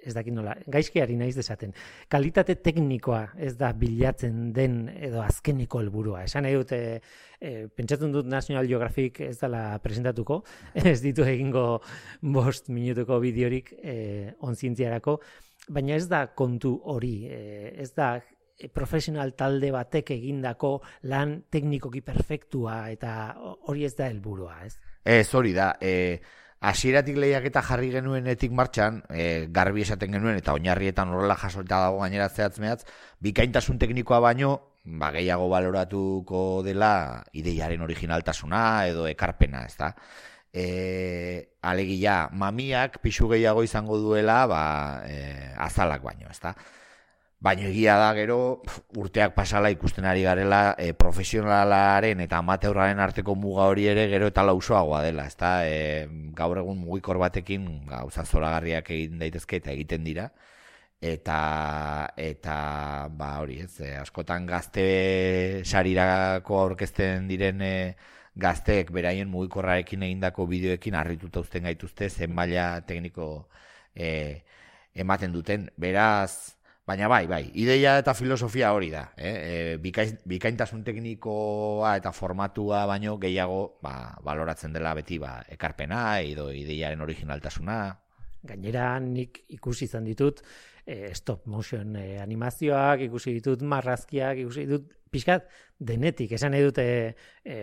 ez 0.03 0.13
dakit 0.15 0.33
nola, 0.35 0.53
gaizkiari 0.67 1.15
naiz 1.15 1.33
desaten. 1.35 1.73
Kalitate 2.11 2.55
teknikoa 2.59 3.21
ez 3.39 3.53
da 3.59 3.71
bilatzen 3.77 4.51
den 4.55 4.89
edo 4.93 5.21
azkeniko 5.23 5.79
helburua. 5.79 6.25
Esan 6.27 6.43
nahi 6.43 6.57
dute 6.59 6.79
e, 7.39 7.53
pentsatzen 7.71 8.11
dut 8.11 8.27
National 8.27 8.67
Geographic 8.67 9.21
ez 9.23 9.37
dela 9.39 9.63
presentatuko, 9.83 10.41
ez 10.93 10.99
ditu 11.03 11.25
egingo 11.27 11.81
bost 12.35 12.69
minutuko 12.69 13.19
bideorik 13.23 13.73
e, 13.79 13.95
onzientziarako, 14.43 15.19
baina 15.71 15.95
ez 15.95 16.07
da 16.11 16.25
kontu 16.35 16.75
hori, 16.91 17.15
ez 17.29 17.93
da 17.95 18.17
profesional 18.73 19.33
talde 19.35 19.71
batek 19.73 20.13
egindako 20.15 20.77
lan 21.09 21.41
teknikoki 21.49 22.01
perfektua 22.01 22.89
eta 22.93 23.33
hori 23.67 23.85
ez 23.85 23.95
da 23.97 24.07
helburua, 24.07 24.61
ez? 24.65 24.77
Ez, 25.03 25.27
hori 25.35 25.53
da. 25.53 25.73
E, 25.81 26.21
Asieratik 26.63 27.17
lehiak 27.19 27.43
eta 27.49 27.59
jarri 27.67 27.89
genuen 27.91 28.27
etik 28.31 28.53
martxan, 28.55 29.01
e, 29.11 29.47
garbi 29.51 29.81
esaten 29.83 30.13
genuen 30.15 30.37
eta 30.39 30.53
oinarrietan 30.55 31.09
horrela 31.11 31.35
jasolta 31.35 31.81
dago 31.83 31.97
gainera 31.99 32.29
zehatz 32.29 32.55
mehatz, 32.63 32.85
bikaintasun 33.19 33.81
teknikoa 33.81 34.21
baino, 34.23 34.53
ba, 34.85 35.09
gehiago 35.11 35.49
baloratuko 35.51 36.61
dela 36.63 36.93
ideiaren 37.35 37.83
originaltasuna 37.83 38.61
edo 38.87 39.09
ekarpena, 39.11 39.65
ez 39.67 39.75
da? 39.75 39.91
E, 40.53 41.49
alegia, 41.67 42.29
mamiak 42.31 43.01
pixu 43.03 43.27
gehiago 43.27 43.65
izango 43.67 43.99
duela 43.99 44.45
ba, 44.47 44.63
e, 45.03 45.51
azalak 45.67 46.07
baino, 46.07 46.31
ez 46.31 46.39
da? 46.39 46.55
Baina 47.43 47.65
egia 47.67 47.97
da 47.99 48.11
gero 48.15 48.37
urteak 48.95 49.33
pasala 49.35 49.67
ikusten 49.73 50.05
ari 50.07 50.21
garela 50.23 50.77
e, 50.79 50.93
profesionalaren 50.95 52.21
eta 52.23 52.37
amateurraren 52.39 53.01
arteko 53.03 53.35
muga 53.35 53.65
hori 53.71 53.89
ere 53.91 54.05
gero 54.13 54.29
eta 54.31 54.45
lausoagoa 54.47 55.01
dela. 55.03 55.25
Ezta 55.27 55.49
e, 55.67 56.07
gaur 56.37 56.61
egun 56.61 56.79
mugikor 56.85 57.19
batekin 57.19 57.67
gauza 57.89 58.23
zoragarriak 58.23 58.93
egin 58.95 59.19
daitezke 59.19 59.59
eta 59.59 59.73
egiten 59.75 60.07
dira. 60.07 60.29
Eta, 61.03 61.37
eta 62.15 62.55
ba 63.11 63.33
hori 63.43 63.59
ez, 63.65 63.73
e, 63.83 63.91
askotan 63.99 64.47
gazte 64.47 64.87
sarirako 65.67 66.61
aurkezten 66.61 67.27
diren 67.27 67.59
e, 67.59 67.75
gazteek 68.39 68.95
beraien 68.95 69.27
mugikorrarekin 69.27 70.07
egindako 70.07 70.47
bideoekin 70.47 70.95
harrituta 70.95 71.43
uzten 71.43 71.67
gaituzte 71.67 72.07
zen 72.09 72.31
maila 72.31 72.69
tekniko 72.87 73.49
e, 73.93 74.09
ematen 74.95 75.35
duten. 75.35 75.67
Beraz, 75.75 76.55
Baina 76.83 77.07
bai, 77.07 77.27
bai, 77.31 77.45
ideia 77.55 77.93
eta 78.01 78.11
filosofia 78.11 78.73
hori 78.75 78.89
da. 78.91 79.05
Eh? 79.15 79.77
E, 79.79 80.15
bikaintasun 80.27 80.81
teknikoa 80.83 81.93
eta 82.01 82.11
formatua 82.11 82.81
baino 82.89 83.15
gehiago 83.21 83.77
ba, 83.83 84.17
baloratzen 84.23 84.75
dela 84.75 84.91
beti 84.97 85.17
ba, 85.21 85.37
ekarpena 85.55 86.19
edo 86.19 86.49
ideiaren 86.51 87.05
originaltasuna. 87.05 87.77
Gainera 88.43 88.97
nik 88.99 89.45
ikusi 89.55 89.87
izan 89.87 90.03
ditut 90.09 90.43
e, 90.83 91.13
stop 91.15 91.47
motion 91.47 91.95
e, 91.95 92.19
animazioak, 92.19 93.05
ikusi 93.07 93.37
ditut 93.39 93.63
marrazkiak, 93.63 94.43
ikusi 94.43 94.67
ditut 94.67 94.91
pixkat 95.13 95.47
denetik. 95.79 96.35
Esan 96.35 96.59
edute 96.59 96.85
e, 97.45 97.57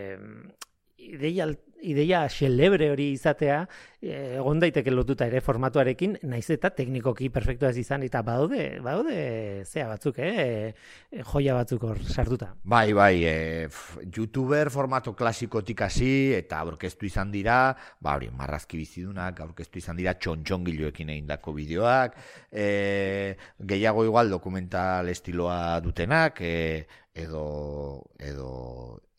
ideia 0.97 1.51
ideia 1.83 2.27
xelebre 2.29 2.91
hori 2.93 3.11
izatea 3.15 3.61
eh, 4.01 4.37
egon 4.39 4.61
daiteke 4.63 4.93
lotuta 4.93 5.27
ere 5.29 5.41
formatuarekin 5.45 6.17
naiz 6.29 6.47
eta 6.53 6.71
teknikoki 6.77 7.31
perfektua 7.33 7.71
ez 7.71 7.81
izan 7.83 8.05
eta 8.07 8.23
badaude 8.27 8.81
badaude 8.85 9.65
zea 9.65 9.89
batzuk 9.89 10.19
eh, 10.19 10.73
eh 11.11 11.25
joia 11.33 11.55
batzuk 11.55 11.85
hor 11.85 11.99
sartuta. 12.05 12.55
Bai 12.65 12.93
bai 12.93 13.25
e, 13.25 13.69
youtuber 14.17 14.71
formato 14.71 15.15
klasikotik 15.15 15.83
hasi 15.83 16.33
eta 16.37 16.61
aurkeztu 16.61 17.07
izan 17.07 17.31
dira 17.33 17.75
ba 18.01 18.17
hori 18.17 18.31
marrazki 18.31 18.81
bizidunak 18.81 19.41
aurkeztu 19.41 19.79
izan 19.79 19.97
dira 19.97 20.15
txontxongiloekin 20.15 21.11
egindako 21.17 21.55
bideoak 21.59 22.17
e, 22.53 23.37
gehiago 23.61 24.05
igual 24.05 24.31
dokumental 24.31 25.09
estiloa 25.09 25.81
dutenak 25.81 26.41
e, 26.41 26.87
edo 27.15 28.05
edo 28.19 28.51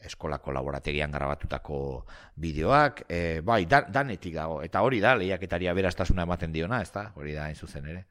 eskolako 0.06 0.52
laborategian 0.52 1.12
grabatutako 1.12 1.78
bideoak, 2.36 3.06
e, 3.10 3.42
bai, 3.46 3.66
danetik 3.68 4.36
dago, 4.36 4.62
eta 4.66 4.82
hori 4.82 5.02
da, 5.04 5.16
lehiaketaria 5.16 5.74
beraztasuna 5.78 6.26
ematen 6.28 6.54
diona, 6.54 6.82
ez 6.82 6.92
da, 6.92 7.12
hori 7.16 7.36
da, 7.38 7.50
zuzen 7.56 7.88
ere. 7.88 8.06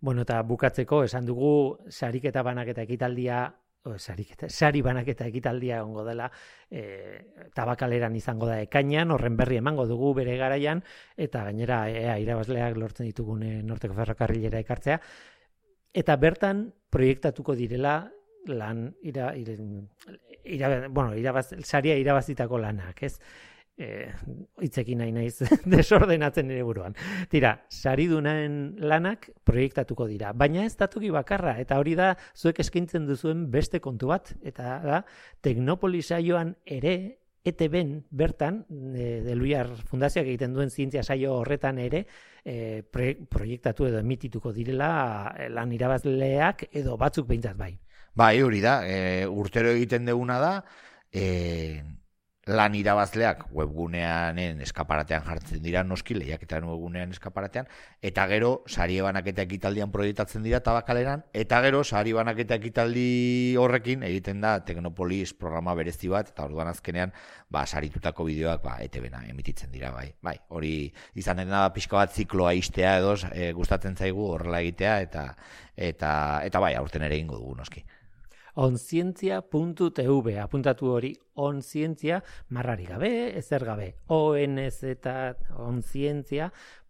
Bueno, 0.00 0.22
eta 0.24 0.40
bukatzeko, 0.42 1.02
esan 1.04 1.26
dugu, 1.28 1.78
sariketa 1.90 2.42
banaketa 2.42 2.82
ekitaldia, 2.86 3.42
o, 3.84 3.98
sariketa, 3.98 4.48
sari 4.48 4.80
banaketa 4.82 5.26
ekitaldia 5.28 5.82
ongo 5.84 6.04
dela, 6.06 6.30
e, 6.70 7.48
tabakaleran 7.56 8.16
izango 8.16 8.48
da 8.48 8.60
ekainan, 8.64 9.12
horren 9.12 9.36
berri 9.36 9.60
emango 9.60 9.86
dugu 9.88 10.14
bere 10.22 10.38
garaian, 10.40 10.80
eta 11.16 11.44
gainera, 11.44 11.82
ea, 11.90 12.16
irabazleak 12.22 12.80
lortzen 12.80 13.10
ditugune 13.10 13.60
norteko 13.62 13.98
ferrokarrilera 13.98 14.62
ekartzea, 14.64 15.00
eta 15.92 16.16
bertan 16.16 16.70
proiektatuko 16.90 17.54
direla 17.58 18.10
lan 18.46 18.94
ira, 19.02 19.34
ira, 19.36 19.54
ira, 20.44 20.88
bueno, 20.88 21.14
irabaz, 21.16 21.50
saria 21.64 21.96
irabazitako 21.98 22.58
lanak, 22.58 23.02
ez? 23.02 23.16
Eh, 23.80 24.10
hitzekin 24.60 24.98
nahi 25.00 25.12
naiz 25.14 25.38
desordenatzen 25.74 26.50
nire 26.50 26.64
buruan. 26.68 26.96
Tira, 27.32 27.54
saridunaen 27.72 28.58
lanak 28.84 29.30
proiektatuko 29.48 30.04
dira, 30.10 30.34
baina 30.36 30.66
ez 30.68 30.74
datuki 30.76 31.08
bakarra, 31.14 31.54
eta 31.62 31.78
hori 31.80 31.94
da 31.96 32.10
zuek 32.36 32.60
eskintzen 32.60 33.08
duzuen 33.08 33.46
beste 33.50 33.80
kontu 33.80 34.12
bat, 34.12 34.34
eta 34.44 34.76
da, 34.84 35.00
teknopolisaioan 35.46 36.54
ere, 36.66 36.94
ETB-en 37.40 37.94
bertan, 38.12 38.66
e, 38.68 39.22
Deluiar 39.24 39.70
Fundazioak 39.88 40.26
egiten 40.28 40.52
duen 40.52 40.68
zientzia 40.68 41.00
saio 41.00 41.38
horretan 41.38 41.80
ere, 41.80 42.02
e, 42.44 42.82
proiektatu 42.84 43.88
edo 43.88 44.02
emitituko 44.04 44.52
direla 44.52 44.90
e, 45.32 45.48
lan 45.48 45.72
irabazleak 45.72 46.66
edo 46.82 46.98
batzuk 47.00 47.30
behintzat 47.30 47.56
bai. 47.56 47.72
Bai, 48.14 48.42
hori 48.42 48.60
da, 48.60 48.80
e, 48.86 49.26
urtero 49.26 49.70
egiten 49.70 50.04
deguna 50.04 50.38
da, 50.42 50.52
e, 51.12 51.82
lan 52.50 52.74
irabazleak 52.74 53.44
webguneanen 53.54 54.62
eskaparatean 54.64 55.22
jartzen 55.26 55.60
dira 55.62 55.82
noski 55.84 56.16
lehiaketan 56.16 56.64
webgunean 56.66 57.12
eskaparatean 57.14 57.68
eta 58.10 58.24
gero 58.30 58.50
sari 58.66 58.96
banaketa 59.04 59.44
ekitaldian 59.44 59.92
proiektatzen 59.92 60.42
dira 60.42 60.62
tabakaleran 60.64 61.22
eta 61.36 61.60
gero 61.62 61.84
sari 61.84 62.14
banaketa 62.16 62.56
ekitaldi 62.56 63.54
horrekin 63.60 64.02
egiten 64.08 64.40
da 64.40 64.56
Teknopolis 64.64 65.34
programa 65.34 65.76
berezi 65.78 66.08
bat 66.08 66.32
eta 66.32 66.48
orduan 66.48 66.72
azkenean 66.72 67.12
ba 67.50 67.66
saritutako 67.66 68.24
bideoak 68.24 68.64
ba 68.64 68.78
ETBna 68.88 69.26
emititzen 69.28 69.70
dira 69.70 69.92
bai. 69.92 70.08
Bai 70.22 70.36
hori 70.48 70.74
izan 71.14 71.44
da 71.46 71.68
pixka 71.74 72.00
bat 72.00 72.12
zikloa 72.14 72.54
istea 72.54 72.98
edo 72.98 73.14
e, 73.30 73.52
gustatzen 73.52 73.96
zaigu 73.96 74.26
horrela 74.32 74.64
egitea 74.64 75.00
eta 75.06 75.30
eta 75.76 76.12
eta 76.44 76.60
bai 76.60 76.74
aurten 76.74 77.02
ere 77.02 77.20
eingo 77.20 77.36
dugu 77.36 77.54
noski 77.54 77.84
onzientzia.tv 78.54 80.36
apuntatu 80.42 80.90
hori 80.90 81.14
onzientzia 81.34 82.20
marrari 82.48 82.86
gabe, 82.86 83.12
ezer 83.38 83.64
gabe, 83.64 83.94
ONZ 84.08 84.82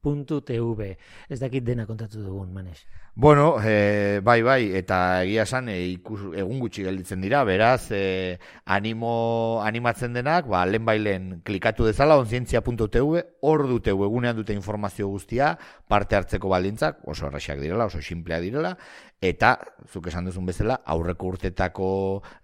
onzientzia.tv 0.03 0.96
ez 1.28 1.40
dakit 1.40 1.64
dena 1.64 1.86
kontatu 1.86 2.22
dugun, 2.22 2.53
manes. 2.53 2.86
Bueno, 3.14 3.57
e, 3.62 4.20
bai, 4.22 4.40
bai, 4.42 4.72
eta 4.76 5.22
egia 5.24 5.42
esan 5.42 5.68
e, 5.68 5.76
egun 5.92 6.61
gutxi 6.61 6.84
gelditzen 6.86 7.20
dira, 7.20 7.42
beraz, 7.44 7.90
e, 7.90 8.38
animo, 8.64 9.61
animatzen 9.64 10.14
denak, 10.14 10.46
ba, 10.48 10.64
lehen 10.64 10.86
bailen 10.86 11.28
klikatu 11.44 11.84
dezala, 11.84 12.16
onzientzia.tv, 12.22 13.24
hor 13.42 13.66
dute 13.68 13.90
egunean 13.90 14.36
dute 14.36 14.55
informazio 14.55 15.09
guztia, 15.09 15.57
parte 15.88 16.16
hartzeko 16.16 16.48
baldintzak, 16.48 17.03
oso 17.05 17.26
erraxak 17.28 17.61
direla, 17.61 17.90
oso 17.90 18.01
simplea 18.01 18.40
direla, 18.40 18.76
eta, 19.20 19.59
zuk 19.90 20.09
esan 20.09 20.30
duzun 20.30 20.46
bezala, 20.46 20.80
aurreko 20.86 21.34
urtetako 21.34 21.90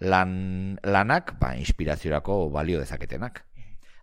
lan, 0.04 0.78
lanak, 0.84 1.38
ba, 1.40 1.54
inspiraziorako 1.56 2.50
balio 2.50 2.82
dezaketenak 2.82 3.46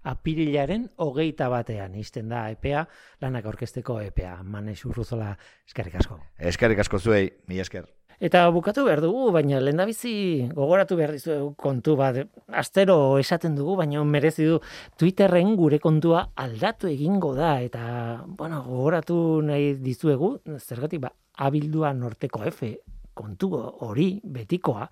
apirilaren 0.04 0.90
hogeita 1.04 1.50
batean 1.50 1.96
izten 2.00 2.30
da 2.30 2.46
epea, 2.52 2.86
lanak 3.24 3.46
orkesteko 3.54 4.00
epea. 4.04 4.38
Manes 4.44 4.80
urruzola, 4.86 5.34
eskerrik 5.68 6.00
asko. 6.02 6.20
Eskerrik 6.38 6.84
asko 6.84 7.00
zuei, 7.00 7.28
mi 7.48 7.60
esker. 7.64 7.88
Eta 8.24 8.46
bukatu 8.56 8.86
behar 8.86 9.02
dugu, 9.04 9.32
baina 9.36 9.58
lehendabizi 9.60 10.14
gogoratu 10.56 10.96
behar 10.96 11.12
dizu 11.16 11.34
kontu 11.60 11.98
bat. 12.00 12.22
Astero 12.56 13.18
esaten 13.20 13.58
dugu, 13.58 13.76
baina 13.82 14.04
merezi 14.08 14.46
du 14.48 14.60
Twitterren 15.00 15.56
gure 15.60 15.80
kontua 15.84 16.30
aldatu 16.36 16.88
egingo 16.88 17.34
da. 17.36 17.58
Eta, 17.66 18.24
bueno, 18.28 18.62
gogoratu 18.68 19.18
nahi 19.44 19.74
dizuegu, 19.82 20.38
zergatik, 20.60 21.02
ba, 21.04 21.12
abildua 21.44 21.92
norteko 21.98 22.46
F, 22.48 22.70
kontu 23.14 23.52
hori, 23.58 24.08
betikoa, 24.24 24.88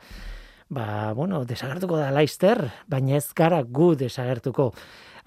ba, 0.71 1.11
bueno, 1.13 1.43
desagertuko 1.45 1.99
da 1.99 2.09
laister, 2.15 2.63
baina 2.87 3.17
ez 3.19 3.27
gara 3.35 3.61
gu 3.63 3.91
desagertuko. 3.99 4.71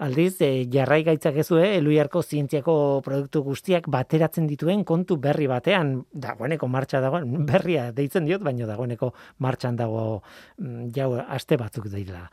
Aldiz, 0.01 0.41
e, 0.43 0.65
jarrai 0.73 1.03
gaitzak 1.07 1.37
ezue, 1.39 1.67
eluiarko 1.77 2.23
zientziako 2.23 2.73
produktu 3.05 3.43
guztiak 3.45 3.85
bateratzen 3.93 4.49
dituen 4.49 4.83
kontu 4.83 5.15
berri 5.21 5.47
batean, 5.47 6.01
dagoeneko 6.11 6.67
martxa 6.67 6.99
dagoen, 7.03 7.29
berria 7.51 7.91
deitzen 7.95 8.25
diot, 8.25 8.43
baina 8.43 8.67
dagoeneko 8.67 9.13
martxan 9.45 9.77
dago 9.79 10.23
mm, 10.57 10.89
jau 10.97 11.13
aste 11.21 11.61
batzuk 11.61 11.87
dira. 11.93 12.25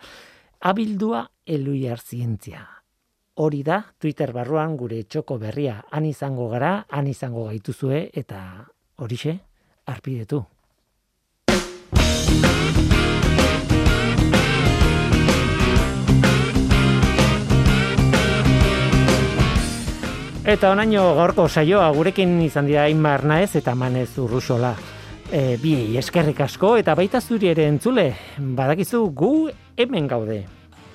Abildua 0.73 1.27
eluiar 1.47 2.01
zientzia. 2.01 2.65
Hori 3.43 3.63
da, 3.65 3.83
Twitter 4.01 4.33
barruan 4.33 4.75
gure 4.77 5.05
txoko 5.05 5.39
berria, 5.41 5.83
han 5.93 6.09
izango 6.09 6.49
gara, 6.49 6.75
han 6.89 7.07
izango 7.13 7.47
gaituzue, 7.51 8.09
eta 8.13 8.43
horixe, 8.97 9.39
arpidetu. 9.89 10.43
Eta 20.43 20.73
onaino 20.75 21.05
gaurko 21.15 21.45
saioa 21.47 21.85
gurekin 21.95 22.33
izan 22.43 22.67
dira 22.67 22.89
Aimar 22.89 23.23
Naez 23.23 23.53
eta 23.61 23.77
Manez 23.79 24.11
Urrusola. 24.19 24.73
E, 25.31 25.55
bi 25.63 25.95
eskerrik 26.01 26.41
asko 26.43 26.73
eta 26.81 26.97
baita 26.99 27.21
zuri 27.23 27.53
ere 27.53 27.69
entzule, 27.71 28.09
badakizu 28.59 29.05
gu 29.15 29.31
hemen 29.79 30.09
gaude. 30.11 30.41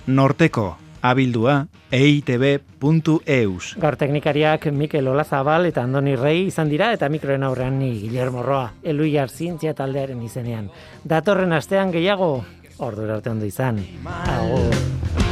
Norteko, 0.08 0.66
abildua, 1.02 1.62
eitb.eus. 1.96 3.70
Gaur 3.80 3.96
teknikariak 3.96 4.68
Mikel 4.76 5.08
Olazabal 5.08 5.72
eta 5.72 5.86
Andoni 5.88 6.18
Rei 6.20 6.50
izan 6.50 6.68
dira 6.68 6.92
eta 6.92 7.08
mikroen 7.08 7.48
aurrean 7.48 7.80
ni 7.80 7.94
Guillermo 8.02 8.44
Roa, 8.44 8.74
elui 8.84 9.16
zientzia 9.30 9.74
taldearen 9.74 10.22
izenean. 10.28 10.70
Datorren 11.06 11.54
astean 11.54 11.96
gehiago, 11.96 12.44
ordu 12.80 13.10
arte 13.10 13.30
ondo 13.30 13.46
izan. 13.46 13.80
Agur. 14.04 15.27